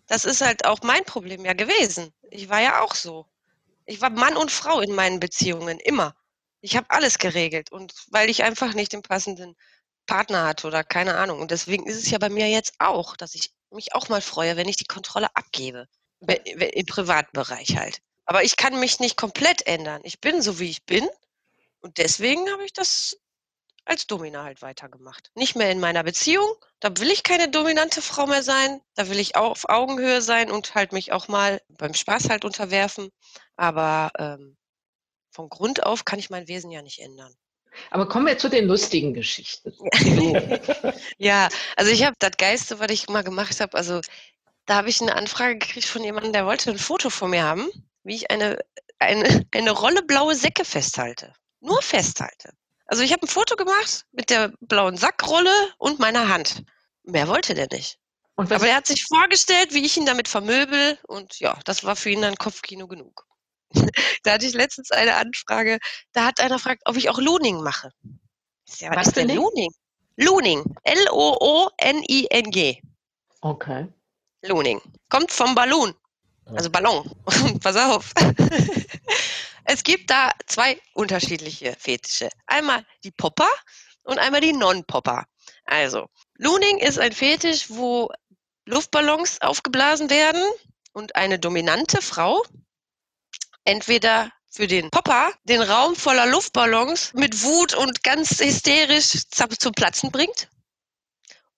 Das 0.07 0.25
ist 0.25 0.43
halt 0.43 0.64
auch 0.64 0.81
mein 0.83 1.05
Problem 1.05 1.45
ja 1.45 1.55
gewesen. 1.55 2.12
Ich 2.31 2.49
war 2.49 2.61
ja 2.61 2.83
auch 2.83 2.95
so. 2.95 3.27
Ich 3.87 4.01
war 4.01 4.11
Mann 4.11 4.37
und 4.37 4.51
Frau 4.51 4.81
in 4.81 4.95
meinen 4.95 5.19
Beziehungen, 5.19 5.81
immer. 5.81 6.14
Ich 6.64 6.77
habe 6.77 6.88
alles 6.88 7.18
geregelt 7.18 7.72
und 7.72 7.92
weil 8.11 8.31
ich 8.31 8.42
einfach 8.42 8.72
nicht 8.72 8.94
den 8.94 9.03
passenden 9.03 9.55
Partner 10.07 10.46
hatte 10.46 10.66
oder 10.66 10.83
keine 10.83 11.14
Ahnung. 11.16 11.40
Und 11.42 11.50
deswegen 11.50 11.87
ist 11.87 11.98
es 11.98 12.11
ja 12.11 12.16
bei 12.16 12.31
mir 12.31 12.48
jetzt 12.48 12.72
auch, 12.79 13.18
dass 13.18 13.35
ich 13.35 13.50
mich 13.70 13.94
auch 13.94 14.09
mal 14.09 14.22
freue, 14.22 14.57
wenn 14.57 14.66
ich 14.66 14.79
die 14.79 14.87
Kontrolle 14.87 15.29
abgebe. 15.37 15.88
Im 16.22 16.87
Privatbereich 16.87 17.77
halt. 17.77 17.98
Aber 18.24 18.44
ich 18.44 18.57
kann 18.57 18.81
mich 18.81 18.98
nicht 18.98 19.18
komplett 19.18 19.66
ändern. 19.66 20.00
Ich 20.05 20.22
bin 20.22 20.40
so, 20.40 20.59
wie 20.59 20.70
ich 20.70 20.87
bin. 20.87 21.07
Und 21.81 21.98
deswegen 21.98 22.50
habe 22.50 22.64
ich 22.64 22.72
das 22.72 23.14
als 23.85 24.07
Domina 24.07 24.44
halt 24.44 24.62
weitergemacht. 24.62 25.33
Nicht 25.35 25.57
mehr 25.57 25.70
in 25.70 25.81
meiner 25.81 26.03
Beziehung. 26.03 26.50
Da 26.81 26.96
will 26.96 27.11
ich 27.11 27.24
keine 27.24 27.50
dominante 27.50 28.00
Frau 28.00 28.27
mehr 28.27 28.42
sein. 28.42 28.81
Da 28.94 29.11
will 29.11 29.20
ich 29.20 29.37
auch 29.37 29.50
auf 29.50 29.68
Augenhöhe 29.68 30.22
sein 30.22 30.50
und 30.50 30.74
halt 30.74 30.92
mich 30.92 31.12
auch 31.12 31.29
mal 31.29 31.61
beim 31.68 31.92
Spaß 31.92 32.31
halt 32.31 32.46
unterwerfen. 32.46 33.11
Aber 33.57 34.12
ähm, 34.18 34.57
von 35.35 35.49
Grund 35.49 35.85
auf 35.85 36.05
kann 36.05 36.18
ich 36.18 36.31
mein 36.31 36.49
Wesen 36.49 36.70
ja 36.70 36.81
nicht 36.81 37.01
ändern. 37.01 37.35
Aber 37.90 38.09
kommen 38.09 38.27
wir 38.27 38.38
zu 38.38 38.49
den 38.49 38.66
lustigen 38.66 39.14
Geschichten. 39.14 39.75
ja, 41.18 41.49
also 41.77 41.90
ich 41.90 42.05
habe 42.05 42.14
das 42.20 42.37
Geiste, 42.38 42.79
was 42.79 42.90
ich 42.90 43.09
mal 43.09 43.25
gemacht 43.25 43.61
habe, 43.61 43.77
also 43.77 44.01
da 44.66 44.77
habe 44.77 44.88
ich 44.88 45.01
eine 45.01 45.16
Anfrage 45.16 45.59
gekriegt 45.59 45.87
von 45.87 46.05
jemandem, 46.05 46.33
der 46.33 46.47
wollte 46.47 46.70
ein 46.70 46.79
Foto 46.79 47.11
von 47.11 47.31
mir 47.31 47.42
haben, 47.42 47.69
wie 48.04 48.15
ich 48.15 48.31
eine, 48.31 48.58
eine, 49.00 49.44
eine 49.52 49.71
Rolle 49.73 50.02
blaue 50.02 50.37
Säcke 50.37 50.65
festhalte. 50.65 51.35
Nur 51.61 51.83
festhalte. 51.83 52.52
Also 52.87 53.02
ich 53.02 53.13
habe 53.13 53.23
ein 53.23 53.29
Foto 53.29 53.56
gemacht 53.56 54.06
mit 54.13 54.31
der 54.31 54.52
blauen 54.61 54.96
Sackrolle 54.96 55.52
und 55.79 55.98
meiner 55.98 56.29
Hand. 56.29 56.63
Mehr 57.02 57.27
wollte 57.27 57.54
der 57.54 57.67
nicht. 57.73 57.98
Aber 58.37 58.67
er 58.67 58.77
hat 58.77 58.87
sich 58.87 59.04
vorgestellt, 59.04 59.73
wie 59.73 59.85
ich 59.85 59.96
ihn 59.96 60.06
damit 60.06 60.29
vermöbel 60.29 60.98
und 61.06 61.38
ja, 61.40 61.58
das 61.65 61.85
war 61.85 61.96
für 61.96 62.11
ihn 62.11 62.23
dann 62.23 62.37
Kopfkino 62.37 62.87
genug. 62.88 63.27
da 64.22 64.33
hatte 64.33 64.46
ich 64.46 64.54
letztens 64.54 64.90
eine 64.90 65.16
Anfrage, 65.16 65.79
da 66.12 66.27
hat 66.27 66.40
einer 66.40 66.56
gefragt, 66.56 66.83
ob 66.85 66.96
ich 66.96 67.10
auch 67.10 67.18
Looning 67.18 67.62
mache. 67.62 67.90
Ja, 68.79 68.90
was, 68.90 68.96
was 68.96 69.06
ist 69.08 69.16
denn 69.16 69.29
Looning? 69.29 69.70
Looning. 70.16 70.64
L-O-O-N-I-N-G. 70.85 72.83
Okay. 73.40 73.88
Looning. 74.42 74.81
Kommt 75.08 75.33
vom 75.33 75.54
Ballon. 75.54 75.94
Also 76.46 76.70
Ballon. 76.70 77.10
Pass 77.60 77.77
auf. 77.77 78.12
Es 79.64 79.83
gibt 79.83 80.10
da 80.10 80.31
zwei 80.46 80.79
unterschiedliche 80.92 81.75
Fetische. 81.79 82.29
Einmal 82.46 82.85
die 83.02 83.10
Popper 83.10 83.48
und 84.04 84.18
einmal 84.18 84.42
die 84.42 84.52
Non-Popper. 84.52 85.25
Also, 85.64 86.08
Looning 86.37 86.79
ist 86.79 86.98
ein 86.98 87.12
Fetisch, 87.12 87.70
wo 87.70 88.10
Luftballons 88.66 89.40
aufgeblasen 89.40 90.10
werden 90.10 90.42
und 90.92 91.16
eine 91.16 91.38
dominante 91.38 92.02
Frau 92.02 92.44
entweder 93.65 94.31
für 94.50 94.67
den 94.67 94.90
Popper 94.90 95.33
den 95.44 95.60
Raum 95.60 95.96
voller 95.96 96.27
Luftballons 96.27 97.12
mit 97.15 97.42
Wut 97.42 97.75
und 97.75 98.04
ganz 98.04 98.40
hysterisch 98.40 99.23
zum 99.31 99.73
Platzen 99.73 100.10
bringt. 100.12 100.48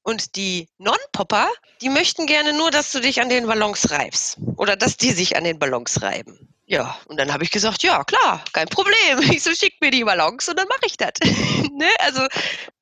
Und 0.03 0.37
die 0.37 0.69
Non-Popper, 0.79 1.49
die 1.83 1.89
möchten 1.89 2.27
gerne 2.27 2.53
nur, 2.53 2.71
dass 2.71 2.93
du 2.93 3.01
dich 3.01 3.21
an 3.21 3.29
den 3.29 3.47
Ballons 3.47 3.91
reibst. 3.91 4.39
Oder 4.57 4.77
dass 4.77 4.97
die 4.97 5.11
sich 5.11 5.37
an 5.37 5.45
den 5.45 5.59
Ballons 5.59 6.01
reiben. 6.01 6.55
Ja, 6.65 6.97
und 7.07 7.19
dann 7.19 7.33
habe 7.33 7.45
ich 7.45 7.51
gesagt, 7.51 7.83
ja, 7.83 8.03
klar, 8.05 8.45
kein 8.53 8.69
Problem. 8.69 8.95
Ich 9.31 9.43
so, 9.43 9.53
schick 9.53 9.81
mir 9.81 9.91
die 9.91 10.05
Ballons 10.05 10.49
und 10.49 10.59
dann 10.59 10.69
mache 10.69 10.87
ich 10.87 10.97
das. 10.97 11.13
ne? 11.73 11.89
Also 11.99 12.27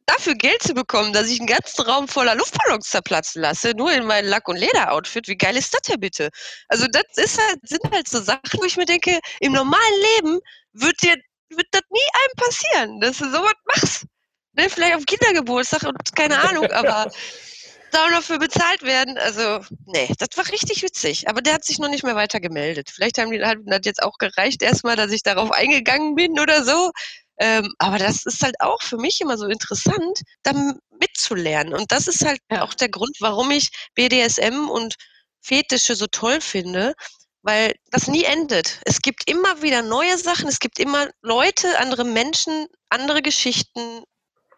dafür 0.07 0.35
Geld 0.35 0.63
zu 0.63 0.75
bekommen, 0.75 1.13
dass 1.13 1.29
ich 1.29 1.41
einen 1.41 1.47
ganzen 1.47 1.83
Raum 1.83 2.09
voller 2.09 2.35
Luftballons 2.35 2.89
zerplatzen 2.89 3.43
lasse, 3.43 3.73
nur 3.77 3.93
in 3.93 4.05
mein 4.05 4.27
Lack- 4.27 4.49
und 4.49 4.57
Leder-Outfit, 4.57 5.29
wie 5.29 5.37
geil 5.37 5.57
ist 5.57 5.73
das 5.73 5.83
denn 5.83 6.01
bitte? 6.01 6.31
Also 6.69 6.87
das 6.91 7.05
ist 7.17 7.41
halt, 7.41 7.59
sind 7.63 7.83
halt 7.91 8.09
so 8.09 8.21
Sachen, 8.21 8.61
wo 8.61 8.65
ich 8.65 8.77
mir 8.77 8.87
denke, 8.87 9.19
im 9.41 9.53
normalen 9.53 10.01
Leben 10.17 10.41
wird 10.73 11.03
dir 11.03 11.17
wird 11.57 11.69
das 11.71 11.83
nie 11.91 12.01
einem 12.01 12.49
passieren, 12.49 13.01
dass 13.01 13.19
du 13.19 13.31
sowas 13.31 13.55
machst. 13.67 14.07
Ne, 14.55 14.69
vielleicht 14.71 14.95
auf 14.97 15.05
Kindergeburtstag 15.05 15.83
und 15.83 16.17
keine 16.17 16.39
Ahnung, 16.43 16.71
aber 16.71 17.11
da 17.91 18.09
noch 18.11 18.23
für 18.23 18.39
bezahlt 18.39 18.83
werden. 18.83 19.19
Also, 19.19 19.61
nee, 19.87 20.13
das 20.19 20.29
war 20.37 20.49
richtig 20.51 20.83
witzig. 20.83 21.29
Aber 21.29 21.41
der 21.43 21.55
hat 21.55 21.65
sich 21.65 21.79
noch 21.79 21.89
nicht 21.89 22.05
mehr 22.05 22.17
weiter 22.17 22.41
gemeldet. 22.41 22.91
Vielleicht 22.93 23.19
haben 23.19 23.31
die 23.31 23.43
hat 23.43 23.59
das 23.65 23.81
jetzt 23.85 24.03
auch 24.03 24.19
gereicht, 24.19 24.63
erstmal, 24.63 24.97
dass 24.97 25.13
ich 25.13 25.23
darauf 25.23 25.51
eingegangen 25.53 26.15
bin 26.15 26.39
oder 26.39 26.65
so. 26.65 26.91
Ähm, 27.39 27.74
aber 27.78 27.99
das 27.99 28.26
ist 28.26 28.43
halt 28.43 28.55
auch 28.61 28.82
für 28.82 28.97
mich 28.97 29.20
immer 29.20 29.37
so 29.37 29.47
interessant, 29.47 30.20
da 30.43 30.53
mitzulernen. 31.01 31.74
Und 31.74 31.91
das 31.91 32.07
ist 32.07 32.24
halt 32.24 32.41
ja. 32.51 32.62
auch 32.62 32.74
der 32.74 32.89
Grund, 32.89 33.16
warum 33.20 33.51
ich 33.51 33.70
BDSM 33.95 34.68
und 34.68 34.95
Fetische 35.41 35.97
so 35.97 36.07
toll 36.07 36.41
finde, 36.41 36.95
weil 37.43 37.74
das 37.91 38.09
nie 38.09 38.24
endet. 38.24 38.80
Es 38.85 39.03
gibt 39.03 39.28
immer 39.28 39.62
wieder 39.62 39.82
neue 39.82 40.16
Sachen, 40.16 40.49
es 40.49 40.61
gibt 40.61 40.78
immer 40.78 41.11
Leute, 41.20 41.78
andere 41.78 42.05
Menschen, 42.05 42.66
andere 42.89 43.20
Geschichten. 43.20 44.03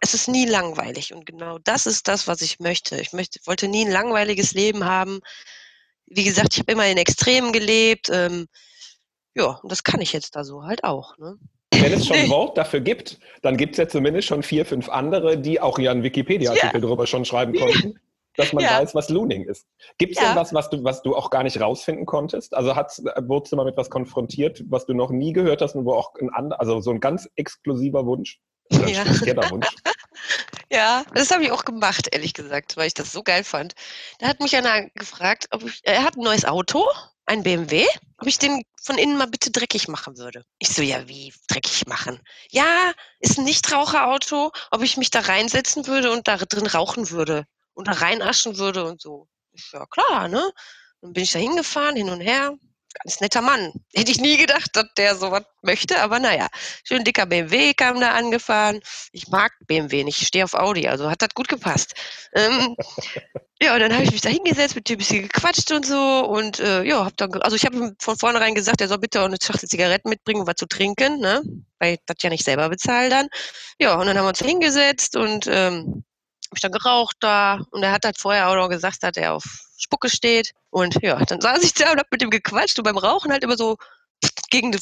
Es 0.00 0.14
ist 0.14 0.28
nie 0.28 0.46
langweilig 0.46 1.12
und 1.12 1.26
genau 1.26 1.58
das 1.58 1.86
ist 1.86 2.06
das, 2.06 2.28
was 2.28 2.42
ich 2.42 2.60
möchte. 2.60 3.00
Ich 3.00 3.12
möchte, 3.12 3.40
wollte 3.46 3.66
nie 3.66 3.86
ein 3.86 3.90
langweiliges 3.90 4.52
Leben 4.52 4.84
haben. 4.84 5.20
Wie 6.06 6.24
gesagt, 6.24 6.54
ich 6.54 6.60
habe 6.60 6.72
immer 6.72 6.86
in 6.86 6.98
Extremen 6.98 7.52
gelebt. 7.52 8.08
Ähm, 8.12 8.46
ja, 9.34 9.58
und 9.62 9.72
das 9.72 9.82
kann 9.82 10.00
ich 10.00 10.12
jetzt 10.12 10.36
da 10.36 10.44
so 10.44 10.62
halt 10.62 10.84
auch. 10.84 11.18
Ne? 11.18 11.38
Wenn 11.82 11.92
es 11.92 12.06
schon 12.06 12.16
ein 12.16 12.30
Wort 12.30 12.56
dafür 12.58 12.80
gibt, 12.80 13.18
dann 13.42 13.56
gibt 13.56 13.72
es 13.72 13.78
ja 13.78 13.88
zumindest 13.88 14.28
schon 14.28 14.42
vier, 14.42 14.64
fünf 14.64 14.88
andere, 14.88 15.38
die 15.38 15.60
auch 15.60 15.78
ihren 15.78 16.02
Wikipedia-Artikel 16.02 16.74
ja. 16.74 16.80
darüber 16.80 17.06
schon 17.06 17.24
schreiben 17.24 17.54
konnten, 17.54 17.98
dass 18.36 18.52
man 18.52 18.64
ja. 18.64 18.80
weiß, 18.80 18.94
was 18.94 19.08
Looning 19.08 19.44
ist. 19.44 19.66
Gibt 19.98 20.16
es 20.16 20.22
ja. 20.22 20.28
denn 20.28 20.36
was, 20.36 20.52
was 20.54 20.70
du, 20.70 20.84
was 20.84 21.02
du 21.02 21.16
auch 21.16 21.30
gar 21.30 21.42
nicht 21.42 21.60
rausfinden 21.60 22.06
konntest? 22.06 22.54
Also 22.54 22.76
hat, 22.76 22.92
wurdest 23.26 23.52
du 23.52 23.56
mal 23.56 23.64
mit 23.64 23.76
was 23.76 23.90
konfrontiert, 23.90 24.62
was 24.68 24.86
du 24.86 24.94
noch 24.94 25.10
nie 25.10 25.32
gehört 25.32 25.62
hast 25.62 25.74
und 25.74 25.84
wo 25.84 25.92
auch 25.92 26.14
ein 26.20 26.30
anderer, 26.30 26.60
also 26.60 26.80
so 26.80 26.90
ein 26.90 27.00
ganz 27.00 27.28
exklusiver 27.36 28.06
Wunsch? 28.06 28.40
Oder 28.72 28.88
ja. 28.88 29.50
Wunsch? 29.50 29.68
ja, 30.70 31.04
das 31.14 31.30
habe 31.30 31.44
ich 31.44 31.52
auch 31.52 31.64
gemacht, 31.64 32.08
ehrlich 32.12 32.34
gesagt, 32.34 32.76
weil 32.76 32.88
ich 32.88 32.94
das 32.94 33.12
so 33.12 33.22
geil 33.22 33.44
fand. 33.44 33.74
Da 34.18 34.28
hat 34.28 34.40
mich 34.40 34.56
einer 34.56 34.88
gefragt, 34.90 35.46
ob 35.50 35.64
ich, 35.64 35.80
er 35.84 36.02
hat 36.02 36.16
ein 36.16 36.22
neues 36.22 36.44
Auto 36.44 36.86
ein 37.26 37.42
BMW, 37.42 37.84
ob 38.18 38.28
ich 38.28 38.38
den 38.38 38.62
von 38.80 38.98
innen 38.98 39.18
mal 39.18 39.26
bitte 39.26 39.50
dreckig 39.50 39.88
machen 39.88 40.16
würde. 40.16 40.44
Ich 40.58 40.68
so, 40.68 40.80
ja, 40.80 41.08
wie 41.08 41.34
dreckig 41.48 41.86
machen? 41.86 42.20
Ja, 42.50 42.92
ist 43.18 43.38
ein 43.38 43.44
Nichtraucherauto, 43.44 44.52
ob 44.70 44.82
ich 44.82 44.96
mich 44.96 45.10
da 45.10 45.20
reinsetzen 45.20 45.86
würde 45.86 46.12
und 46.12 46.28
da 46.28 46.36
drin 46.36 46.66
rauchen 46.66 47.10
würde 47.10 47.44
und 47.74 47.88
da 47.88 47.92
reinaschen 47.92 48.58
würde 48.58 48.84
und 48.84 49.00
so. 49.00 49.28
Ich, 49.52 49.72
ja, 49.72 49.86
klar, 49.86 50.28
ne? 50.28 50.52
Dann 51.00 51.12
bin 51.12 51.24
ich 51.24 51.32
da 51.32 51.40
hingefahren, 51.40 51.96
hin 51.96 52.10
und 52.10 52.20
her, 52.20 52.54
ganz 53.02 53.20
netter 53.20 53.42
Mann. 53.42 53.72
Hätte 53.94 54.10
ich 54.10 54.20
nie 54.20 54.36
gedacht, 54.36 54.70
dass 54.74 54.86
der 54.96 55.16
sowas 55.16 55.42
möchte, 55.62 56.00
aber 56.00 56.18
naja. 56.18 56.48
Schön 56.84 57.04
dicker 57.04 57.26
BMW 57.26 57.74
kam 57.74 58.00
da 58.00 58.12
angefahren. 58.12 58.80
Ich 59.12 59.28
mag 59.28 59.52
BMW 59.66 60.04
nicht, 60.04 60.20
ich 60.20 60.28
stehe 60.28 60.44
auf 60.44 60.54
Audi, 60.54 60.88
also 60.88 61.10
hat 61.10 61.22
das 61.22 61.30
gut 61.34 61.48
gepasst. 61.48 61.94
Ähm, 62.34 62.76
ja, 63.62 63.74
und 63.74 63.80
dann 63.80 63.92
habe 63.92 64.04
ich 64.04 64.12
mich 64.12 64.20
da 64.20 64.28
hingesetzt, 64.28 64.74
mit 64.74 64.88
dem 64.88 64.94
ein 64.94 64.98
bisschen 64.98 65.22
gequatscht 65.28 65.70
und 65.72 65.86
so 65.86 66.24
und 66.26 66.60
äh, 66.60 66.82
ja, 66.84 67.04
hab 67.04 67.16
dann, 67.16 67.32
also 67.42 67.56
ich 67.56 67.64
habe 67.64 67.76
ihm 67.76 67.96
von 67.98 68.16
vornherein 68.16 68.54
gesagt, 68.54 68.80
er 68.80 68.88
soll 68.88 68.98
bitte 68.98 69.20
auch 69.20 69.26
eine 69.26 69.38
Schachtel 69.42 69.68
Zigaretten 69.68 70.08
mitbringen 70.08 70.40
und 70.40 70.46
was 70.46 70.56
zu 70.56 70.66
trinken, 70.66 71.20
ne? 71.20 71.42
Weil 71.78 71.94
ich 71.94 72.00
das 72.06 72.16
ja 72.22 72.30
nicht 72.30 72.44
selber 72.44 72.68
bezahle 72.68 73.10
dann. 73.10 73.28
Ja, 73.78 73.94
und 73.94 74.06
dann 74.06 74.16
haben 74.16 74.24
wir 74.24 74.30
uns 74.30 74.38
hingesetzt 74.38 75.16
und 75.16 75.46
ähm, 75.46 76.04
habe 76.46 76.54
ich 76.54 76.60
dann 76.60 76.72
geraucht 76.72 77.16
da 77.20 77.60
und 77.70 77.82
er 77.82 77.92
hat 77.92 78.04
halt 78.04 78.18
vorher 78.18 78.48
auch 78.48 78.54
noch 78.54 78.68
gesagt, 78.68 79.02
dass 79.02 79.16
er 79.16 79.34
auf 79.34 79.65
Spucke 79.76 80.08
steht. 80.08 80.52
Und 80.70 80.98
ja, 81.02 81.16
dann 81.24 81.40
saß 81.40 81.62
ich 81.62 81.74
da 81.74 81.92
und 81.92 81.98
hab 81.98 82.10
mit 82.10 82.22
ihm 82.22 82.30
gequatscht 82.30 82.78
und 82.78 82.84
beim 82.84 82.98
Rauchen 82.98 83.32
halt 83.32 83.44
immer 83.44 83.56
so 83.56 83.76
gegen 84.50 84.72
die 84.72 84.78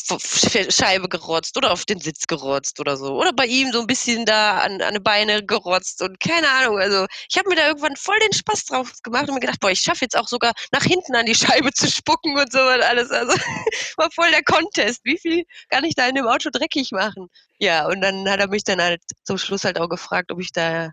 Scheibe 0.71 1.09
gerotzt 1.09 1.57
oder 1.57 1.73
auf 1.73 1.85
den 1.85 1.99
Sitz 2.01 2.27
gerotzt 2.27 2.81
oder 2.81 2.97
so. 2.97 3.19
Oder 3.19 3.33
bei 3.33 3.47
ihm 3.47 3.73
so 3.73 3.81
ein 3.81 3.87
bisschen 3.87 4.25
da 4.25 4.59
an, 4.59 4.81
an 4.83 4.95
die 4.95 5.01
Beine 5.01 5.45
gerotzt 5.45 6.03
und 6.03 6.21
keine 6.21 6.49
Ahnung. 6.51 6.79
Also 6.79 7.07
ich 7.29 7.39
habe 7.39 7.49
mir 7.49 7.57
da 7.57 7.69
irgendwann 7.69 7.97
voll 7.97 8.19
den 8.21 8.33
Spaß 8.33 8.67
drauf 8.67 8.93
gemacht 9.03 9.29
und 9.29 9.35
mir 9.35 9.41
gedacht, 9.41 9.61
boah, 9.61 9.71
ich 9.71 9.81
schaffe 9.81 10.05
jetzt 10.05 10.17
auch 10.17 10.29
sogar 10.29 10.53
nach 10.73 10.85
hinten 10.85 11.15
an 11.17 11.27
die 11.27 11.35
Scheibe 11.35 11.73
zu 11.73 11.91
spucken 11.91 12.39
und 12.39 12.53
so 12.53 12.61
und 12.61 12.83
alles. 12.83 13.11
Also 13.11 13.33
war 13.97 14.11
voll 14.11 14.31
der 14.31 14.45
Contest. 14.45 15.01
Wie 15.05 15.19
viel 15.19 15.45
kann 15.71 15.85
ich 15.85 15.95
da 15.95 16.07
in 16.07 16.15
dem 16.15 16.27
Auto 16.27 16.51
dreckig 16.53 16.93
machen? 16.93 17.29
Ja, 17.59 17.87
und 17.87 18.01
dann 18.01 18.29
hat 18.29 18.41
er 18.41 18.49
mich 18.49 18.65
dann 18.65 18.81
halt 18.81 19.03
zum 19.25 19.39
Schluss 19.39 19.65
halt 19.65 19.81
auch 19.81 19.89
gefragt, 19.89 20.31
ob 20.31 20.41
ich 20.41 20.53
da 20.53 20.91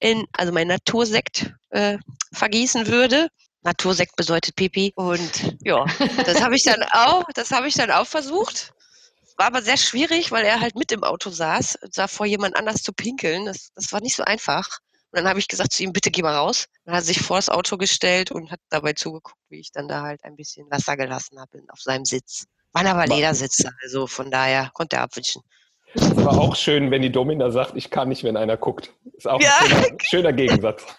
in, 0.00 0.26
also 0.32 0.52
mein 0.52 0.68
Natursekt 0.68 1.52
äh, 1.70 1.98
vergießen 2.32 2.86
würde. 2.86 3.28
Natursekt 3.64 4.16
bedeutet 4.16 4.56
Pipi. 4.56 4.92
Und 4.94 5.56
ja, 5.62 5.84
das 6.26 6.42
habe 6.42 6.56
ich 6.56 6.62
dann 6.62 6.82
auch, 6.92 7.24
das 7.34 7.50
habe 7.50 7.66
ich 7.66 7.74
dann 7.74 7.90
auch 7.90 8.06
versucht. 8.06 8.72
War 9.36 9.46
aber 9.46 9.62
sehr 9.62 9.76
schwierig, 9.76 10.30
weil 10.30 10.44
er 10.44 10.60
halt 10.60 10.76
mit 10.76 10.92
im 10.92 11.02
Auto 11.02 11.30
saß, 11.30 11.78
sah 11.90 12.06
vor 12.06 12.26
jemand 12.26 12.56
anders 12.56 12.82
zu 12.82 12.92
pinkeln. 12.92 13.46
Das, 13.46 13.70
das 13.74 13.92
war 13.92 14.00
nicht 14.00 14.14
so 14.14 14.22
einfach. 14.22 14.78
Und 15.10 15.18
dann 15.18 15.28
habe 15.28 15.38
ich 15.38 15.48
gesagt 15.48 15.72
zu 15.72 15.82
ihm, 15.82 15.92
bitte 15.92 16.10
geh 16.10 16.22
mal 16.22 16.36
raus. 16.36 16.66
Dann 16.84 16.94
hat 16.94 17.02
er 17.02 17.06
sich 17.06 17.20
vor 17.20 17.38
das 17.38 17.48
Auto 17.48 17.76
gestellt 17.76 18.30
und 18.30 18.50
hat 18.50 18.60
dabei 18.68 18.92
zugeguckt, 18.92 19.40
wie 19.48 19.60
ich 19.60 19.72
dann 19.72 19.88
da 19.88 20.02
halt 20.02 20.22
ein 20.24 20.36
bisschen 20.36 20.70
Wasser 20.70 20.96
gelassen 20.96 21.40
habe 21.40 21.62
auf 21.68 21.80
seinem 21.80 22.04
Sitz. 22.04 22.44
Waren 22.72 22.88
aber 22.88 23.06
Ledersitze, 23.06 23.70
also 23.82 24.06
von 24.08 24.30
daher 24.30 24.70
konnte 24.74 24.96
er 24.96 25.02
abwischen. 25.02 25.42
Es 25.94 26.16
war 26.16 26.36
auch 26.36 26.56
schön, 26.56 26.90
wenn 26.90 27.02
die 27.02 27.12
Domina 27.12 27.50
sagt, 27.52 27.76
ich 27.76 27.90
kann 27.90 28.08
nicht, 28.08 28.24
wenn 28.24 28.36
einer 28.36 28.56
guckt. 28.56 28.92
Ist 29.16 29.28
auch 29.28 29.40
ja. 29.40 29.52
ein 29.60 29.68
schöner, 29.68 29.96
schöner 30.02 30.32
Gegensatz. 30.32 30.84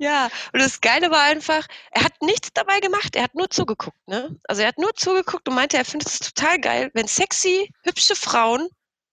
ja, 0.00 0.28
und 0.52 0.60
das 0.60 0.80
Geile 0.80 1.10
war 1.10 1.22
einfach, 1.22 1.66
er 1.92 2.04
hat 2.04 2.14
nichts 2.22 2.50
dabei 2.52 2.80
gemacht, 2.80 3.14
er 3.14 3.24
hat 3.24 3.34
nur 3.34 3.50
zugeguckt. 3.50 3.96
Ne? 4.06 4.36
Also 4.44 4.62
er 4.62 4.68
hat 4.68 4.78
nur 4.78 4.94
zugeguckt 4.94 5.48
und 5.48 5.54
meinte, 5.54 5.76
er 5.76 5.84
findet 5.84 6.08
es 6.08 6.18
total 6.18 6.58
geil, 6.58 6.90
wenn 6.94 7.06
sexy, 7.06 7.72
hübsche 7.84 8.16
Frauen 8.16 8.68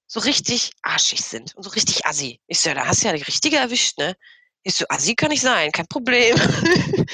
so 0.08 0.22
richtig 0.22 0.72
arschig 0.84 1.22
sind 1.22 1.56
und 1.56 1.64
so 1.64 1.70
richtig 1.72 2.06
assi. 2.06 2.40
Ich 2.48 2.60
so, 2.60 2.70
ja, 2.70 2.76
da 2.76 2.88
hast 2.88 3.04
du 3.04 3.08
ja 3.08 3.14
die 3.14 3.24
richtige 3.24 3.58
erwischt, 3.58 3.98
ne? 3.98 4.16
Ich 4.64 4.76
so, 4.76 4.86
assi 4.90 5.16
kann 5.16 5.32
ich 5.32 5.42
sein, 5.42 5.72
kein 5.72 5.88
Problem. 5.88 6.36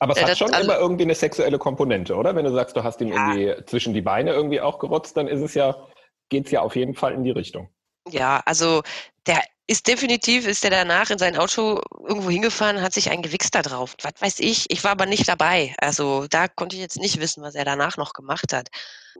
Aber 0.00 0.12
es 0.12 0.20
ja, 0.20 0.28
hat 0.28 0.38
schon 0.38 0.54
also, 0.54 0.70
immer 0.70 0.78
irgendwie 0.78 1.02
eine 1.02 1.16
sexuelle 1.16 1.58
Komponente, 1.58 2.14
oder? 2.14 2.36
Wenn 2.36 2.44
du 2.44 2.52
sagst, 2.52 2.76
du 2.76 2.84
hast 2.84 3.00
ihn 3.00 3.08
ja. 3.08 3.34
irgendwie 3.34 3.64
zwischen 3.66 3.94
die 3.94 4.00
Beine 4.00 4.32
irgendwie 4.32 4.60
auch 4.60 4.78
gerotzt, 4.78 5.16
dann 5.16 5.26
ist 5.26 5.40
es 5.40 5.54
ja 5.54 5.88
geht 6.28 6.46
es 6.46 6.52
ja 6.52 6.60
auf 6.60 6.76
jeden 6.76 6.94
Fall 6.94 7.12
in 7.14 7.24
die 7.24 7.30
Richtung. 7.30 7.68
Ja, 8.08 8.42
also 8.44 8.82
der 9.26 9.42
ist 9.68 9.86
definitiv, 9.86 10.46
ist 10.46 10.64
der 10.64 10.70
danach 10.70 11.10
in 11.10 11.18
sein 11.18 11.36
Auto 11.36 11.82
irgendwo 12.08 12.30
hingefahren, 12.30 12.80
hat 12.80 12.94
sich 12.94 13.10
ein 13.10 13.20
Gewichs 13.20 13.50
da 13.50 13.60
drauf. 13.60 13.94
Was 14.02 14.14
weiß 14.18 14.40
ich. 14.40 14.64
Ich 14.70 14.82
war 14.82 14.92
aber 14.92 15.04
nicht 15.04 15.28
dabei. 15.28 15.74
Also 15.78 16.26
da 16.28 16.48
konnte 16.48 16.74
ich 16.74 16.80
jetzt 16.80 16.96
nicht 16.96 17.20
wissen, 17.20 17.42
was 17.42 17.54
er 17.54 17.66
danach 17.66 17.98
noch 17.98 18.14
gemacht 18.14 18.54
hat. 18.54 18.68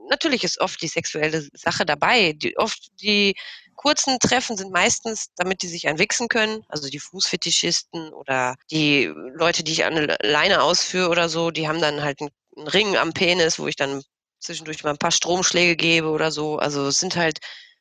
Natürlich 0.09 0.43
ist 0.43 0.59
oft 0.59 0.81
die 0.81 0.87
sexuelle 0.87 1.47
Sache 1.53 1.85
dabei. 1.85 2.33
Die, 2.33 2.57
oft 2.57 2.79
die 2.99 3.35
kurzen 3.75 4.17
Treffen 4.19 4.57
sind 4.57 4.71
meistens, 4.71 5.27
damit 5.35 5.61
die 5.61 5.67
sich 5.67 5.87
einwichsen 5.87 6.29
können. 6.29 6.63
Also 6.67 6.89
die 6.89 6.99
Fußfetischisten 6.99 8.11
oder 8.11 8.55
die 8.71 9.13
Leute, 9.35 9.63
die 9.63 9.73
ich 9.73 9.85
an 9.85 10.11
Leine 10.23 10.63
ausführe 10.63 11.09
oder 11.09 11.29
so, 11.29 11.51
die 11.51 11.67
haben 11.67 11.79
dann 11.79 12.01
halt 12.01 12.21
einen 12.21 12.67
Ring 12.67 12.97
am 12.97 13.13
Penis, 13.13 13.59
wo 13.59 13.67
ich 13.67 13.75
dann 13.75 14.01
zwischendurch 14.39 14.83
mal 14.83 14.91
ein 14.91 14.97
paar 14.97 15.11
Stromschläge 15.11 15.75
gebe 15.75 16.07
oder 16.07 16.31
so. 16.31 16.57
Also 16.57 16.87
es 16.87 16.99
sind 16.99 17.15
halt 17.15 17.37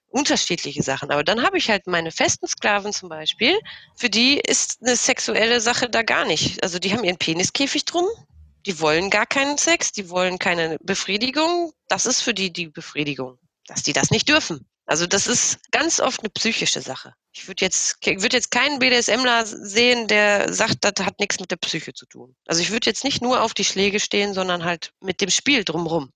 unterschiedliche 0.09 0.83
Sachen. 0.83 1.11
Aber 1.11 1.25
dann 1.25 1.43
habe 1.43 1.59
ich 1.59 1.71
halt 1.71 1.87
meine 1.87 2.11
festen 2.11 2.47
Sklaven 2.47 2.93
zum 2.93 3.09
Beispiel, 3.09 3.59
für 3.97 4.11
die 4.11 4.39
ist 4.39 4.79
eine 4.83 4.97
sexuelle 4.97 5.61
Sache 5.61 5.89
da 5.89 6.03
gar 6.03 6.25
nicht. 6.25 6.63
Also 6.63 6.79
die 6.79 6.93
haben 6.93 7.05
ihren 7.05 7.19
Peniskäfig 7.19 7.85
drum, 7.85 8.07
die 8.67 8.81
wollen 8.81 9.11
gar 9.11 9.27
keinen 9.27 9.59
Sex, 9.59 9.93
die 9.93 10.11
wollen 10.11 10.39
keine 10.39 10.79
Befriedigung. 10.81 11.73
Das 11.89 12.07
ist 12.07 12.23
für 12.23 12.35
die 12.35 12.53
die 12.53 12.69
Befriedigung, 12.69 13.39
dass 13.67 13.83
die 13.83 13.93
das 13.93 14.11
nicht 14.11 14.29
dürfen. 14.29 14.67
Also 14.89 15.07
das 15.07 15.27
ist 15.27 15.59
ganz 15.71 16.01
oft 16.01 16.21
eine 16.21 16.31
psychische 16.31 16.81
Sache. 16.81 17.13
Ich 17.33 17.47
würde 17.47 17.63
jetzt, 17.63 17.99
würd 18.03 18.33
jetzt 18.33 18.51
keinen 18.51 18.79
BDSMler 18.79 19.45
sehen, 19.45 20.09
der 20.09 20.51
sagt, 20.53 20.79
das 20.81 21.05
hat 21.05 21.21
nichts 21.21 21.39
mit 21.41 21.51
der 21.51 21.57
Psyche 21.57 21.93
zu 21.93 22.07
tun. 22.07 22.35
Also 22.47 22.63
ich 22.63 22.71
würde 22.71 22.89
jetzt 22.89 23.05
nicht 23.05 23.21
nur 23.21 23.43
auf 23.43 23.53
die 23.53 23.67
Schläge 23.67 24.01
stehen, 24.01 24.33
sondern 24.33 24.65
halt 24.65 24.93
mit 25.01 25.21
dem 25.21 25.29
Spiel 25.29 25.63
drumherum. 25.63 26.11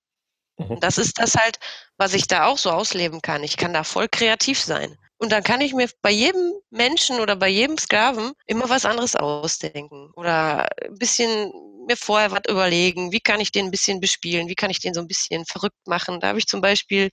Mhm. 0.69 0.81
Das 0.81 0.99
ist 0.99 1.19
das 1.19 1.35
halt, 1.35 1.59
was 1.97 2.15
ich 2.15 2.27
da 2.27 2.47
auch 2.47 2.59
so 2.59 2.71
ausleben 2.71 3.23
kann. 3.23 3.45
Ich 3.45 3.57
kann 3.57 3.73
da 3.73 3.85
voll 3.85 4.09
kreativ 4.09 4.61
sein. 4.61 4.97
Und 5.19 5.31
dann 5.31 5.45
kann 5.45 5.61
ich 5.61 5.73
mir 5.73 5.89
bei 6.03 6.11
jedem 6.11 6.53
Menschen 6.71 7.21
oder 7.21 7.37
bei 7.37 7.49
jedem 7.49 7.79
Sklaven 7.79 8.33
immer 8.47 8.69
was 8.69 8.85
anderes 8.85 9.15
ausdenken 9.15 10.11
oder 10.17 10.69
ein 10.85 10.99
bisschen 10.99 11.53
mir 11.87 11.97
vorher 11.97 12.33
was 12.33 12.43
überlegen, 12.49 13.13
wie 13.13 13.21
kann 13.21 13.41
ich 13.41 13.53
den 13.53 13.67
ein 13.67 13.71
bisschen 13.71 14.01
bespielen, 14.01 14.49
wie 14.49 14.57
kann 14.57 14.71
ich 14.71 14.81
den 14.81 14.95
so 14.95 15.01
ein 15.01 15.07
bisschen 15.07 15.45
verrückt 15.47 15.87
machen. 15.87 16.19
Da 16.19 16.29
habe 16.29 16.39
ich 16.39 16.47
zum 16.47 16.61
Beispiel 16.61 17.11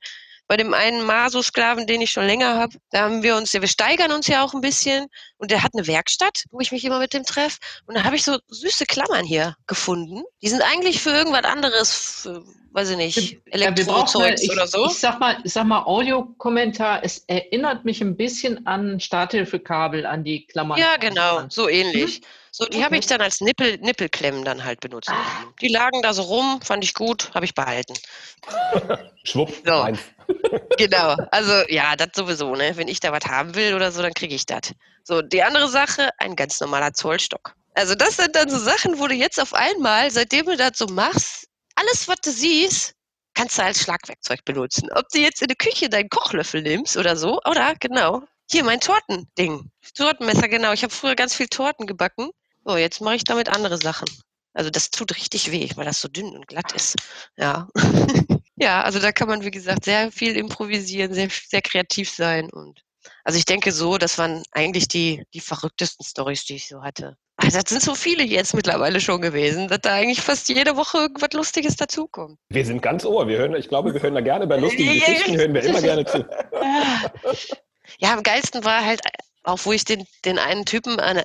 bei 0.50 0.58
dem 0.58 0.74
einen 0.74 1.06
Maso-Sklaven, 1.06 1.86
den 1.86 2.02
ich 2.02 2.10
schon 2.10 2.26
länger 2.26 2.58
habe, 2.58 2.76
da 2.90 3.02
haben 3.02 3.22
wir 3.22 3.38
uns, 3.38 3.54
ja, 3.54 3.62
wir 3.62 3.68
steigern 3.68 4.12
uns 4.12 4.26
ja 4.26 4.44
auch 4.44 4.56
ein 4.56 4.62
bisschen 4.62 5.06
und 5.38 5.52
der 5.52 5.62
hat 5.62 5.76
eine 5.76 5.86
Werkstatt, 5.86 6.46
wo 6.50 6.60
ich 6.60 6.72
mich 6.72 6.84
immer 6.84 6.98
mit 6.98 7.14
dem 7.14 7.24
treffe 7.24 7.60
und 7.86 7.96
da 7.96 8.04
habe 8.04 8.16
ich 8.16 8.24
so 8.24 8.40
süße 8.48 8.86
Klammern 8.88 9.24
hier 9.24 9.56
gefunden. 9.68 10.24
Die 10.42 10.50
sind 10.50 10.64
eigentlich 10.64 11.02
für 11.02 11.12
irgendwas 11.12 11.44
anderes, 11.44 11.94
für, 11.94 12.44
weiß 12.72 12.90
ich 12.90 12.98
nicht, 12.98 13.42
Elektrozeugs 13.46 14.44
ja, 14.44 14.54
oder 14.54 14.66
so. 14.66 14.88
Ich 14.88 14.98
sag 14.98 15.20
mal, 15.20 15.38
ich 15.44 15.54
sag 15.54 15.66
mal 15.66 15.84
Audiokommentar, 15.84 17.04
es 17.04 17.20
erinnert 17.28 17.86
mich 17.86 18.02
ein 18.02 18.18
bisschen 18.18 18.66
an 18.66 19.00
Starthilfekabel, 19.00 20.08
an 20.08 20.24
die 20.24 20.48
Klammern. 20.48 20.80
Ja, 20.80 20.98
genau, 20.98 21.44
so 21.50 21.70
ähnlich. 21.70 22.22
Mhm. 22.22 22.26
So, 22.52 22.66
die 22.66 22.78
okay. 22.78 22.86
habe 22.86 22.98
ich 22.98 23.06
dann 23.06 23.22
als 23.22 23.42
Nippel, 23.42 23.78
Nippelklemmen 23.78 24.44
dann 24.44 24.64
halt 24.64 24.80
benutzt. 24.80 25.10
Ah. 25.10 25.46
Die 25.62 25.68
lagen 25.68 26.02
da 26.02 26.14
so 26.14 26.24
rum, 26.24 26.62
fand 26.62 26.84
ich 26.84 26.94
gut, 26.94 27.34
habe 27.34 27.46
ich 27.46 27.54
behalten. 27.54 27.94
Schwupp, 29.24 29.54
so. 29.66 29.88
genau, 30.78 31.16
also 31.32 31.54
ja, 31.70 31.96
das 31.96 32.10
sowieso, 32.16 32.56
ne? 32.56 32.76
Wenn 32.76 32.88
ich 32.88 33.00
da 33.00 33.12
was 33.12 33.26
haben 33.26 33.56
will 33.56 33.74
oder 33.74 33.92
so, 33.92 34.02
dann 34.02 34.14
kriege 34.14 34.36
ich 34.36 34.46
das. 34.46 34.74
So, 35.04 35.22
die 35.22 35.44
andere 35.44 35.68
Sache, 35.68 36.10
ein 36.18 36.36
ganz 36.36 36.60
normaler 36.60 36.94
Zollstock. 36.94 37.56
Also 37.74 37.96
das 37.96 38.18
sind 38.18 38.36
dann 38.36 38.50
so 38.50 38.58
Sachen, 38.58 39.00
wo 39.00 39.08
du 39.08 39.16
jetzt 39.16 39.40
auf 39.40 39.54
einmal, 39.54 40.12
seitdem 40.12 40.46
du 40.46 40.58
das 40.58 40.78
so 40.78 40.88
machst, 40.88 41.48
alles, 41.76 42.08
was 42.08 42.18
du 42.24 42.32
siehst, 42.32 42.94
kannst 43.34 43.58
du 43.58 43.64
als 43.64 43.82
Schlagwerkzeug 43.82 44.44
benutzen. 44.44 44.90
Ob 44.94 45.08
du 45.10 45.20
jetzt 45.20 45.42
in 45.42 45.48
der 45.48 45.56
Küche 45.56 45.90
deinen 45.90 46.10
Kochlöffel 46.10 46.62
nimmst 46.62 46.98
oder 46.98 47.16
so, 47.16 47.40
oder 47.46 47.74
genau. 47.80 48.24
Hier 48.52 48.64
mein 48.64 48.80
Tortending. 48.80 49.72
Tortenmesser, 49.96 50.50
genau. 50.50 50.74
Ich 50.74 50.84
habe 50.84 50.94
früher 50.94 51.16
ganz 51.16 51.36
viel 51.36 51.48
Torten 51.48 51.86
gebacken. 51.86 52.32
So, 52.66 52.78
jetzt 52.78 53.02
mache 53.02 53.16
ich 53.16 53.24
damit 53.24 53.50
andere 53.50 53.78
Sachen. 53.78 54.08
Also 54.54 54.70
das 54.70 54.90
tut 54.90 55.16
richtig 55.16 55.52
weh, 55.52 55.70
weil 55.76 55.86
das 55.86 56.02
so 56.02 56.08
dünn 56.08 56.36
und 56.36 56.48
glatt 56.48 56.72
ist. 56.74 56.96
Ja. 57.38 57.68
ja, 58.56 58.82
also 58.82 59.00
da 59.00 59.12
kann 59.12 59.28
man, 59.28 59.44
wie 59.44 59.52
gesagt, 59.52 59.86
sehr 59.86 60.12
viel 60.12 60.36
improvisieren, 60.36 61.14
sehr, 61.14 61.30
sehr 61.30 61.62
kreativ 61.62 62.10
sein. 62.10 62.50
Und 62.50 62.82
also 63.24 63.38
ich 63.38 63.46
denke 63.46 63.72
so, 63.72 63.98
das 63.98 64.18
waren 64.18 64.44
eigentlich 64.52 64.88
die, 64.88 65.24
die 65.34 65.40
verrücktesten 65.40 66.06
Stories, 66.06 66.46
die 66.46 66.56
ich 66.56 66.68
so 66.68 66.82
hatte. 66.82 67.16
Also 67.38 67.58
das 67.58 67.70
sind 67.70 67.82
so 67.82 67.96
viele 67.96 68.24
jetzt 68.24 68.54
mittlerweile 68.54 69.00
schon 69.00 69.22
gewesen, 69.22 69.70
dass 69.70 69.80
da 69.80 69.94
eigentlich 69.94 70.22
fast 70.22 70.50
jede 70.50 70.76
Woche 70.76 70.98
irgendwas 70.98 71.32
Lustiges 71.32 71.78
dazukommt. 71.78 72.38
Wir 72.50 72.66
sind 72.66 72.82
ganz 72.82 73.06
ohr. 73.06 73.28
Wir 73.30 73.38
hören, 73.38 73.56
ich 73.56 73.70
glaube, 73.70 73.94
wir 73.94 74.02
hören 74.02 74.16
da 74.16 74.22
gerne 74.22 74.46
bei 74.46 74.58
lustigen 74.58 74.94
Geschichten, 74.94 75.38
hören 75.38 75.54
wir 75.54 75.64
immer 75.64 75.82
gerne 75.82 76.06
zu. 76.06 76.26
Ja, 77.98 78.14
am 78.14 78.22
geilsten 78.22 78.64
war 78.64 78.86
halt 78.86 79.02
auch, 79.44 79.60
wo 79.64 79.74
ich 79.74 79.84
den, 79.84 80.06
den 80.24 80.38
einen 80.38 80.66
Typen 80.66 81.00
eine, 81.00 81.24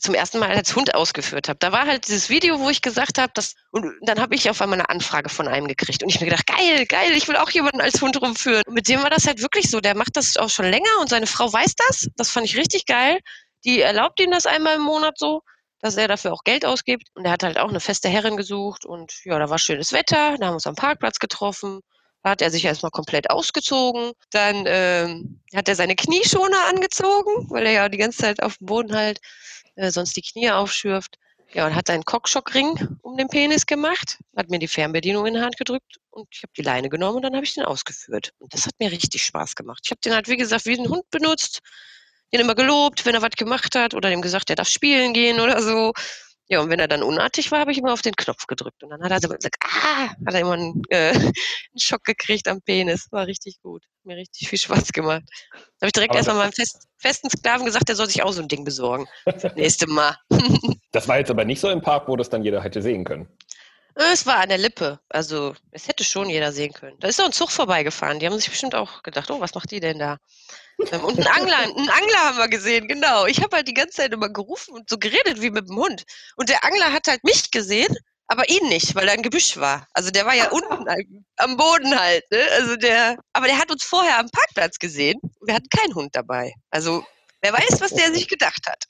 zum 0.00 0.14
ersten 0.14 0.38
Mal 0.38 0.50
als 0.50 0.74
Hund 0.74 0.94
ausgeführt 0.94 1.48
habe. 1.48 1.58
Da 1.58 1.72
war 1.72 1.86
halt 1.86 2.06
dieses 2.06 2.28
Video, 2.28 2.60
wo 2.60 2.70
ich 2.70 2.82
gesagt 2.82 3.18
habe, 3.18 3.32
dass 3.34 3.54
und 3.70 3.92
dann 4.02 4.20
habe 4.20 4.34
ich 4.34 4.48
auf 4.50 4.60
einmal 4.60 4.78
eine 4.78 4.88
Anfrage 4.88 5.28
von 5.28 5.48
einem 5.48 5.68
gekriegt 5.68 6.02
und 6.02 6.08
ich 6.08 6.20
mir 6.20 6.26
gedacht, 6.26 6.46
geil, 6.46 6.86
geil, 6.86 7.12
ich 7.12 7.28
will 7.28 7.36
auch 7.36 7.50
jemanden 7.50 7.80
als 7.80 8.00
Hund 8.00 8.20
rumführen. 8.20 8.62
Und 8.66 8.74
mit 8.74 8.88
dem 8.88 9.02
war 9.02 9.10
das 9.10 9.26
halt 9.26 9.40
wirklich 9.42 9.70
so. 9.70 9.80
Der 9.80 9.96
macht 9.96 10.16
das 10.16 10.36
auch 10.36 10.50
schon 10.50 10.66
länger 10.66 10.90
und 11.00 11.08
seine 11.08 11.26
Frau 11.26 11.52
weiß 11.52 11.74
das. 11.76 12.08
Das 12.16 12.30
fand 12.30 12.46
ich 12.46 12.56
richtig 12.56 12.86
geil. 12.86 13.18
Die 13.64 13.80
erlaubt 13.80 14.20
ihm 14.20 14.30
das 14.30 14.46
einmal 14.46 14.76
im 14.76 14.82
Monat 14.82 15.18
so, 15.18 15.42
dass 15.80 15.96
er 15.96 16.08
dafür 16.08 16.32
auch 16.32 16.44
Geld 16.44 16.64
ausgibt. 16.64 17.08
Und 17.14 17.24
er 17.24 17.32
hat 17.32 17.42
halt 17.42 17.58
auch 17.58 17.68
eine 17.68 17.80
feste 17.80 18.08
Herrin 18.08 18.36
gesucht 18.36 18.84
und 18.84 19.12
ja, 19.24 19.38
da 19.38 19.50
war 19.50 19.58
schönes 19.58 19.92
Wetter. 19.92 20.36
Da 20.38 20.46
haben 20.46 20.52
wir 20.52 20.54
uns 20.54 20.66
am 20.66 20.74
Parkplatz 20.74 21.18
getroffen. 21.18 21.80
Da 22.24 22.30
hat 22.30 22.40
er 22.40 22.50
sich 22.50 22.64
erstmal 22.64 22.90
komplett 22.90 23.28
ausgezogen. 23.28 24.12
Dann 24.30 24.64
ähm, 24.66 25.40
hat 25.54 25.68
er 25.68 25.76
seine 25.76 25.94
Knieschoner 25.94 26.64
angezogen, 26.70 27.50
weil 27.50 27.66
er 27.66 27.72
ja 27.72 27.88
die 27.90 27.98
ganze 27.98 28.18
Zeit 28.18 28.42
auf 28.42 28.56
dem 28.56 28.66
Boden 28.66 28.96
halt 28.96 29.20
äh, 29.76 29.90
sonst 29.90 30.16
die 30.16 30.22
Knie 30.22 30.50
aufschürft. 30.50 31.18
Ja, 31.52 31.66
und 31.66 31.74
hat 31.74 31.90
einen 31.90 32.04
Cockshockring 32.04 32.96
um 33.02 33.16
den 33.18 33.28
Penis 33.28 33.66
gemacht, 33.66 34.18
hat 34.34 34.50
mir 34.50 34.58
die 34.58 34.66
Fernbedienung 34.66 35.26
in 35.26 35.34
die 35.34 35.40
Hand 35.40 35.56
gedrückt 35.56 35.98
und 36.10 36.26
ich 36.32 36.42
habe 36.42 36.52
die 36.56 36.62
Leine 36.62 36.88
genommen 36.88 37.16
und 37.16 37.22
dann 37.22 37.34
habe 37.34 37.44
ich 37.44 37.54
den 37.54 37.64
ausgeführt. 37.64 38.32
Und 38.38 38.52
das 38.54 38.66
hat 38.66 38.72
mir 38.80 38.90
richtig 38.90 39.22
Spaß 39.22 39.54
gemacht. 39.54 39.82
Ich 39.84 39.90
habe 39.90 40.00
den 40.00 40.14
halt, 40.14 40.26
wie 40.26 40.36
gesagt, 40.36 40.64
wie 40.64 40.76
ein 40.76 40.88
Hund 40.88 41.08
benutzt, 41.10 41.60
den 42.32 42.40
immer 42.40 42.54
gelobt, 42.56 43.04
wenn 43.06 43.14
er 43.14 43.22
was 43.22 43.30
gemacht 43.36 43.76
hat 43.76 43.94
oder 43.94 44.10
dem 44.10 44.22
gesagt, 44.22 44.50
er 44.50 44.56
darf 44.56 44.68
spielen 44.68 45.12
gehen 45.12 45.38
oder 45.38 45.62
so. 45.62 45.92
Ja, 46.48 46.60
und 46.60 46.68
wenn 46.68 46.78
er 46.78 46.88
dann 46.88 47.02
unartig 47.02 47.50
war, 47.50 47.60
habe 47.60 47.72
ich 47.72 47.78
immer 47.78 47.92
auf 47.92 48.02
den 48.02 48.14
Knopf 48.14 48.46
gedrückt. 48.46 48.82
Und 48.82 48.90
dann 48.90 49.02
hat 49.02 49.10
er 49.10 49.20
so 49.20 49.28
gesagt, 49.28 49.56
ah, 49.64 50.08
hat 50.08 50.34
er 50.34 50.40
immer 50.40 50.52
einen, 50.52 50.82
äh, 50.90 51.10
einen 51.14 51.32
Schock 51.78 52.04
gekriegt 52.04 52.48
am 52.48 52.60
Penis. 52.60 53.08
War 53.10 53.26
richtig 53.26 53.60
gut. 53.62 53.82
Hat 53.84 54.04
mir 54.04 54.16
richtig 54.16 54.48
viel 54.48 54.58
Spaß 54.58 54.92
gemacht. 54.92 55.22
Da 55.52 55.58
habe 55.58 55.86
ich 55.86 55.92
direkt 55.92 56.14
erstmal 56.14 56.36
meinem 56.36 56.52
fest, 56.52 56.86
festen 56.98 57.30
Sklaven 57.30 57.64
gesagt, 57.64 57.88
der 57.88 57.96
soll 57.96 58.08
sich 58.08 58.22
auch 58.22 58.32
so 58.32 58.42
ein 58.42 58.48
Ding 58.48 58.64
besorgen. 58.64 59.06
nächste 59.56 59.86
Mal. 59.86 60.16
das 60.92 61.08
war 61.08 61.18
jetzt 61.18 61.30
aber 61.30 61.46
nicht 61.46 61.60
so 61.60 61.70
im 61.70 61.80
Park, 61.80 62.08
wo 62.08 62.16
das 62.16 62.28
dann 62.28 62.44
jeder 62.44 62.62
hätte 62.62 62.82
sehen 62.82 63.04
können. 63.04 63.26
Es 63.94 64.26
war 64.26 64.38
an 64.38 64.48
der 64.48 64.58
Lippe. 64.58 64.98
Also, 65.08 65.54
es 65.70 65.88
hätte 65.88 66.04
schon 66.04 66.28
jeder 66.28 66.52
sehen 66.52 66.72
können. 66.72 66.96
Da 66.98 67.08
ist 67.08 67.16
so 67.16 67.24
ein 67.24 67.32
Zug 67.32 67.50
vorbeigefahren. 67.50 68.18
Die 68.18 68.26
haben 68.26 68.36
sich 68.36 68.50
bestimmt 68.50 68.74
auch 68.74 69.02
gedacht, 69.02 69.30
oh, 69.30 69.40
was 69.40 69.54
macht 69.54 69.70
die 69.70 69.80
denn 69.80 69.98
da? 69.98 70.18
Und 70.78 70.92
einen 70.92 71.26
Angler, 71.26 71.58
einen 71.58 71.88
Angler 71.88 72.18
haben 72.18 72.38
wir 72.38 72.48
gesehen, 72.48 72.88
genau. 72.88 73.26
Ich 73.26 73.42
habe 73.42 73.56
halt 73.56 73.68
die 73.68 73.74
ganze 73.74 73.98
Zeit 73.98 74.12
immer 74.12 74.28
gerufen 74.28 74.74
und 74.74 74.88
so 74.88 74.98
geredet 74.98 75.40
wie 75.40 75.50
mit 75.50 75.68
dem 75.68 75.76
Hund. 75.76 76.04
Und 76.36 76.48
der 76.48 76.64
Angler 76.64 76.92
hat 76.92 77.06
halt 77.06 77.22
mich 77.24 77.50
gesehen, 77.50 77.94
aber 78.26 78.48
ihn 78.48 78.68
nicht, 78.68 78.94
weil 78.94 79.06
da 79.06 79.12
ein 79.12 79.22
Gebüsch 79.22 79.56
war. 79.56 79.86
Also 79.92 80.10
der 80.10 80.26
war 80.26 80.34
ja 80.34 80.50
unten 80.50 80.86
am 81.36 81.56
Boden 81.56 81.98
halt. 81.98 82.24
Ne? 82.30 82.40
Also 82.58 82.76
der, 82.76 83.18
aber 83.32 83.46
der 83.46 83.58
hat 83.58 83.70
uns 83.70 83.84
vorher 83.84 84.18
am 84.18 84.30
Parkplatz 84.30 84.78
gesehen. 84.78 85.20
Wir 85.42 85.54
hatten 85.54 85.68
keinen 85.68 85.94
Hund 85.94 86.16
dabei. 86.16 86.52
Also 86.70 87.04
wer 87.42 87.52
weiß, 87.52 87.80
was 87.80 87.92
der 87.92 88.12
sich 88.12 88.28
gedacht 88.28 88.66
hat. 88.66 88.84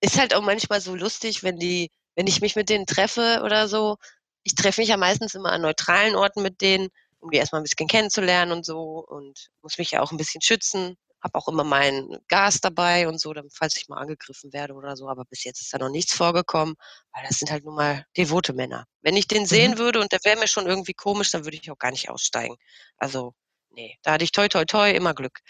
Ist 0.00 0.18
halt 0.18 0.34
auch 0.34 0.42
manchmal 0.42 0.80
so 0.80 0.94
lustig, 0.94 1.42
wenn 1.42 1.58
die, 1.58 1.90
wenn 2.16 2.26
ich 2.26 2.40
mich 2.40 2.56
mit 2.56 2.68
denen 2.68 2.86
treffe 2.86 3.40
oder 3.44 3.68
so. 3.68 3.96
Ich 4.42 4.54
treffe 4.54 4.80
mich 4.80 4.90
ja 4.90 4.96
meistens 4.98 5.34
immer 5.34 5.52
an 5.52 5.62
neutralen 5.62 6.16
Orten 6.16 6.42
mit 6.42 6.60
denen, 6.60 6.88
um 7.20 7.30
die 7.30 7.38
erstmal 7.38 7.62
ein 7.62 7.64
bisschen 7.64 7.88
kennenzulernen 7.88 8.52
und 8.52 8.66
so 8.66 9.04
und 9.08 9.48
muss 9.62 9.78
mich 9.78 9.92
ja 9.92 10.00
auch 10.02 10.12
ein 10.12 10.18
bisschen 10.18 10.42
schützen 10.42 10.98
habe 11.24 11.38
auch 11.38 11.48
immer 11.48 11.64
mein 11.64 12.18
Gas 12.28 12.60
dabei 12.60 13.08
und 13.08 13.18
so, 13.18 13.32
dann, 13.32 13.48
falls 13.50 13.76
ich 13.76 13.88
mal 13.88 13.96
angegriffen 13.96 14.52
werde 14.52 14.74
oder 14.74 14.94
so. 14.94 15.08
Aber 15.08 15.24
bis 15.24 15.42
jetzt 15.44 15.62
ist 15.62 15.72
da 15.72 15.78
noch 15.78 15.88
nichts 15.88 16.14
vorgekommen, 16.14 16.76
weil 17.12 17.24
das 17.26 17.38
sind 17.38 17.50
halt 17.50 17.64
nun 17.64 17.74
mal 17.74 18.04
devote 18.16 18.52
Männer. 18.52 18.86
Wenn 19.00 19.16
ich 19.16 19.26
den 19.26 19.46
sehen 19.46 19.72
mhm. 19.72 19.78
würde 19.78 20.00
und 20.00 20.12
der 20.12 20.20
wäre 20.22 20.38
mir 20.38 20.48
schon 20.48 20.66
irgendwie 20.66 20.92
komisch, 20.92 21.30
dann 21.30 21.44
würde 21.44 21.56
ich 21.56 21.70
auch 21.70 21.78
gar 21.78 21.90
nicht 21.90 22.10
aussteigen. 22.10 22.56
Also, 22.98 23.34
nee, 23.70 23.98
da 24.02 24.12
hatte 24.12 24.24
ich 24.24 24.32
toi 24.32 24.48
toi 24.48 24.66
toi 24.66 24.90
immer 24.90 25.14
Glück. 25.14 25.40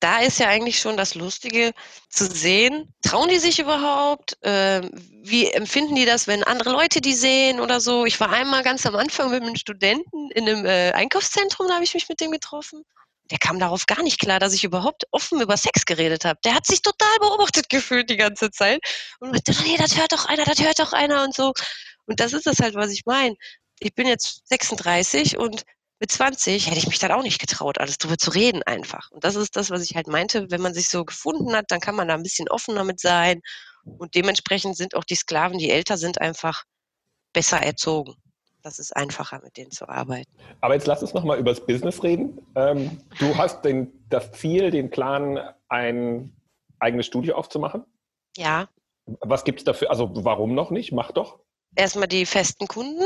Da 0.00 0.18
ist 0.18 0.40
ja 0.40 0.48
eigentlich 0.48 0.80
schon 0.80 0.96
das 0.96 1.14
Lustige 1.14 1.70
zu 2.08 2.26
sehen, 2.26 2.92
trauen 3.02 3.28
die 3.28 3.38
sich 3.38 3.60
überhaupt? 3.60 4.36
Äh, 4.42 4.82
wie 5.22 5.46
empfinden 5.52 5.94
die 5.94 6.04
das, 6.04 6.26
wenn 6.26 6.42
andere 6.42 6.70
Leute 6.70 7.00
die 7.00 7.14
sehen 7.14 7.60
oder 7.60 7.78
so? 7.78 8.04
Ich 8.04 8.18
war 8.18 8.30
einmal 8.30 8.64
ganz 8.64 8.84
am 8.84 8.96
Anfang 8.96 9.30
mit 9.30 9.44
einem 9.44 9.54
Studenten 9.54 10.32
in 10.32 10.48
einem 10.48 10.66
äh, 10.66 10.90
Einkaufszentrum, 10.90 11.68
da 11.68 11.74
habe 11.74 11.84
ich 11.84 11.94
mich 11.94 12.08
mit 12.08 12.20
dem 12.20 12.32
getroffen 12.32 12.82
der 13.32 13.38
kam 13.38 13.58
darauf 13.58 13.86
gar 13.86 14.02
nicht 14.02 14.20
klar, 14.20 14.38
dass 14.38 14.52
ich 14.52 14.62
überhaupt 14.62 15.04
offen 15.10 15.40
über 15.40 15.56
Sex 15.56 15.86
geredet 15.86 16.26
habe. 16.26 16.38
Der 16.44 16.54
hat 16.54 16.66
sich 16.66 16.82
total 16.82 17.16
beobachtet 17.18 17.70
gefühlt 17.70 18.10
die 18.10 18.18
ganze 18.18 18.50
Zeit 18.50 18.78
und 19.20 19.30
meinte, 19.30 19.52
nee, 19.62 19.78
das 19.78 19.96
hört 19.96 20.12
doch 20.12 20.26
einer, 20.26 20.44
das 20.44 20.60
hört 20.60 20.78
doch 20.78 20.92
einer 20.92 21.24
und 21.24 21.34
so. 21.34 21.54
Und 22.04 22.20
das 22.20 22.34
ist 22.34 22.46
es 22.46 22.58
halt, 22.58 22.74
was 22.74 22.90
ich 22.90 23.06
meine. 23.06 23.34
Ich 23.80 23.94
bin 23.94 24.06
jetzt 24.06 24.46
36 24.48 25.38
und 25.38 25.62
mit 25.98 26.12
20 26.12 26.66
hätte 26.66 26.76
ich 26.76 26.88
mich 26.88 26.98
dann 26.98 27.10
auch 27.10 27.22
nicht 27.22 27.40
getraut, 27.40 27.78
alles 27.78 27.96
drüber 27.96 28.18
zu 28.18 28.32
reden 28.32 28.62
einfach. 28.64 29.10
Und 29.12 29.24
das 29.24 29.34
ist 29.34 29.56
das, 29.56 29.70
was 29.70 29.80
ich 29.82 29.96
halt 29.96 30.08
meinte, 30.08 30.50
wenn 30.50 30.60
man 30.60 30.74
sich 30.74 30.90
so 30.90 31.06
gefunden 31.06 31.56
hat, 31.56 31.70
dann 31.70 31.80
kann 31.80 31.94
man 31.94 32.08
da 32.08 32.14
ein 32.14 32.22
bisschen 32.22 32.50
offener 32.50 32.84
mit 32.84 33.00
sein. 33.00 33.40
Und 33.82 34.14
dementsprechend 34.14 34.76
sind 34.76 34.94
auch 34.94 35.04
die 35.04 35.14
Sklaven, 35.14 35.56
die 35.56 35.70
älter 35.70 35.96
sind, 35.96 36.20
einfach 36.20 36.64
besser 37.32 37.62
erzogen 37.62 38.14
das 38.62 38.78
ist 38.78 38.96
einfacher, 38.96 39.40
mit 39.42 39.56
denen 39.56 39.70
zu 39.70 39.88
arbeiten. 39.88 40.30
Aber 40.60 40.74
jetzt 40.74 40.86
lass 40.86 41.02
uns 41.02 41.14
nochmal 41.14 41.38
über 41.38 41.50
das 41.50 41.64
Business 41.64 42.02
reden. 42.02 42.46
Ähm, 42.54 43.00
du 43.18 43.36
hast 43.36 43.64
den, 43.64 43.92
das 44.08 44.32
Ziel, 44.32 44.70
den 44.70 44.90
Plan, 44.90 45.38
ein 45.68 46.32
eigenes 46.82 47.06
Studio 47.06 47.36
aufzumachen? 47.36 47.84
Ja. 48.36 48.68
Was 49.20 49.44
gibt 49.44 49.60
es 49.60 49.64
dafür? 49.64 49.90
Also 49.90 50.10
warum 50.12 50.54
noch 50.54 50.70
nicht? 50.70 50.92
Mach 50.92 51.12
doch. 51.12 51.38
Erstmal 51.74 52.08
die 52.08 52.26
festen 52.26 52.66
Kunden. 52.68 53.04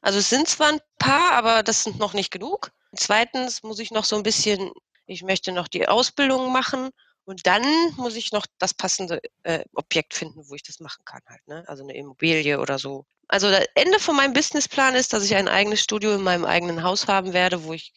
Also 0.00 0.20
es 0.20 0.30
sind 0.30 0.48
zwar 0.48 0.68
ein 0.68 0.80
paar, 0.98 1.32
aber 1.32 1.62
das 1.62 1.84
sind 1.84 1.98
noch 1.98 2.14
nicht 2.14 2.30
genug. 2.30 2.70
Zweitens 2.94 3.62
muss 3.62 3.78
ich 3.78 3.90
noch 3.90 4.04
so 4.04 4.16
ein 4.16 4.22
bisschen, 4.22 4.70
ich 5.06 5.22
möchte 5.22 5.52
noch 5.52 5.68
die 5.68 5.88
Ausbildung 5.88 6.52
machen 6.52 6.90
und 7.24 7.46
dann 7.46 7.62
muss 7.96 8.16
ich 8.16 8.32
noch 8.32 8.46
das 8.58 8.72
passende 8.72 9.20
äh, 9.42 9.64
Objekt 9.74 10.14
finden, 10.14 10.48
wo 10.48 10.54
ich 10.54 10.62
das 10.62 10.80
machen 10.80 11.04
kann 11.04 11.20
halt. 11.26 11.46
Ne? 11.46 11.64
Also 11.66 11.82
eine 11.82 11.96
Immobilie 11.96 12.60
oder 12.60 12.78
so. 12.78 13.04
Also 13.28 13.50
das 13.50 13.66
Ende 13.74 13.98
von 13.98 14.16
meinem 14.16 14.32
Businessplan 14.32 14.94
ist, 14.94 15.12
dass 15.12 15.24
ich 15.24 15.36
ein 15.36 15.48
eigenes 15.48 15.80
Studio 15.80 16.14
in 16.14 16.22
meinem 16.22 16.44
eigenen 16.44 16.82
Haus 16.82 17.06
haben 17.06 17.34
werde, 17.34 17.64
wo 17.64 17.74
ich 17.74 17.92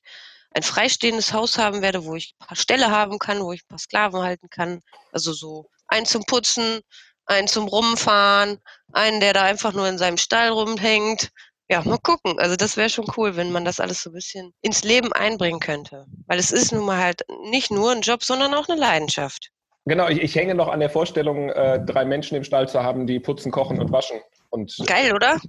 ein 0.53 0.63
freistehendes 0.63 1.31
Haus 1.31 1.57
haben 1.57 1.81
werde, 1.81 2.03
wo 2.03 2.15
ich 2.15 2.33
ein 2.33 2.47
paar 2.47 2.57
Ställe 2.57 2.91
haben 2.91 3.17
kann, 3.17 3.41
wo 3.41 3.53
ich 3.53 3.63
ein 3.63 3.69
paar 3.69 3.79
Sklaven 3.79 4.21
halten 4.21 4.49
kann. 4.49 4.81
Also 5.13 5.31
so 5.31 5.69
einen 5.87 6.05
zum 6.05 6.23
Putzen, 6.25 6.81
einen 7.25 7.47
zum 7.47 7.67
Rumfahren, 7.67 8.59
einen, 8.91 9.21
der 9.21 9.33
da 9.33 9.43
einfach 9.43 9.71
nur 9.71 9.87
in 9.87 9.97
seinem 9.97 10.17
Stall 10.17 10.49
rumhängt. 10.49 11.29
ja, 11.69 11.81
mal 11.83 11.99
gucken. 11.99 12.37
Also 12.37 12.57
das 12.57 12.75
wäre 12.75 12.89
schon 12.89 13.05
cool, 13.15 13.37
wenn 13.37 13.53
man 13.53 13.63
das 13.63 13.79
alles 13.79 14.03
so 14.03 14.09
ein 14.09 14.13
bisschen 14.13 14.53
ins 14.61 14.83
Leben 14.83 15.13
einbringen 15.13 15.61
könnte. 15.61 16.05
Weil 16.27 16.39
es 16.39 16.51
ist 16.51 16.73
nun 16.73 16.85
mal 16.85 16.97
halt 16.97 17.21
nicht 17.49 17.71
nur 17.71 17.93
ein 17.93 18.01
Job, 18.01 18.23
sondern 18.23 18.53
auch 18.53 18.67
eine 18.67 18.79
Leidenschaft. 18.79 19.51
Genau, 19.85 20.09
ich, 20.09 20.21
ich 20.21 20.35
hänge 20.35 20.53
noch 20.53 20.67
an 20.67 20.81
der 20.81 20.89
Vorstellung, 20.89 21.49
äh, 21.49 21.83
drei 21.83 22.03
Menschen 22.03 22.35
im 22.35 22.43
Stall 22.43 22.67
zu 22.67 22.83
haben, 22.83 23.07
die 23.07 23.19
putzen, 23.21 23.51
kochen 23.51 23.79
und 23.79 23.91
waschen. 23.91 24.19
Und 24.51 24.75
Geil, 24.85 25.13
oder? 25.13 25.39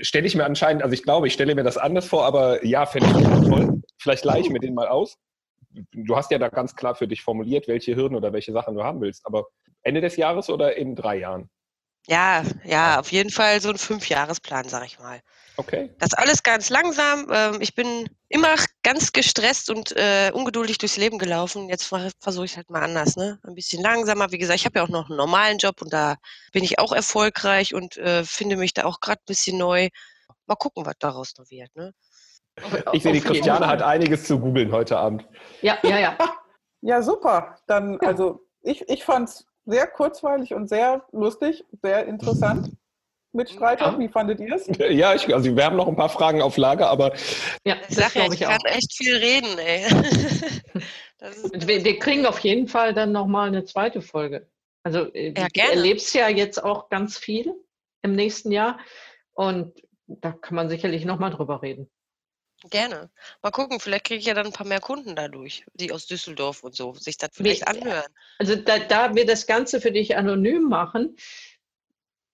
stelle 0.00 0.26
ich 0.26 0.34
mir 0.34 0.44
anscheinend, 0.44 0.82
also 0.82 0.92
ich 0.94 1.02
glaube, 1.02 1.26
ich 1.26 1.32
stelle 1.32 1.54
mir 1.54 1.64
das 1.64 1.76
anders 1.76 2.06
vor, 2.06 2.24
aber 2.24 2.64
ja, 2.64 2.86
fände 2.86 3.08
ich 3.08 3.48
toll. 3.48 3.82
Vielleicht 3.98 4.24
ich 4.24 4.50
mir 4.50 4.60
den 4.60 4.74
mal 4.74 4.88
aus. 4.88 5.16
Du 5.92 6.16
hast 6.16 6.30
ja 6.30 6.38
da 6.38 6.48
ganz 6.48 6.76
klar 6.76 6.94
für 6.94 7.08
dich 7.08 7.22
formuliert, 7.22 7.66
welche 7.68 7.96
Hürden 7.96 8.16
oder 8.16 8.32
welche 8.32 8.52
Sachen 8.52 8.74
du 8.74 8.82
haben 8.82 9.00
willst. 9.00 9.24
Aber 9.26 9.46
Ende 9.82 10.00
des 10.00 10.16
Jahres 10.16 10.50
oder 10.50 10.76
in 10.76 10.94
drei 10.94 11.16
Jahren? 11.16 11.48
Ja, 12.06 12.42
ja, 12.64 13.00
auf 13.00 13.12
jeden 13.12 13.30
Fall 13.30 13.60
so 13.60 13.70
ein 13.70 13.78
Fünfjahresplan, 13.78 14.68
sag 14.68 14.84
ich 14.84 14.98
mal. 14.98 15.20
Okay. 15.62 15.90
Das 15.98 16.12
alles 16.14 16.42
ganz 16.42 16.70
langsam. 16.70 17.28
Ähm, 17.30 17.58
ich 17.60 17.74
bin 17.74 18.08
immer 18.28 18.54
ganz 18.82 19.12
gestresst 19.12 19.70
und 19.70 19.94
äh, 19.96 20.32
ungeduldig 20.34 20.78
durchs 20.78 20.96
Leben 20.96 21.18
gelaufen. 21.18 21.68
Jetzt 21.68 21.84
versuche 21.84 22.44
ich 22.44 22.56
halt 22.56 22.68
mal 22.68 22.82
anders, 22.82 23.16
ne? 23.16 23.38
Ein 23.46 23.54
bisschen 23.54 23.80
langsamer. 23.80 24.32
Wie 24.32 24.38
gesagt, 24.38 24.58
ich 24.58 24.64
habe 24.66 24.80
ja 24.80 24.84
auch 24.84 24.88
noch 24.88 25.08
einen 25.08 25.16
normalen 25.16 25.58
Job 25.58 25.80
und 25.80 25.92
da 25.92 26.16
bin 26.52 26.64
ich 26.64 26.80
auch 26.80 26.92
erfolgreich 26.92 27.74
und 27.74 27.96
äh, 27.96 28.24
finde 28.24 28.56
mich 28.56 28.74
da 28.74 28.84
auch 28.84 28.98
gerade 29.00 29.20
ein 29.20 29.28
bisschen 29.28 29.56
neu. 29.56 29.88
Mal 30.46 30.56
gucken, 30.56 30.84
was 30.84 30.96
daraus 30.98 31.34
noch 31.38 31.48
wird, 31.48 31.74
ne? 31.76 31.92
Ich 32.92 33.04
sehe, 33.04 33.12
die 33.12 33.20
Christiane 33.20 33.66
hat 33.66 33.82
einiges 33.82 34.24
zu 34.24 34.38
googeln 34.38 34.72
heute 34.72 34.98
Abend. 34.98 35.26
Ja, 35.60 35.78
ja, 35.82 35.98
ja. 35.98 36.18
Ja, 36.84 37.00
super. 37.00 37.58
Dann, 37.68 38.00
also 38.00 38.40
ich, 38.60 38.88
ich 38.88 39.04
fand 39.04 39.28
es 39.28 39.46
sehr 39.66 39.86
kurzweilig 39.86 40.52
und 40.52 40.68
sehr 40.68 41.06
lustig, 41.12 41.64
sehr 41.80 42.06
interessant. 42.06 42.72
Mitstreiter, 43.32 43.86
Ja. 43.92 43.98
wie 43.98 44.08
fandet 44.08 44.40
ihr 44.40 44.54
es? 44.54 44.66
Ja, 44.90 45.14
ich, 45.14 45.32
also 45.34 45.54
wir 45.56 45.64
haben 45.64 45.76
noch 45.76 45.88
ein 45.88 45.96
paar 45.96 46.08
Fragen 46.08 46.42
auf 46.42 46.56
Lager, 46.56 46.88
aber 46.88 47.14
ja 47.64 47.76
Ich 47.88 47.88
das 47.88 47.96
sag 47.96 48.14
ja, 48.14 48.20
glaube 48.22 48.34
ich 48.34 48.40
ich 48.40 48.46
kann 48.46 48.58
auch. 48.60 48.64
echt 48.76 48.94
viel 48.96 49.16
reden, 49.16 49.58
ey. 49.58 49.84
das 51.18 51.36
ist, 51.38 51.52
Und 51.54 51.66
Wir, 51.68 51.84
wir 51.84 51.98
kriegen 51.98 52.26
auf 52.26 52.38
jeden 52.40 52.68
Fall 52.68 52.94
dann 52.94 53.12
nochmal 53.12 53.48
eine 53.48 53.64
zweite 53.64 54.02
Folge. 54.02 54.48
Also 54.84 55.12
äh, 55.14 55.32
Ja, 55.36 55.46
du 55.52 55.60
erlebst 55.60 56.14
ja 56.14 56.28
jetzt 56.28 56.62
auch 56.62 56.88
ganz 56.88 57.16
viel 57.18 57.54
im 58.02 58.14
nächsten 58.14 58.50
Jahr 58.52 58.78
und 59.32 59.72
da 60.06 60.32
kann 60.32 60.56
man 60.56 60.68
sicherlich 60.68 61.04
nochmal 61.04 61.30
drüber 61.30 61.62
reden. 61.62 61.88
gerne. 62.70 63.10
Mal 63.42 63.50
gucken, 63.50 63.80
vielleicht 63.80 64.04
kriege 64.04 64.20
ich 64.20 64.26
ja 64.26 64.34
dann 64.34 64.46
ein 64.46 64.52
paar 64.52 64.66
mehr 64.66 64.80
Kunden 64.80 65.14
dadurch, 65.16 65.64
die 65.74 65.90
aus 65.92 66.06
Düsseldorf 66.06 66.62
und 66.64 66.74
so 66.76 66.94
sich 66.94 67.16
das 67.16 67.30
vielleicht 67.32 67.66
anhören. 67.66 68.12
Also 68.38 68.56
da, 68.56 68.78
da 68.78 69.14
wir 69.14 69.24
das 69.24 69.46
Ganze 69.46 69.80
für 69.80 69.90
dich 69.92 70.16
anonym 70.16 70.64
machen, 70.68 71.16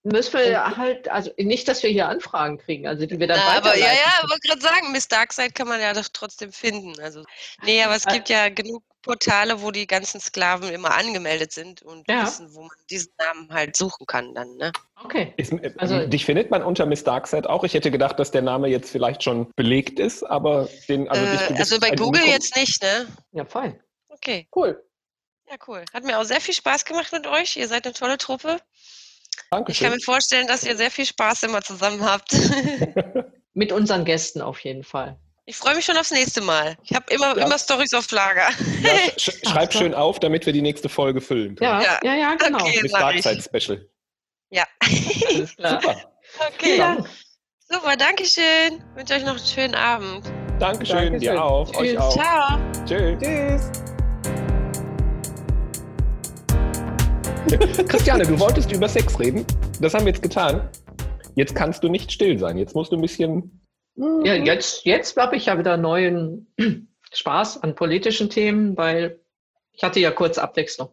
müssen 0.03 0.33
wir 0.39 0.77
halt, 0.77 1.09
also 1.09 1.31
nicht, 1.37 1.67
dass 1.67 1.83
wir 1.83 1.89
hier 1.89 2.07
Anfragen 2.07 2.57
kriegen, 2.57 2.87
also 2.87 3.05
die 3.05 3.19
wir 3.19 3.27
dann 3.27 3.39
Na, 3.39 3.57
aber 3.57 3.77
ja, 3.77 3.87
ja, 3.87 4.29
wollte 4.29 4.47
gerade 4.47 4.61
sagen, 4.61 4.91
Miss 4.91 5.07
Darkside 5.07 5.51
kann 5.51 5.67
man 5.67 5.81
ja 5.81 5.93
doch 5.93 6.07
trotzdem 6.11 6.51
finden. 6.53 6.99
Also, 7.01 7.23
nee, 7.63 7.83
aber 7.83 7.95
es 7.95 8.05
gibt 8.05 8.29
ja 8.29 8.49
genug 8.49 8.83
Portale, 9.01 9.61
wo 9.61 9.71
die 9.71 9.87
ganzen 9.87 10.19
Sklaven 10.19 10.69
immer 10.69 10.93
angemeldet 10.93 11.53
sind 11.53 11.81
und 11.81 12.05
Ja. 12.09 12.23
wissen, 12.23 12.53
wo 12.53 12.61
man 12.61 12.75
diesen 12.89 13.11
Namen 13.17 13.51
halt 13.53 13.75
suchen 13.77 14.05
kann 14.05 14.33
dann, 14.33 14.55
ne? 14.57 14.71
Okay. 15.03 15.33
ist, 15.37 15.53
äh, 15.53 15.73
Also- 15.77 16.05
dich 16.05 16.25
findet 16.25 16.51
man 16.51 16.63
unter 16.63 16.85
Miss 16.85 17.03
Darkseid 17.05 17.47
auch. 17.47 17.63
Ich 17.63 17.73
hätte 17.73 17.91
gedacht, 17.91 18.19
dass 18.19 18.31
der 18.31 18.41
Name 18.41 18.67
jetzt 18.67 18.89
vielleicht 18.91 19.23
schon 19.23 19.49
belegt 19.55 19.99
ist, 19.99 20.23
aber 20.23 20.67
den, 20.89 21.07
also, 21.09 21.23
äh, 21.23 21.57
also 21.57 21.79
bei 21.79 21.91
Google 21.91 22.21
Unikum. 22.21 22.29
jetzt 22.31 22.55
nicht, 22.57 22.81
ne? 22.83 23.07
Ja, 23.31 23.45
fein. 23.45 23.79
Okay, 24.09 24.47
Cool. 24.53 24.83
ja, 25.49 25.55
cool. 25.67 25.85
Hat 25.93 26.03
mir 26.03 26.19
auch 26.19 26.25
sehr 26.25 26.41
viel 26.41 26.53
Spaß 26.53 26.83
gemacht 26.83 27.13
mit 27.13 27.25
euch. 27.25 27.55
Ihr 27.55 27.69
seid 27.69 27.85
eine 27.85 27.93
tolle 27.93 28.17
Truppe. 28.17 28.59
Ich 29.43 29.49
kann 29.49 29.59
Dankeschön. 29.59 29.89
mir 29.91 29.99
vorstellen, 30.01 30.47
dass 30.47 30.63
ihr 30.63 30.75
sehr 30.77 30.91
viel 30.91 31.05
Spaß 31.05 31.43
immer 31.43 31.61
zusammen 31.61 32.03
habt. 32.03 32.33
Mit 33.53 33.71
unseren 33.71 34.05
Gästen 34.05 34.41
auf 34.41 34.59
jeden 34.61 34.83
Fall. 34.83 35.17
Ich 35.45 35.55
freue 35.57 35.75
mich 35.75 35.83
schon 35.85 35.97
aufs 35.97 36.11
nächste 36.11 36.41
Mal. 36.41 36.77
Ich 36.83 36.93
habe 36.93 37.11
immer, 37.11 37.35
Ja. 37.37 37.45
immer 37.45 37.57
Stories 37.57 37.93
auf 37.95 38.09
Lager. 38.11 38.47
Ja, 38.83 38.91
sch 39.17 39.31
schreib 39.47 39.73
schön 39.73 39.95
auf, 39.95 40.19
damit 40.19 40.45
wir 40.45 40.53
die 40.53 40.61
nächste 40.61 40.87
Folge 40.89 41.21
füllen 41.21 41.55
können. 41.55 41.81
Ja, 41.81 41.81
ja, 41.81 41.99
Ja. 42.03 42.15
ja, 42.15 42.35
genau. 42.35 42.59
Okay. 42.63 42.79
Miss 42.83 42.91
sag 42.91 43.15
ich. 43.15 43.23
Darkseid 43.23 43.43
Special. 43.63 43.89
Ja. 44.51 44.63
Alles 44.79 45.55
klar. 45.55 45.81
Super. 45.81 46.11
Okay, 46.39 46.53
Vielen 46.59 46.77
Dank. 46.79 47.09
super, 47.67 47.95
danke 47.97 48.25
schön. 48.25 48.83
Wünsche 48.95 49.15
euch 49.15 49.23
noch 49.23 49.37
einen 49.37 49.45
schönen 49.45 49.75
Abend. 49.75 50.25
Dankeschön, 50.59 50.95
Dankeschön. 50.97 51.19
dir 51.19 51.43
auch. 51.43 51.73
Euch 51.75 51.89
Tschüss. 51.91 51.97
auch. 51.99 52.13
Ciao. 52.13 52.59
Tschüss. 52.85 53.19
Tschüss. 53.19 53.98
Christiane, 57.87 58.25
du 58.25 58.39
wolltest 58.39 58.71
über 58.71 58.87
Sex 58.87 59.19
reden. 59.19 59.43
Das 59.81 59.95
haben 59.95 60.05
wir 60.05 60.11
jetzt 60.11 60.21
getan. 60.21 60.69
Jetzt 61.35 61.55
kannst 61.55 61.83
du 61.83 61.89
nicht 61.89 62.11
still 62.11 62.37
sein. 62.37 62.57
Jetzt 62.57 62.75
musst 62.75 62.91
du 62.91 62.95
ein 62.95 63.01
bisschen. 63.01 63.65
Ja, 63.95 64.35
jetzt, 64.35 64.85
jetzt 64.85 65.17
habe 65.17 65.35
ich 65.35 65.47
ja 65.47 65.57
wieder 65.57 65.75
neuen 65.75 66.53
Spaß 67.11 67.63
an 67.63 67.75
politischen 67.75 68.29
Themen, 68.29 68.77
weil 68.77 69.19
ich 69.73 69.83
hatte 69.83 69.99
ja 69.99 70.11
kurz 70.11 70.37
Abwechslung. 70.37 70.89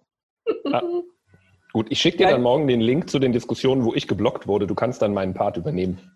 Ah. 0.72 0.82
Gut, 1.72 1.88
ich 1.90 2.00
schicke 2.00 2.18
dir 2.18 2.28
dann 2.28 2.42
morgen 2.42 2.66
den 2.66 2.80
Link 2.80 3.10
zu 3.10 3.18
den 3.18 3.32
Diskussionen, 3.32 3.84
wo 3.84 3.92
ich 3.92 4.08
geblockt 4.08 4.46
wurde. 4.46 4.66
Du 4.66 4.74
kannst 4.74 5.02
dann 5.02 5.12
meinen 5.12 5.34
Part 5.34 5.58
übernehmen. 5.58 6.10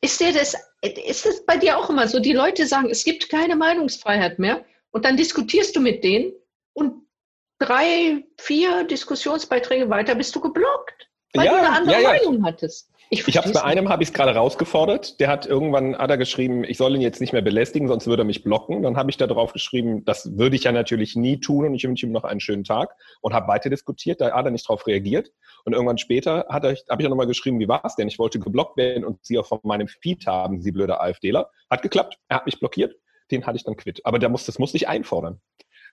Ist 0.00 0.18
dir 0.20 0.32
das, 0.32 0.56
ist 0.82 1.26
das 1.26 1.44
bei 1.46 1.56
dir 1.56 1.78
auch 1.78 1.90
immer 1.90 2.08
so? 2.08 2.18
Die 2.18 2.32
Leute 2.32 2.66
sagen, 2.66 2.88
es 2.90 3.04
gibt 3.04 3.28
keine 3.28 3.54
Meinungsfreiheit 3.54 4.40
mehr 4.40 4.64
und 4.90 5.04
dann 5.04 5.16
diskutierst 5.16 5.76
du 5.76 5.80
mit 5.80 6.02
denen 6.02 6.32
und 6.72 6.99
drei, 7.60 8.24
vier 8.38 8.84
Diskussionsbeiträge 8.84 9.88
weiter 9.90 10.16
bist 10.16 10.34
du 10.34 10.40
geblockt, 10.40 11.08
weil 11.34 11.46
Ja, 11.46 11.52
du 11.52 11.58
eine 11.58 11.76
andere 11.76 11.94
ja, 11.94 12.00
ja. 12.00 12.08
Meinung 12.08 12.44
hattest. 12.44 12.90
Ich 13.12 13.20
habe 13.20 13.32
versteh's 13.32 13.52
bei 13.54 13.64
einem 13.64 13.88
habe 13.88 14.04
ich 14.04 14.10
es 14.10 14.12
gerade 14.12 14.36
rausgefordert. 14.36 15.18
Der 15.18 15.26
hat 15.26 15.44
irgendwann 15.44 15.98
hat 15.98 16.10
er 16.10 16.16
geschrieben, 16.16 16.62
ich 16.62 16.78
soll 16.78 16.94
ihn 16.94 17.00
jetzt 17.00 17.20
nicht 17.20 17.32
mehr 17.32 17.42
belästigen, 17.42 17.88
sonst 17.88 18.06
würde 18.06 18.22
er 18.22 18.24
mich 18.24 18.44
blocken. 18.44 18.84
Dann 18.84 18.96
habe 18.96 19.10
ich 19.10 19.16
da 19.16 19.26
drauf 19.26 19.52
geschrieben, 19.52 20.04
das 20.04 20.38
würde 20.38 20.54
ich 20.54 20.62
ja 20.62 20.70
natürlich 20.70 21.16
nie 21.16 21.40
tun 21.40 21.66
und 21.66 21.74
ich 21.74 21.82
wünsche 21.82 22.06
ihm 22.06 22.12
noch 22.12 22.22
einen 22.22 22.38
schönen 22.38 22.62
Tag 22.62 22.94
und 23.20 23.34
habe 23.34 23.48
weiter 23.48 23.68
diskutiert. 23.68 24.20
Da 24.20 24.30
hat 24.30 24.44
er 24.44 24.52
nicht 24.52 24.68
drauf 24.68 24.86
reagiert. 24.86 25.32
Und 25.64 25.72
irgendwann 25.72 25.98
später 25.98 26.46
hat 26.48 26.62
er, 26.62 26.76
habe 26.88 27.02
ich 27.02 27.06
auch 27.06 27.10
nochmal 27.10 27.26
geschrieben, 27.26 27.58
wie 27.58 27.66
war 27.66 27.84
es 27.84 27.96
denn? 27.96 28.06
Ich 28.06 28.20
wollte 28.20 28.38
geblockt 28.38 28.76
werden 28.76 29.04
und 29.04 29.18
sie 29.26 29.38
auch 29.40 29.46
von 29.46 29.58
meinem 29.64 29.88
Feed 29.88 30.24
haben, 30.28 30.62
sie 30.62 30.70
blöde 30.70 31.00
AfDler. 31.00 31.50
Hat 31.68 31.82
geklappt. 31.82 32.16
Er 32.28 32.36
hat 32.36 32.46
mich 32.46 32.60
blockiert. 32.60 32.94
Den 33.32 33.44
hatte 33.44 33.56
ich 33.56 33.64
dann 33.64 33.76
quitt. 33.76 34.06
Aber 34.06 34.20
der 34.20 34.28
muss, 34.28 34.46
das 34.46 34.60
musste 34.60 34.76
ich 34.76 34.86
einfordern. 34.86 35.40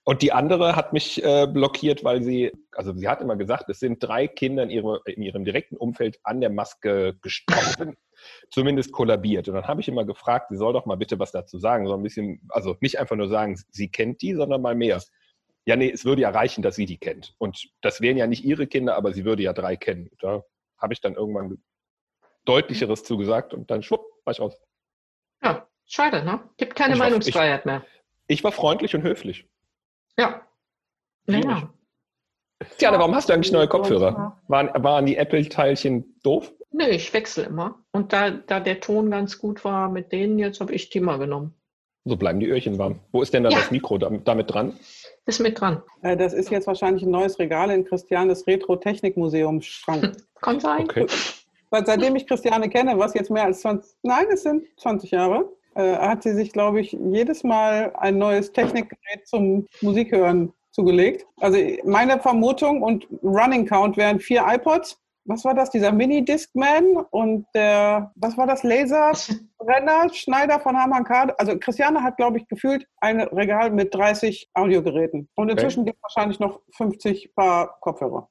Und 0.04 0.22
die 0.22 0.32
andere 0.32 0.74
hat 0.74 0.92
mich 0.92 1.22
äh, 1.22 1.46
blockiert, 1.46 2.02
weil 2.02 2.22
sie, 2.22 2.52
also 2.72 2.94
sie 2.94 3.08
hat 3.08 3.20
immer 3.20 3.36
gesagt, 3.36 3.68
es 3.68 3.78
sind 3.78 4.02
drei 4.02 4.26
Kinder 4.26 4.62
in, 4.62 4.70
ihre, 4.70 5.00
in 5.06 5.22
ihrem 5.22 5.44
direkten 5.44 5.76
Umfeld 5.76 6.18
an 6.22 6.40
der 6.40 6.50
Maske 6.50 7.18
gestorben, 7.20 7.96
zumindest 8.50 8.92
kollabiert. 8.92 9.48
Und 9.48 9.54
dann 9.54 9.66
habe 9.68 9.80
ich 9.80 9.88
immer 9.88 10.04
gefragt, 10.06 10.46
sie 10.50 10.56
soll 10.56 10.72
doch 10.72 10.86
mal 10.86 10.96
bitte 10.96 11.18
was 11.18 11.32
dazu 11.32 11.58
sagen, 11.58 11.86
so 11.86 11.94
ein 11.94 12.02
bisschen, 12.02 12.40
also 12.48 12.76
nicht 12.80 12.98
einfach 12.98 13.16
nur 13.16 13.28
sagen, 13.28 13.60
sie 13.70 13.90
kennt 13.90 14.22
die, 14.22 14.34
sondern 14.34 14.62
mal 14.62 14.74
mehr. 14.74 15.02
Ja, 15.66 15.76
nee, 15.76 15.90
es 15.90 16.06
würde 16.06 16.22
ja 16.22 16.30
reichen, 16.30 16.62
dass 16.62 16.76
sie 16.76 16.86
die 16.86 16.96
kennt. 16.96 17.34
Und 17.36 17.68
das 17.82 18.00
wären 18.00 18.16
ja 18.16 18.26
nicht 18.26 18.44
ihre 18.44 18.66
Kinder, 18.66 18.96
aber 18.96 19.12
sie 19.12 19.26
würde 19.26 19.42
ja 19.42 19.52
drei 19.52 19.76
kennen. 19.76 20.08
Da 20.20 20.42
habe 20.78 20.94
ich 20.94 21.02
dann 21.02 21.14
irgendwann 21.14 21.58
deutlicheres 22.46 23.04
zugesagt 23.04 23.52
und 23.52 23.70
dann 23.70 23.82
schwupp, 23.82 24.06
war 24.24 24.32
ich 24.32 24.40
raus. 24.40 24.58
Ja, 25.42 25.68
schade, 25.86 26.24
ne? 26.24 26.40
Gibt 26.56 26.74
keine 26.74 26.94
Ich 26.94 27.00
war- 27.00 27.06
Meinungsfreiheit 27.10 27.66
mehr. 27.66 27.84
Ich 28.26 28.42
war 28.44 28.52
freundlich 28.52 28.94
und 28.94 29.02
höflich. 29.02 29.46
Ja. 30.18 30.42
Schwierig. 31.28 31.44
Ja. 31.44 31.68
Tiana, 32.76 32.98
warum 32.98 33.14
hast 33.14 33.28
du 33.28 33.32
eigentlich 33.34 33.52
neue 33.52 33.68
Kopfhörer? 33.68 34.40
Waren, 34.48 34.70
waren 34.82 35.06
die 35.06 35.16
Apple-Teilchen 35.16 36.18
doof? 36.24 36.52
Nö, 36.72 36.84
ich 36.88 37.12
wechsle 37.14 37.44
immer. 37.44 37.78
Und 37.92 38.12
da, 38.12 38.30
da 38.30 38.60
der 38.60 38.80
Ton 38.80 39.10
ganz 39.10 39.38
gut 39.38 39.64
war 39.64 39.88
mit 39.88 40.12
denen, 40.12 40.38
jetzt 40.38 40.60
habe 40.60 40.74
ich 40.74 40.90
die 40.90 41.00
mal 41.00 41.18
genommen. 41.18 41.54
So 42.04 42.16
bleiben 42.16 42.40
die 42.40 42.46
Öhrchen 42.48 42.78
warm. 42.78 43.00
Wo 43.12 43.22
ist 43.22 43.32
denn 43.34 43.42
da 43.44 43.50
Ja. 43.50 43.58
das 43.58 43.70
Mikro 43.70 43.98
damit, 43.98 44.26
damit 44.26 44.52
dran? 44.52 44.78
Ist 45.26 45.40
mit 45.40 45.60
dran. 45.60 45.82
Äh, 46.02 46.16
Das 46.16 46.32
ist 46.32 46.50
jetzt 46.50 46.66
wahrscheinlich 46.66 47.02
ein 47.04 47.10
neues 47.10 47.38
Regal 47.38 47.70
in 47.70 47.84
Christianes 47.84 48.46
Retro-Technik-Museum-Schrank. 48.46 50.16
Kann 50.40 50.60
sein. 50.60 50.82
Okay. 50.84 51.06
Weil 51.70 51.84
seitdem 51.86 52.16
ich 52.16 52.26
Christiane 52.26 52.68
kenne, 52.70 52.98
was 52.98 53.14
jetzt 53.14 53.30
mehr 53.30 53.44
als 53.44 53.60
20, 53.60 53.94
nein, 54.02 54.26
es 54.32 54.42
sind 54.42 54.64
20 54.78 55.10
Jahre, 55.10 55.52
äh, 55.78 55.96
hat 55.96 56.24
sie 56.24 56.34
sich, 56.34 56.52
glaube 56.52 56.80
ich, 56.80 56.92
jedes 56.92 57.44
Mal 57.44 57.92
ein 57.96 58.18
neues 58.18 58.52
Technikgerät 58.52 59.26
zum 59.26 59.66
Musikhören 59.80 60.52
zugelegt. 60.72 61.24
Also 61.40 61.56
meine 61.84 62.18
Vermutung 62.18 62.82
und 62.82 63.06
Running 63.22 63.64
Count 63.64 63.96
wären 63.96 64.18
vier 64.18 64.44
iPods. 64.46 64.98
Was 65.24 65.44
war 65.44 65.54
das? 65.54 65.70
Dieser 65.70 65.92
Mini-Discman 65.92 66.96
und 67.10 67.46
der, 67.54 68.10
was 68.16 68.36
war 68.36 68.46
das? 68.48 68.64
Laserbrenner, 68.64 70.08
Schneider 70.12 70.58
von 70.58 70.76
Harman 70.76 71.04
Kardon. 71.04 71.36
Also 71.38 71.56
Christiane 71.58 72.02
hat, 72.02 72.16
glaube 72.16 72.38
ich, 72.38 72.48
gefühlt 72.48 72.84
ein 73.00 73.20
Regal 73.20 73.70
mit 73.70 73.94
30 73.94 74.50
Audiogeräten. 74.54 75.28
Und 75.36 75.48
inzwischen 75.48 75.84
gibt 75.84 75.98
es 75.98 76.02
wahrscheinlich 76.02 76.40
noch 76.40 76.60
50 76.76 77.34
Paar 77.36 77.78
Kopfhörer. 77.80 78.28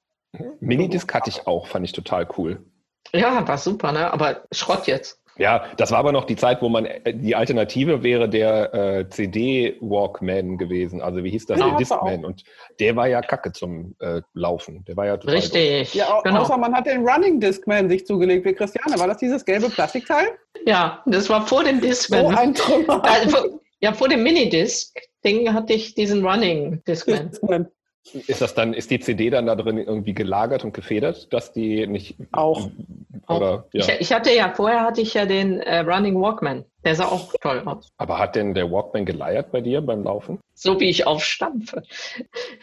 Minidisc 0.60 1.14
hatte 1.14 1.30
ich 1.30 1.48
auch, 1.48 1.68
fand 1.68 1.86
ich 1.86 1.94
total 1.94 2.28
cool. 2.38 2.66
Ja, 3.14 3.48
war 3.48 3.58
super, 3.58 3.94
ne? 3.94 4.12
Aber 4.12 4.44
Schrott 4.52 4.88
jetzt. 4.88 5.22
Ja, 5.38 5.66
das 5.78 5.92
war 5.92 6.00
aber 6.00 6.12
noch 6.12 6.26
die 6.26 6.36
Zeit, 6.36 6.62
wo 6.62 6.70
man 6.70 6.86
äh, 6.86 7.14
die 7.14 7.36
Alternative 7.36 8.04
wäre 8.04 8.28
der 8.30 8.74
äh, 8.74 9.10
CD-Walkman 9.10 10.58
gewesen. 10.58 11.02
Also 11.02 11.24
wie 11.24 11.30
hieß 11.30 11.46
das? 11.46 11.60
Ja, 11.60 11.70
der. 11.70 11.78
Discman. 11.78 12.26
Und 12.26 12.44
der 12.80 12.96
war 12.96 13.08
ja 13.08 13.22
kacke 13.22 13.52
zum 13.52 13.96
äh, 14.00 14.22
Laufen. 14.34 14.84
Der 14.86 14.98
war 14.98 15.06
ja 15.06 15.18
total 15.18 15.36
doof. 15.36 15.44
Richtig. 15.44 15.94
Ja, 15.94 16.14
au 16.14 16.22
genau. 16.22 16.42
außer 16.42 16.58
man 16.58 16.74
hat 16.74 16.86
den 16.86 17.08
Running 17.08 17.40
Discman 17.40 17.90
sich 17.90 18.06
zugelegt 18.06 18.46
wie 18.46 18.54
Christiane. 18.54 19.00
War 19.00 19.08
das 19.08 19.18
dieses 19.18 19.46
gelbe 19.46 19.70
Plastikteil? 19.70 20.28
Ja, 20.66 21.04
das 21.06 21.30
war 21.30 21.46
vor 21.46 21.64
dem 21.64 21.82
Discman. 21.82 22.32
So 22.32 22.38
ein 22.38 22.54
Trümmer. 22.54 23.04
Also, 23.04 23.62
ja, 23.80 23.94
vor 23.94 24.10
dem 24.10 24.24
Minidisc-Ding 24.24 25.54
hatte 25.54 25.74
ich 25.74 25.94
diesen 25.94 26.26
Running 26.26 26.82
Discman. 26.88 27.32
Ist 28.14 28.42
das 28.42 28.54
dann, 28.54 28.74
ist 28.74 28.92
die 28.92 29.00
CD 29.00 29.30
dann 29.30 29.46
da 29.46 29.56
drin 29.56 29.78
irgendwie 29.78 30.14
gelagert 30.14 30.64
und 30.64 30.74
gefedert, 30.74 31.32
dass 31.34 31.52
die 31.52 31.88
nicht 31.88 32.16
Auch. 32.32 32.70
oder 33.28 33.66
ja. 33.74 33.86
Ich, 33.86 34.02
ich 34.02 34.14
hatte 34.14 34.34
ja, 34.34 34.54
vorher 34.54 34.82
hatte 34.82 35.02
ich 35.02 35.14
ja 35.14 35.26
den 35.26 35.60
äh, 35.60 35.80
Running 35.80 36.20
Walkman. 36.20 36.66
Der 36.84 36.96
sah 36.96 37.06
auch 37.06 37.34
toll 37.42 37.62
aus. 37.66 37.92
Aber 37.98 38.18
hat 38.18 38.36
denn 38.36 38.54
der 38.54 38.72
Walkman 38.72 39.06
geleiert 39.06 39.52
bei 39.52 39.62
dir 39.62 39.82
beim 39.82 40.04
Laufen? 40.04 40.40
So 40.54 40.80
wie 40.80 40.90
ich 40.90 41.06
aufstampfe. 41.06 41.84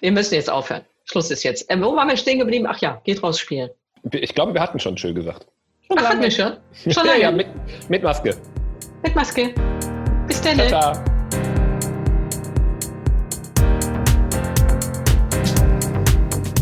Wir 0.01 0.13
müssen 0.13 0.35
jetzt 0.35 0.51
aufhören. 0.51 0.83
Schluss 1.05 1.31
ist 1.31 1.43
jetzt. 1.43 1.71
Äh, 1.71 1.81
wo 1.81 1.95
waren 1.95 2.09
wir 2.09 2.17
stehen 2.17 2.39
geblieben? 2.39 2.67
Ach 2.69 2.79
ja, 2.79 3.01
geht 3.05 3.23
raus 3.23 3.39
spielen. 3.39 3.71
Ich 4.13 4.35
glaube, 4.35 4.55
wir 4.55 4.61
hatten 4.61 4.79
schon 4.79 4.97
schön 4.97 5.15
gesagt. 5.15 5.47
Schon 5.87 5.99
Ach, 5.99 6.09
hatten 6.09 6.23
wir 6.23 6.31
schon? 6.31 6.57
Schon 6.89 7.07
lange. 7.07 7.21
ja, 7.21 7.31
mit, 7.31 7.47
mit 7.89 8.03
Maske. 8.03 8.37
Mit 9.03 9.15
Maske. 9.15 9.55
Bis 10.27 10.41
dann. 10.41 10.57
Tata. 10.57 11.14